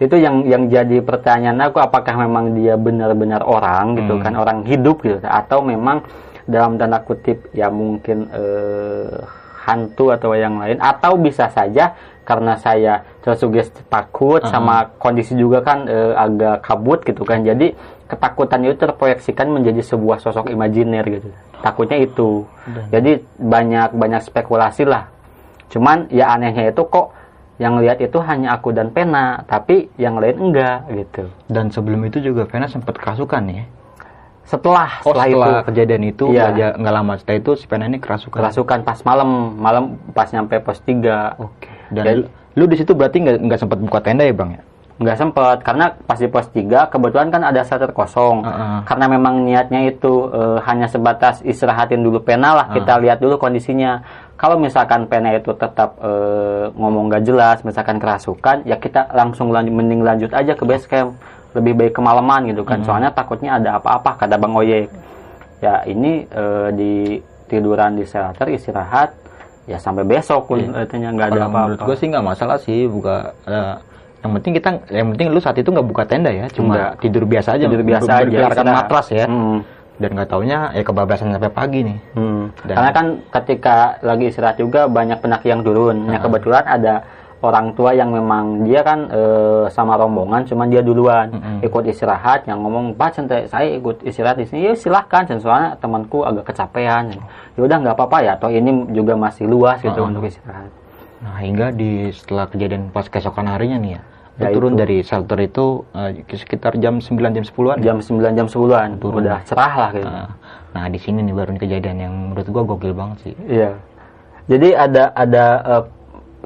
Itu 0.01 0.15
yang 0.17 0.41
yang 0.49 0.65
jadi 0.67 1.01
pertanyaan 1.05 1.69
aku 1.69 1.77
apakah 1.77 2.17
memang 2.17 2.57
dia 2.57 2.73
benar-benar 2.73 3.45
orang 3.45 3.97
gitu 3.97 4.17
Hmm. 4.17 4.23
kan 4.25 4.33
orang 4.35 4.59
hidup 4.65 5.01
gitu. 5.05 5.21
Atau 5.21 5.61
memang 5.61 6.01
dalam 6.49 6.75
tanda 6.75 6.99
kutip 7.05 7.49
ya 7.53 7.69
mungkin 7.69 8.27
eh, 8.33 9.15
hantu 9.63 10.11
atau 10.11 10.33
yang 10.35 10.57
lain. 10.59 10.81
Atau 10.81 11.15
bisa 11.21 11.47
saja 11.53 11.93
karena 12.23 12.55
saya 12.55 13.03
tersugesti 13.23 13.83
takut 13.91 14.39
Uh-uh. 14.43 14.51
sama 14.51 14.87
kondisi 14.97 15.35
juga 15.37 15.61
kan 15.61 15.85
eh, 15.87 16.13
agak 16.17 16.65
kabut 16.65 16.99
gitu 17.05 17.23
kan. 17.23 17.45
Jadi 17.45 17.71
ketakutan 18.09 18.65
itu 18.65 18.75
terproyeksikan 18.75 19.47
menjadi 19.49 19.81
sebuah 19.81 20.19
sosok 20.19 20.51
imajiner 20.51 21.05
gitu. 21.07 21.29
Takutnya 21.63 21.97
itu. 22.01 22.43
Jadi 22.91 23.23
banyak 23.39 23.95
banyak 23.95 24.21
spekulasi 24.25 24.83
lah. 24.83 25.07
Cuman 25.71 26.11
ya 26.11 26.35
anehnya 26.35 26.69
itu 26.69 26.83
kok 26.85 27.15
yang 27.63 27.79
lihat 27.79 27.97
itu 27.97 28.19
hanya 28.19 28.51
aku 28.53 28.69
dan 28.69 28.91
pena 28.91 29.39
tapi 29.45 29.87
yang 29.95 30.19
lain 30.19 30.35
enggak 30.43 30.83
gitu 30.91 31.23
Dan 31.47 31.71
sebelum 31.71 32.03
itu 32.03 32.19
juga 32.21 32.43
Pena 32.43 32.67
sempat 32.67 32.91
kerasukan 32.93 33.39
ya. 33.47 33.63
setelah 34.43 34.99
Oh, 35.01 35.15
setelah, 35.15 35.23
setelah 35.25 35.47
itu 35.55 35.67
kejadian 35.71 36.03
itu 36.05 36.25
Iya. 36.29 36.75
nggak 36.75 36.93
lama 36.93 37.13
setelah 37.15 37.37
itu 37.39 37.51
si 37.55 37.65
Pena 37.65 37.87
ini 37.87 37.95
kerasukan. 37.97 38.35
kerasukan 38.35 38.79
pas 38.83 38.99
malam 39.01 39.29
malam 39.55 39.83
pas 40.11 40.27
nyampe 40.27 40.59
pos 40.59 40.83
3 40.83 41.39
Oke. 41.39 41.71
Dan 41.89 42.03
Dan- 42.03 42.15
lu, 42.17 42.23
lu 42.53 42.63
di 42.67 42.75
situ 42.75 42.91
berarti 42.91 43.23
nggak 43.23 43.37
nggak 43.39 43.59
sempat 43.59 43.79
buka 43.79 43.99
tenda 44.01 44.21
ya 44.21 44.35
bang 44.35 44.51
ya? 44.51 44.63
nggak 44.93 45.17
sempet 45.17 45.57
karena 45.63 45.89
pas 45.97 46.15
di 46.15 46.27
pos 46.27 46.45
3 46.47 46.85
kebetulan 46.85 47.27
kan 47.27 47.41
ada 47.41 47.65
shelter 47.65 47.89
kosong 47.89 48.45
Heeh. 48.45 48.77
karena 48.85 49.05
memang 49.09 49.41
niatnya 49.41 49.89
itu 49.89 50.29
eh, 50.29 50.59
hanya 50.61 50.85
sebatas 50.85 51.41
istirahatin 51.41 51.97
dulu 51.99 52.21
pena 52.21 52.53
lah 52.53 52.65
kita 52.69 53.01
lihat 53.01 53.17
dulu 53.17 53.35
kondisinya 53.35 54.05
kalau 54.43 54.59
misalkan 54.59 55.07
pena 55.07 55.31
itu 55.31 55.55
tetap 55.55 55.95
eh, 56.03 56.67
ngomong 56.75 57.07
gak 57.07 57.23
jelas 57.23 57.63
misalkan 57.63 57.95
kerasukan 57.95 58.67
ya 58.67 58.75
kita 58.75 59.07
langsung 59.15 59.55
lanjut, 59.55 59.71
mending 59.71 60.03
lanjut 60.03 60.35
aja 60.35 60.51
ke 60.51 60.67
base 60.67 60.83
camp 60.83 61.15
lebih 61.55 61.79
baik 61.79 61.93
kemalaman 61.95 62.51
gitu 62.51 62.67
kan 62.67 62.83
soalnya 62.83 63.15
takutnya 63.15 63.55
ada 63.55 63.79
apa-apa 63.79 64.19
kata 64.19 64.35
bang 64.35 64.51
Oyek 64.51 64.87
ya 65.63 65.87
ini 65.87 66.27
eh, 66.27 66.69
di 66.75 66.93
tiduran 67.47 67.95
di 67.95 68.03
shelter 68.03 68.51
istirahat 68.51 69.15
ya 69.63 69.79
sampai 69.79 70.03
besok 70.03 70.51
pun 70.51 70.59
katanya 70.59 71.15
nggak 71.15 71.27
ada 71.29 71.39
Kalau 71.39 71.47
menurut 71.47 71.77
apa-apa 71.79 71.87
gue 71.87 71.95
sih 71.95 72.07
nggak 72.11 72.25
masalah 72.25 72.57
sih 72.59 72.83
buka. 72.83 73.31
eh, 73.47 73.75
yang 74.23 74.31
penting 74.39 74.53
kita, 74.55 74.69
yang 74.87 75.07
penting 75.11 75.27
lu 75.35 75.39
saat 75.39 75.59
itu 75.59 75.67
nggak 75.67 75.83
buka 75.83 76.03
tenda 76.07 76.31
ya, 76.31 76.47
cuma 76.47 76.79
Nggak. 76.79 76.91
tidur 77.03 77.23
biasa 77.27 77.59
aja, 77.59 77.67
tidur 77.67 77.83
biasa 77.83 78.11
ber- 78.23 78.31
aja 78.31 78.63
matras 78.63 79.07
ya. 79.11 79.27
Hmm. 79.27 79.59
Dan 79.93 80.17
nggak 80.17 80.29
taunya 80.29 80.73
ya 80.73 80.81
kebablasan 80.81 81.29
sampai 81.31 81.53
pagi 81.53 81.79
nih. 81.85 81.97
Hmm. 82.17 82.49
Dan- 82.65 82.75
Karena 82.77 82.91
kan 82.91 83.05
ketika 83.29 83.75
lagi 84.01 84.33
istirahat 84.33 84.57
juga 84.57 84.89
banyak 84.89 85.21
pendaki 85.21 85.53
yang 85.53 85.61
turun. 85.61 86.09
Ya 86.09 86.17
kebetulan 86.17 86.65
ada 86.65 87.05
orang 87.43 87.75
tua 87.75 87.91
yang 87.91 88.09
memang 88.09 88.63
dia 88.63 88.81
kan 88.81 89.11
eh, 89.11 89.65
sama 89.69 89.99
rombongan, 89.99 90.47
cuman 90.47 90.71
dia 90.71 90.79
duluan 90.79 91.27
Mm-mm. 91.29 91.59
ikut 91.61 91.83
istirahat. 91.85 92.47
Yang 92.47 92.59
ngomong 92.63 92.85
Pak 92.95 93.09
santai 93.13 93.45
saya 93.45 93.67
ikut 93.69 94.01
istirahat 94.01 94.39
di 94.39 94.47
sini. 94.47 94.71
Ya 94.71 94.73
silahkan, 94.73 95.27
soalnya 95.37 95.75
temanku 95.77 96.23
agak 96.23 96.49
kecapean. 96.49 97.13
Ya 97.53 97.61
udah 97.61 97.77
nggak 97.83 97.95
apa-apa 97.99 98.17
ya. 98.23 98.33
Toh 98.39 98.49
ini 98.49 98.89
juga 98.95 99.13
masih 99.13 99.45
luas 99.45 99.77
gitu 99.77 99.93
Mm-mm. 99.93 100.09
untuk 100.15 100.25
istirahat. 100.25 100.71
Nah 101.23 101.39
hingga 101.39 101.71
di 101.71 102.11
setelah 102.11 102.49
kejadian 102.49 102.89
pas 102.89 103.07
keesokan 103.07 103.47
harinya 103.47 103.79
nih 103.79 103.91
ya, 103.95 104.01
Ya, 104.41 104.49
turun 104.49 104.73
itu. 104.73 104.79
dari 104.81 104.97
shelter 105.05 105.37
itu 105.45 105.85
eh, 105.93 106.25
sekitar 106.25 106.73
jam 106.81 106.97
9 106.97 107.37
jam 107.37 107.45
10-an. 107.45 107.77
Jam 107.85 107.97
9 108.01 108.33
jam 108.33 108.47
10-an 108.49 108.89
Turun. 108.97 109.21
udah 109.21 109.37
cerah 109.45 109.73
lah 109.77 109.89
gitu. 109.93 110.09
Nah, 110.09 110.29
nah 110.73 110.85
di 110.89 110.97
sini 110.97 111.21
nih 111.21 111.35
baru 111.37 111.53
kejadian 111.53 111.97
yang 112.01 112.13
menurut 112.33 112.47
gua 112.49 112.63
gokil 112.65 112.93
banget 112.97 113.17
sih. 113.29 113.33
Iya. 113.45 113.77
Jadi 114.49 114.69
ada 114.73 115.13
ada 115.13 115.45
eh, 115.61 115.83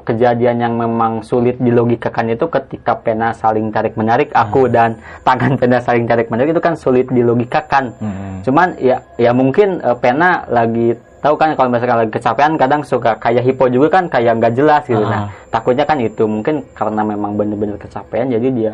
kejadian 0.04 0.56
yang 0.60 0.74
memang 0.76 1.24
sulit 1.24 1.56
dilogikakan 1.56 2.32
itu 2.32 2.44
ketika 2.52 2.96
pena 3.00 3.32
saling 3.32 3.72
tarik 3.72 3.96
menarik 3.96 4.32
aku 4.36 4.68
dan 4.68 5.00
tangan 5.24 5.56
pena 5.56 5.80
saling 5.80 6.04
tarik 6.04 6.28
menarik 6.28 6.52
itu 6.52 6.60
kan 6.60 6.76
sulit 6.76 7.08
dilogikakan. 7.08 7.96
Hmm. 7.96 8.44
Cuman 8.44 8.76
ya 8.76 9.00
ya 9.16 9.32
mungkin 9.32 9.80
eh, 9.80 9.96
pena 9.96 10.44
lagi 10.52 10.92
tahu 11.18 11.34
kan 11.34 11.54
kalau 11.58 11.68
misalkan 11.70 11.98
lagi 12.06 12.12
kecapean 12.14 12.52
kadang 12.54 12.82
suka 12.86 13.18
kayak 13.18 13.42
hipo 13.42 13.66
juga 13.66 14.00
kan 14.00 14.04
kayak 14.06 14.38
nggak 14.38 14.54
jelas 14.54 14.82
gitu. 14.86 15.02
Ah. 15.02 15.10
Nah, 15.10 15.22
takutnya 15.50 15.84
kan 15.84 15.98
itu 15.98 16.24
mungkin 16.24 16.62
karena 16.74 17.02
memang 17.02 17.34
bener-bener 17.34 17.76
kecapean 17.76 18.30
jadi 18.30 18.48
dia 18.54 18.72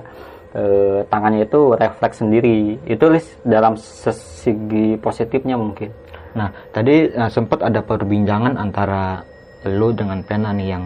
eh, 0.54 1.00
tangannya 1.08 1.44
itu 1.44 1.60
refleks 1.74 2.20
sendiri. 2.20 2.78
Itu 2.84 3.10
list 3.10 3.34
dalam 3.42 3.76
segi 3.76 5.00
positifnya 5.00 5.56
mungkin. 5.56 5.90
Nah 6.36 6.52
tadi 6.70 7.08
eh, 7.08 7.30
sempat 7.32 7.64
ada 7.64 7.80
perbincangan 7.80 8.60
antara 8.60 9.24
lu 9.64 9.96
dengan 9.96 10.20
pena 10.20 10.52
nih 10.52 10.68
yang 10.76 10.84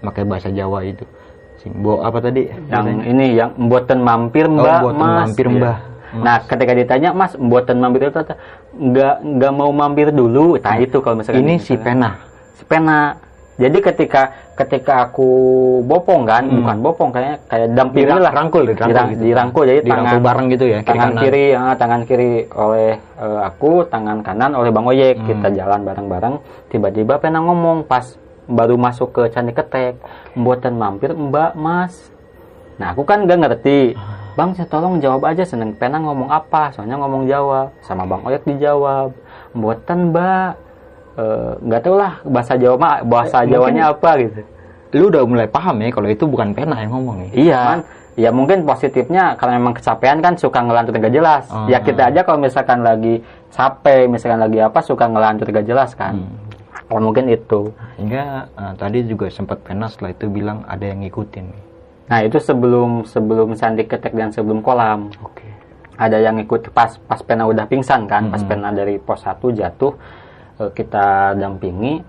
pakai 0.00 0.24
bahasa 0.24 0.48
Jawa 0.48 0.84
itu. 0.84 1.04
Simbo 1.64 2.04
apa 2.04 2.20
tadi? 2.20 2.44
yang 2.68 3.00
ini 3.08 3.40
yang 3.40 3.56
mboten 3.56 4.04
mampir 4.04 4.44
mbak 4.44 4.84
mboten 4.84 5.00
mas 5.00 5.32
mampir, 5.32 5.46
Iya. 5.48 5.72
Nah 6.16 6.36
ketika 6.40 6.72
ditanya 6.72 7.10
mas 7.10 7.34
mboten 7.34 7.76
mampir 7.76 8.04
itu 8.04 8.20
nggak 8.72 9.14
nggak 9.20 9.52
mau 9.52 9.70
mampir 9.70 10.10
dulu 10.10 10.54
nah 10.56 10.76
itu 10.76 10.98
kalau 10.98 11.18
misalkan 11.18 11.40
Ini 11.40 11.54
si 11.56 11.74
pena. 11.74 12.18
si 12.52 12.62
pena 12.62 13.18
jadi 13.54 13.78
ketika 13.80 14.22
ketika 14.52 15.04
aku 15.04 15.30
bopong 15.82 16.22
kan 16.24 16.42
Hmm. 16.44 16.58
bukan 16.58 16.76
bopong 16.80 17.08
kayaknya 17.10 17.36
kayak 17.44 17.68
dampingi 17.70 18.06
lah 18.12 18.30
rangkul, 18.32 18.62
dirangkul 18.62 18.86
Dirang- 18.88 19.10
gitu. 19.10 19.22
dirangkul 19.24 19.64
jadi 19.64 19.80
Dirangkul 19.80 20.10
tangan 20.10 20.22
bareng 20.24 20.46
gitu 20.48 20.64
ya, 20.64 20.78
kiri 20.78 20.88
tangan 20.88 21.08
kanan. 21.08 21.22
kiri 21.22 21.44
ah, 21.52 21.74
tangan 21.74 22.00
kiri 22.04 22.30
oleh 22.48 22.90
eh, 22.98 23.40
aku 23.40 23.70
tangan 23.84 24.18
kanan 24.20 24.50
oleh 24.52 24.70
bang 24.70 24.84
Oyek 24.84 25.16
Hmm. 25.16 25.26
kita 25.28 25.48
jalan 25.52 25.80
bareng-bareng 25.82 26.34
tiba-tiba 26.66 27.14
pena 27.16 27.38
ngomong 27.40 27.82
pas 27.84 28.14
baru 28.44 28.74
masuk 28.76 29.10
ke 29.10 29.22
candi 29.28 29.50
ketek 29.50 29.98
mboten 30.34 30.74
mampir 30.74 31.10
mbak 31.10 31.54
mas 31.54 32.10
Nah, 32.74 32.90
aku 32.90 33.02
kan 33.02 33.22
nggak 33.22 33.38
ngerti. 33.38 33.94
Bang, 34.34 34.50
saya 34.50 34.66
tolong 34.66 34.98
jawab 34.98 35.22
aja 35.30 35.46
seneng 35.46 35.70
pena 35.78 36.02
ngomong 36.02 36.26
apa? 36.26 36.74
Soalnya 36.74 36.98
ngomong 36.98 37.30
Jawa. 37.30 37.70
Sama 37.86 38.02
Bang 38.02 38.26
Oyek 38.26 38.42
dijawab. 38.42 39.14
Mboten, 39.54 40.10
Mbak. 40.10 40.50
Eh, 41.14 41.52
nggak 41.62 41.80
tahu 41.86 41.94
lah 41.94 42.18
bahasa 42.26 42.58
Jawa 42.58 42.74
mah 42.74 42.94
bahasa 43.06 43.46
Eh, 43.46 43.54
Jawanya 43.54 43.94
apa 43.94 44.18
gitu. 44.18 44.42
Lu 44.98 45.06
udah 45.14 45.22
mulai 45.22 45.46
paham 45.46 45.78
ya 45.78 45.94
kalau 45.94 46.10
itu 46.10 46.26
bukan 46.26 46.50
pena 46.50 46.82
yang 46.82 46.90
ngomong 46.90 47.30
ya. 47.30 47.30
Iya. 47.30 47.62
Cuman, 47.62 47.80
ya 48.18 48.30
mungkin 48.34 48.58
positifnya 48.66 49.38
karena 49.38 49.62
memang 49.62 49.78
kecapean 49.78 50.18
kan 50.18 50.34
suka 50.34 50.58
ngelantur 50.66 50.98
gak 50.98 51.14
jelas. 51.14 51.46
Ah. 51.54 51.70
Ya 51.70 51.78
kita 51.78 52.10
aja 52.10 52.26
kalau 52.26 52.42
misalkan 52.42 52.82
lagi 52.82 53.22
capek, 53.54 54.10
misalkan 54.10 54.42
lagi 54.42 54.58
apa 54.58 54.82
suka 54.82 55.06
ngelantur 55.06 55.54
gak 55.54 55.66
jelas 55.70 55.94
kan. 55.94 56.18
Hmm. 56.18 56.90
Oh, 56.90 56.98
mungkin 56.98 57.30
itu. 57.30 57.70
Hingga 58.02 58.50
eh, 58.50 58.72
tadi 58.74 58.98
juga 59.06 59.30
sempat 59.30 59.62
pena 59.62 59.86
setelah 59.86 60.10
itu 60.10 60.26
bilang 60.26 60.66
ada 60.66 60.82
yang 60.82 60.98
ngikutin. 61.06 61.73
Nah, 62.04 62.20
itu 62.20 62.36
sebelum 62.36 63.08
sebelum 63.08 63.56
sandi 63.56 63.88
ketek 63.88 64.12
dan 64.12 64.28
sebelum 64.28 64.60
kolam. 64.60 65.08
Oke. 65.24 65.44
ada 65.94 66.18
yang 66.18 66.42
ikut 66.42 66.74
pas 66.74 66.98
pas 67.06 67.20
pena 67.22 67.46
udah 67.46 67.70
pingsan 67.70 68.10
kan 68.10 68.26
pas 68.26 68.42
Mm-mm. 68.42 68.50
pena 68.50 68.68
dari 68.74 68.98
pos 68.98 69.22
1 69.22 69.38
jatuh 69.54 69.94
eh, 70.58 70.70
kita 70.74 71.38
dampingi 71.38 72.02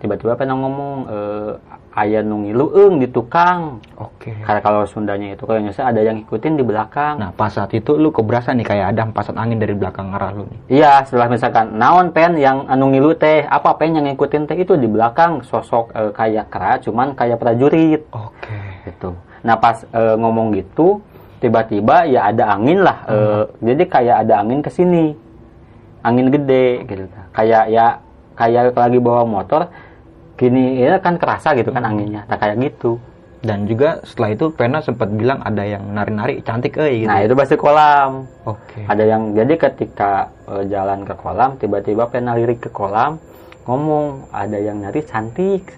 tiba-tiba 0.00 0.36
pernah 0.36 0.56
ngomong 0.60 0.94
eh, 1.08 1.52
ayah 2.00 2.24
nu 2.24 2.42
ngilueung 2.42 2.98
di 2.98 3.08
tukang 3.12 3.78
Oke. 4.00 4.32
karena 4.42 4.60
kalau 4.64 4.82
Sundanya 4.88 5.36
itu 5.36 5.44
kalau 5.44 5.60
Indonesia 5.60 5.84
ada 5.84 6.00
yang 6.00 6.16
ikutin 6.24 6.56
di 6.56 6.64
belakang 6.64 7.20
Nah, 7.20 7.36
pas 7.36 7.52
saat 7.52 7.68
itu 7.76 8.00
lu 8.00 8.08
keberasa 8.08 8.56
nih 8.56 8.64
kayak 8.64 8.86
ada 8.96 9.00
hempasan 9.04 9.36
angin 9.36 9.60
dari 9.60 9.76
belakang 9.76 10.08
arah 10.16 10.32
lu 10.32 10.48
nih. 10.48 10.80
Iya, 10.80 11.04
setelah 11.04 11.28
misalkan 11.28 11.76
naon 11.76 12.16
pen 12.16 12.40
yang 12.40 12.64
anu 12.64 12.88
ngilu 12.88 13.12
teh, 13.12 13.44
apa 13.44 13.76
pen 13.76 13.92
yang 13.92 14.08
ngikutin 14.08 14.48
teh 14.48 14.56
itu 14.56 14.80
di 14.80 14.88
belakang 14.88 15.44
sosok 15.44 15.92
eh, 15.92 16.12
kayak 16.16 16.48
kera, 16.48 16.80
cuman 16.80 17.12
kayak 17.12 17.36
prajurit 17.36 18.02
Oke. 18.16 18.88
gitu. 18.88 19.12
Nah 19.44 19.60
pas 19.60 19.84
eh, 19.84 20.14
ngomong 20.16 20.56
gitu, 20.56 21.04
tiba-tiba 21.44 22.08
ya 22.08 22.32
ada 22.32 22.56
angin 22.56 22.80
lah, 22.80 22.98
eh, 23.04 23.42
jadi 23.60 23.82
kayak 23.84 24.16
ada 24.24 24.34
angin 24.40 24.60
ke 24.64 24.70
sini, 24.72 25.12
angin 26.00 26.32
gede 26.32 26.88
gitu. 26.88 27.04
Kayak 27.36 27.64
ya 27.68 27.86
kayak 28.32 28.72
lagi 28.72 28.96
bawa 28.96 29.28
motor, 29.28 29.68
gini 30.40 30.80
ya 30.80 30.96
kan 30.96 31.20
kerasa 31.20 31.52
gitu 31.52 31.68
kan 31.68 31.84
anginnya, 31.84 32.24
nah 32.24 32.40
kayak 32.40 32.56
gitu. 32.58 32.96
Dan 33.40 33.64
juga 33.64 34.00
setelah 34.04 34.36
itu 34.36 34.52
Pena 34.52 34.80
sempat 34.80 35.08
bilang 35.12 35.40
ada 35.40 35.64
yang 35.64 35.80
nari-nari 35.92 36.40
cantik 36.40 36.76
eh 36.76 37.04
gitu. 37.04 37.08
Nah 37.08 37.20
itu 37.20 37.32
pasti 37.32 37.56
kolam. 37.56 38.28
Oke. 38.44 38.84
ada 38.84 39.04
yang 39.04 39.32
jadi 39.32 39.54
ketika 39.56 40.28
eh, 40.48 40.64
jalan 40.66 41.04
ke 41.04 41.14
kolam 41.16 41.56
tiba-tiba 41.56 42.08
pernah 42.08 42.32
lirik 42.36 42.64
ke 42.64 42.70
kolam 42.72 43.20
ngomong 43.64 44.28
ada 44.32 44.56
yang 44.56 44.80
nari 44.80 45.04
cantik 45.04 45.76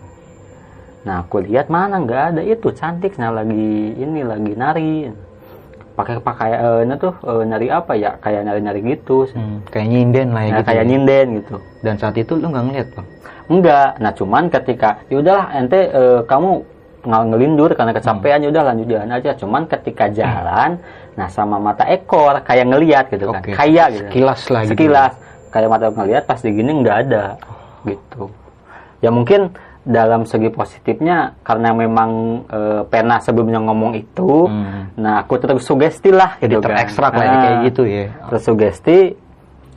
nah 1.02 1.26
aku 1.26 1.42
lihat 1.42 1.66
mana 1.66 1.98
nggak 1.98 2.22
ada 2.30 2.42
itu 2.46 2.70
cantik 2.70 3.18
nah 3.18 3.34
lagi 3.34 3.90
ini 3.92 4.22
lagi 4.22 4.54
nari 4.54 5.10
pakai 5.92 6.22
pakaian 6.22 6.86
eh, 6.88 6.96
tuh 6.96 7.10
eh, 7.20 7.42
nari 7.42 7.66
apa 7.68 7.92
ya 7.98 8.16
kayak 8.16 8.46
nari-nari 8.46 8.80
gitu 8.86 9.26
Hmm, 9.34 9.60
kayak 9.68 9.86
nyinden 9.90 10.28
lah 10.30 10.42
ya 10.42 10.48
nah, 10.48 10.56
gitu. 10.56 10.68
kayak 10.70 10.82
ya. 10.82 10.88
nyinden 10.88 11.26
gitu 11.42 11.56
Dan 11.82 11.94
saat 11.98 12.14
itu 12.16 12.32
lu 12.38 12.46
nggak 12.48 12.64
ngeliat 12.64 12.88
bang? 12.94 13.06
Enggak 13.46 13.96
nah 13.96 14.10
cuman 14.10 14.46
ketika 14.48 15.02
ya 15.06 15.18
udahlah 15.18 15.46
ente 15.52 15.80
eh, 15.84 16.20
kamu 16.22 16.50
ngal 17.02 17.22
ngelindur 17.28 17.70
karena 17.72 17.90
kecapean 17.90 18.40
ya 18.40 18.48
udah 18.48 18.64
lanjut 18.64 18.86
jalan 18.86 19.10
aja 19.10 19.30
cuman 19.34 19.62
ketika 19.66 20.06
jalan 20.08 20.78
nah 21.12 21.26
sama 21.26 21.58
mata 21.58 21.82
ekor 21.84 22.38
kayak 22.40 22.62
ngelihat 22.64 23.04
gitu 23.08 23.26
kan 23.28 23.42
Oke. 23.42 23.52
kayak 23.52 23.86
gitu 23.90 24.06
Sekilas 24.06 24.40
lah 24.46 24.60
gitu. 24.62 24.70
sekilas 24.72 25.12
kayak 25.50 25.68
mata 25.68 25.86
ngelihat 25.88 26.24
pas 26.24 26.38
digini 26.38 26.70
nggak 26.74 26.96
ada 27.02 27.24
gitu 27.82 28.30
ya 28.98 29.10
mungkin 29.10 29.50
dalam 29.82 30.22
segi 30.22 30.46
positifnya 30.46 31.34
karena 31.42 31.74
memang 31.74 32.10
eh, 32.46 32.82
pernah 32.86 33.18
sebelumnya 33.18 33.58
ngomong 33.60 33.98
itu 33.98 34.46
Hmm. 34.46 34.94
nah 34.94 35.20
aku 35.20 35.36
tersugesti 35.36 36.08
lah 36.08 36.38
Jadi 36.38 36.54
gitu 36.54 36.62
kan. 36.62 36.70
terekstrak 36.70 37.12
lah 37.12 37.24
ya, 37.24 37.28
Ah, 37.28 37.42
kayak 37.42 37.58
gitu 37.66 37.82
ya. 37.84 38.06
tersugesti 38.30 38.98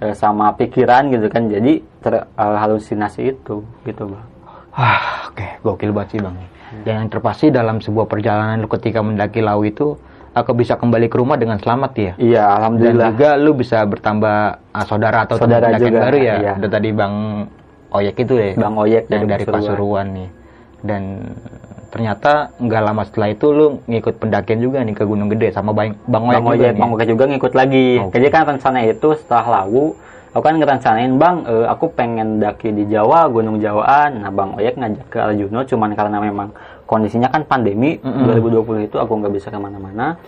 eh, 0.01 0.15
sama 0.15 0.55
pikiran 0.55 1.07
gitu 1.11 1.27
kan 1.29 1.47
jadi 1.47 1.79
terhalusinasi 2.01 3.35
itu 3.35 3.63
gitu 3.83 4.03
bang 4.11 4.25
Wah, 4.75 5.31
oke, 5.31 5.63
gokil 5.63 5.95
banget 5.95 6.09
sih 6.11 6.19
bang. 6.19 6.35
Dan 6.83 6.93
yang 6.99 7.07
terpasti 7.07 7.47
dalam 7.47 7.79
sebuah 7.79 8.11
perjalanan 8.11 8.59
lu 8.59 8.67
ketika 8.67 8.99
mendaki 8.99 9.39
lau 9.39 9.63
itu, 9.63 9.95
aku 10.35 10.51
bisa 10.51 10.75
kembali 10.75 11.07
ke 11.07 11.15
rumah 11.15 11.39
dengan 11.39 11.55
selamat 11.55 11.91
ya. 11.95 12.11
iya 12.19 12.43
Dan 12.43 12.55
alhamdulillah 12.59 13.07
juga 13.15 13.29
lu 13.39 13.55
bisa 13.55 13.79
bertambah 13.87 14.35
ah, 14.75 14.83
saudara 14.83 15.23
atau 15.23 15.39
Saudara 15.39 15.79
juga, 15.79 16.11
baru 16.11 16.17
ya. 16.19 16.35
iya. 16.43 16.53
Udah 16.59 16.71
tadi 16.75 16.89
bang 16.91 17.15
Oyek 17.95 18.15
itu 18.19 18.33
ya. 18.35 18.47
Bang 18.59 18.75
Oyek 18.75 19.07
yang 19.07 19.23
dari 19.23 19.25
dari. 19.31 19.43
Pasuruan 19.47 20.07
nih. 20.11 20.29
Dan 20.83 21.03
ternyata 21.95 22.51
nggak 22.59 22.81
lama 22.83 23.07
setelah 23.07 23.31
itu 23.31 23.47
lu 23.49 23.65
ngikut 23.87 24.19
pendakian 24.19 24.59
juga 24.59 24.83
nih 24.83 24.91
ke 24.91 25.07
Gunung 25.07 25.31
Gede 25.31 25.55
sama 25.55 25.71
bang 25.71 25.95
Bang 26.03 26.27
Oyek 26.27 26.43
Bang 26.43 26.51
juga. 26.51 26.69
Bang 26.75 26.91
Ojek 26.91 27.07
juga 27.07 27.23
ngikut 27.31 27.53
lagi. 27.55 27.87
Oke. 28.03 28.19
Jadi 28.19 28.27
kan 28.27 28.43
rencana 28.45 28.79
itu 28.83 29.09
setelah 29.15 29.63
lagu, 29.63 29.95
aku 30.29 30.43
kan 30.43 30.59
ngerencanain 30.59 31.15
Bang, 31.15 31.47
eh, 31.47 31.63
aku 31.63 31.87
pengen 31.89 32.43
daki 32.43 32.75
di 32.75 32.83
Jawa, 32.85 33.31
Gunung 33.31 33.63
Jawaan. 33.63 34.19
Nah 34.19 34.29
Bang 34.29 34.59
Ojek 34.59 34.75
ngajak 34.75 35.07
ke 35.07 35.17
Arjuno, 35.17 35.63
cuman 35.63 35.89
karena 35.95 36.17
memang 36.19 36.51
kondisinya 36.83 37.31
kan 37.31 37.47
pandemi, 37.47 37.95
2020 38.03 38.83
itu 38.83 38.99
aku 38.99 39.15
nggak 39.15 39.31
bisa 39.31 39.47
ke 39.47 39.55
mana-mana. 39.55 40.19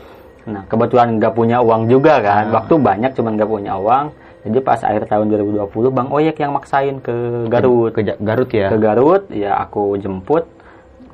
Nah 0.48 0.64
kebetulan 0.64 1.20
nggak 1.20 1.36
punya 1.36 1.60
uang 1.60 1.92
juga 1.92 2.24
kan, 2.24 2.48
Ah. 2.48 2.64
waktu 2.64 2.80
banyak 2.80 3.12
cuman 3.12 3.36
nggak 3.36 3.52
punya 3.52 3.76
uang. 3.76 4.06
Jadi 4.48 4.64
pas 4.64 4.80
akhir 4.80 5.12
tahun 5.12 5.28
2020 5.28 5.92
Bang 5.92 6.08
Oyek 6.08 6.40
yang 6.40 6.56
maksain 6.56 7.04
ke 7.04 7.12
Garut. 7.52 7.92
Ke 7.92 8.00
Ja- 8.02 8.16
Garut 8.16 8.48
ya. 8.48 8.72
Ke 8.72 8.80
Garut, 8.80 9.28
ya 9.28 9.60
aku 9.60 10.00
jemput. 10.00 10.48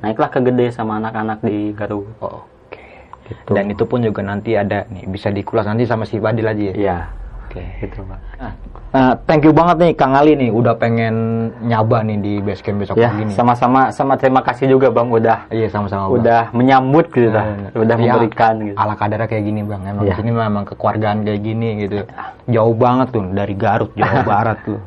Naiklah 0.04 0.28
ke 0.28 0.40
Gede 0.42 0.68
sama 0.68 1.00
anak-anak 1.00 1.40
di 1.40 1.72
Garut. 1.72 2.04
Oh, 2.18 2.44
Oke. 2.62 2.84
Gitu. 3.24 3.50
Dan 3.50 3.64
itu 3.66 3.82
pun 3.82 3.98
juga 3.98 4.20
nanti 4.20 4.52
ada 4.52 4.84
nih 4.86 5.08
bisa 5.08 5.28
dikulas 5.28 5.64
nanti 5.64 5.82
sama 5.82 6.04
si 6.04 6.16
Badil 6.16 6.44
aja 6.44 6.62
ya. 6.62 6.74
Iya, 6.74 6.98
Oke. 7.42 7.64
gitu 7.80 8.04
Bang. 8.04 8.20
Nah, 8.92 9.16
thank 9.24 9.42
you 9.42 9.50
banget 9.50 9.76
nih 9.80 9.92
Kang 9.92 10.12
Ali 10.12 10.36
nih 10.36 10.50
udah 10.50 10.76
pengen 10.76 11.14
nyaba 11.60 12.04
nih 12.04 12.14
di 12.16 12.32
base 12.38 12.60
camp 12.60 12.78
besok 12.78 12.94
Ya, 12.94 13.10
pagi 13.10 13.26
nih. 13.26 13.34
sama-sama 13.34 13.90
sama 13.90 14.14
terima 14.14 14.38
kasih 14.38 14.68
juga 14.68 14.86
Bang 14.88 15.08
udah 15.08 15.48
Iya 15.48 15.66
sama-sama 15.66 16.06
Bang. 16.06 16.20
udah 16.20 16.42
menyambut 16.52 17.08
gitu 17.08 17.26
Nah, 17.26 17.42
dah. 17.64 17.74
udah 17.74 17.96
ya, 17.96 18.02
memberikan 18.06 18.54
gitu. 18.62 18.76
Ala 18.76 18.94
kadarnya 18.94 19.26
kayak 19.26 19.44
gini 19.44 19.60
Bang. 19.62 19.82
Emang 19.82 20.04
Iya. 20.04 20.14
di 20.14 20.20
sini 20.20 20.30
memang 20.30 20.62
kekeluargaan 20.64 21.18
kayak 21.22 21.40
gini 21.40 21.68
gitu. 21.80 21.96
Jauh 22.46 22.76
banget 22.76 23.08
tuh 23.10 23.24
dari 23.32 23.54
Garut, 23.54 23.90
Jawa 23.94 24.20
Barat 24.30 24.58
tuh. 24.62 24.78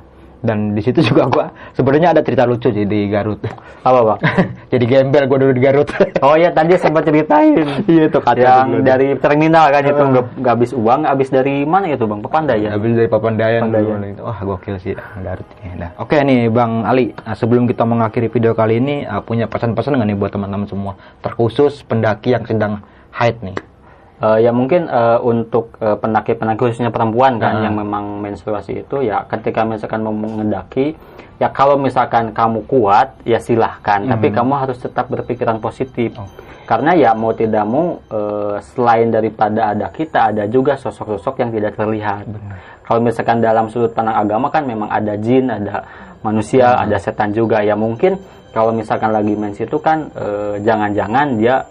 Dan 0.42 0.78
di 0.78 0.82
situ 0.86 1.02
juga 1.02 1.26
gua 1.28 1.46
sebenarnya 1.74 2.14
ada 2.14 2.22
cerita 2.22 2.46
lucu 2.46 2.70
sih 2.70 2.86
di 2.86 3.10
Garut. 3.10 3.42
Apa 3.82 4.00
Bang? 4.06 4.20
Jadi 4.72 4.86
gembel 4.86 5.26
gua 5.26 5.38
dulu 5.42 5.54
di 5.58 5.64
Garut. 5.64 5.90
Oh 6.22 6.38
ya 6.38 6.54
tadi 6.54 6.78
sempat 6.78 7.06
ceritain. 7.06 7.84
Iya 7.90 8.10
tuh 8.12 8.22
kata 8.22 8.38
yang 8.38 8.70
dulu. 8.70 8.84
dari 8.86 9.08
terminal 9.18 9.70
kan 9.74 9.82
itu 9.86 10.02
nggak 10.02 10.26
nggak 10.42 10.54
habis 10.54 10.72
uang, 10.74 11.02
habis 11.10 11.30
dari 11.34 11.66
mana 11.66 11.90
itu 11.90 12.06
Bang? 12.06 12.22
Pepandayan. 12.22 12.70
Habis 12.74 12.92
dari 12.94 13.10
Papandayan, 13.10 13.62
Papandayan. 13.70 13.98
dulu 13.98 14.08
itu. 14.14 14.22
Wah, 14.22 14.40
gokil 14.44 14.76
sih 14.82 14.94
Garut 14.98 15.48
ini. 15.64 15.76
Nah, 15.82 15.90
oke 15.98 16.16
nih 16.18 16.50
Bang 16.54 16.86
Ali. 16.86 17.14
Nah, 17.14 17.36
sebelum 17.38 17.66
kita 17.66 17.84
mengakhiri 17.86 18.30
video 18.30 18.54
kali 18.54 18.78
ini 18.78 19.06
uh, 19.06 19.22
punya 19.22 19.50
pesan-pesan 19.50 19.98
nggak 19.98 20.10
nih 20.14 20.18
buat 20.18 20.32
teman-teman 20.34 20.68
semua, 20.70 20.94
terkhusus 21.26 21.82
pendaki 21.86 22.38
yang 22.38 22.46
sedang 22.46 22.86
haid 23.14 23.42
nih. 23.42 23.58
Eh, 24.18 24.40
ya 24.42 24.50
mungkin 24.50 24.90
eh, 24.90 25.20
untuk 25.22 25.78
eh, 25.78 25.94
pendaki-pendaki 25.94 26.58
khususnya 26.58 26.90
perempuan 26.90 27.38
kan 27.38 27.62
Ah. 27.62 27.70
yang 27.70 27.78
memang 27.78 28.18
menstruasi 28.18 28.82
itu 28.82 29.06
ya 29.06 29.22
ketika 29.30 29.62
misalkan 29.62 30.02
mau 30.02 30.10
mendaki 30.10 30.98
ya 31.38 31.54
kalau 31.54 31.78
misalkan 31.78 32.34
kamu 32.34 32.66
kuat 32.66 33.14
ya 33.30 33.38
silahkan. 33.38 34.10
Tapi 34.10 34.34
kamu 34.34 34.54
harus 34.58 34.82
tetap 34.82 35.06
berpikiran 35.14 35.62
positif. 35.62 36.18
Karena 36.66 36.98
ya 36.98 37.14
mau 37.14 37.30
tidak 37.30 37.62
mau 37.70 38.02
eh, 38.10 38.58
selain 38.74 39.14
daripada 39.14 39.78
ada 39.78 39.86
kita 39.94 40.34
ada 40.34 40.50
juga 40.50 40.74
sosok-sosok 40.82 41.38
yang 41.38 41.54
tidak 41.54 41.78
terlihat. 41.78 42.26
Kalau 42.90 43.00
misalkan 43.06 43.38
dalam 43.38 43.70
sudut 43.70 43.94
pandang 43.94 44.18
agama 44.18 44.50
kan 44.50 44.66
memang 44.66 44.90
ada 44.90 45.14
jin 45.14 45.46
ada 45.54 45.86
manusia 46.26 46.74
ada 46.74 46.98
setan 46.98 47.38
juga. 47.38 47.62
Ya 47.62 47.78
mungkin 47.78 48.18
kalau 48.50 48.74
misalkan 48.74 49.14
lagi 49.14 49.38
mens 49.38 49.62
itu 49.62 49.78
kan 49.78 50.10
jangan-jangan 50.66 51.38
dia 51.38 51.62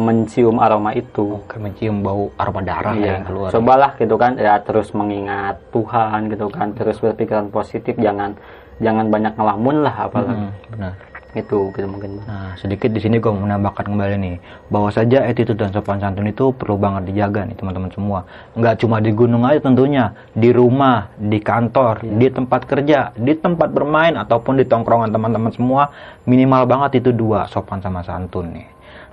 mencium 0.00 0.56
aroma 0.56 0.90
itu 0.90 1.38
Oke, 1.38 1.56
mencium 1.56 2.00
bau 2.00 2.32
aroma 2.34 2.60
darah 2.60 2.92
ya 2.92 2.98
Iya, 2.98 3.12
yang 3.14 3.24
keluar. 3.24 3.48
cobalah 3.50 3.90
gitu 3.94 4.16
kan 4.16 4.32
ya 4.34 4.56
terus 4.58 4.90
mengingat 4.90 5.60
Tuhan 5.68 6.26
gitu 6.26 6.48
kan 6.48 6.72
terus 6.72 6.96
berpikiran 6.96 7.48
positif 7.48 7.94
jangan 7.94 8.34
jangan 8.78 9.06
banyak 9.06 9.32
ngelamun 9.32 9.76
lah 9.80 9.94
apalagi 10.02 10.34
Hmm, 10.40 10.52
benar. 10.70 10.92
itu 11.30 11.70
gitu 11.70 11.86
mungkin. 11.86 12.18
Nah, 12.20 12.58
sedikit 12.58 12.90
di 12.90 12.98
sini 12.98 13.16
gue 13.16 13.30
menambahkan 13.30 13.86
kembali 13.86 14.18
nih, 14.18 14.36
bahwa 14.66 14.90
saja 14.90 15.22
attitude 15.22 15.54
dan 15.54 15.70
sopan 15.70 16.02
santun 16.02 16.26
itu 16.26 16.50
perlu 16.50 16.74
banget 16.74 17.06
dijaga 17.06 17.46
nih 17.46 17.54
teman-teman 17.54 17.86
semua. 17.88 18.26
Nggak 18.52 18.82
cuma 18.82 18.98
di 18.98 19.14
gunung 19.14 19.46
aja 19.46 19.62
tentunya, 19.62 20.10
di 20.34 20.50
rumah, 20.50 21.06
di 21.14 21.38
kantor, 21.38 22.02
di 22.02 22.26
tempat 22.26 22.66
kerja, 22.66 23.14
di 23.14 23.30
tempat 23.32 23.70
bermain 23.70 24.18
ataupun 24.18 24.58
di 24.58 24.66
tongkrongan 24.66 25.06
teman-teman 25.08 25.54
semua, 25.54 25.94
minimal 26.24 26.66
banget 26.66 26.98
itu 26.98 27.14
dua 27.14 27.46
sopan 27.46 27.78
sama 27.78 28.02
santun 28.02 28.50
nih. 28.50 28.66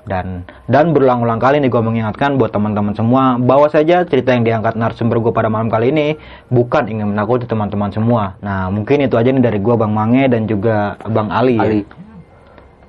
Dan 0.07 0.47
dan 0.71 0.95
berulang-ulang 0.95 1.37
kali 1.37 1.59
nih 1.59 1.67
gue 1.67 1.83
mengingatkan 1.83 2.39
buat 2.39 2.55
teman-teman 2.55 2.95
semua 2.95 3.35
bahwa 3.35 3.67
saja 3.67 4.07
cerita 4.07 4.31
yang 4.31 4.47
diangkat 4.47 4.79
narasumber 4.79 5.19
gue 5.19 5.35
pada 5.35 5.51
malam 5.51 5.67
kali 5.67 5.91
ini 5.91 6.15
bukan 6.47 6.87
ingin 6.87 7.11
menakuti 7.11 7.43
teman-teman 7.43 7.91
semua. 7.91 8.39
Nah 8.39 8.71
mungkin 8.71 9.03
itu 9.03 9.19
aja 9.19 9.29
nih 9.29 9.43
dari 9.43 9.59
gue 9.59 9.75
Bang 9.75 9.91
Mange 9.91 10.31
dan 10.31 10.47
juga 10.47 10.95
Bang 11.05 11.27
Ali. 11.29 11.59
ya. 11.59 11.63
Ali. 11.67 11.81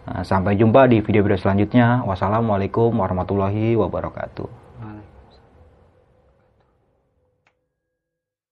Nah, 0.09 0.25
sampai 0.25 0.57
jumpa 0.57 0.89
di 0.89 1.05
video-video 1.05 1.37
selanjutnya. 1.37 2.01
Wassalamualaikum 2.09 2.97
warahmatullahi 2.97 3.77
wabarakatuh. 3.77 4.58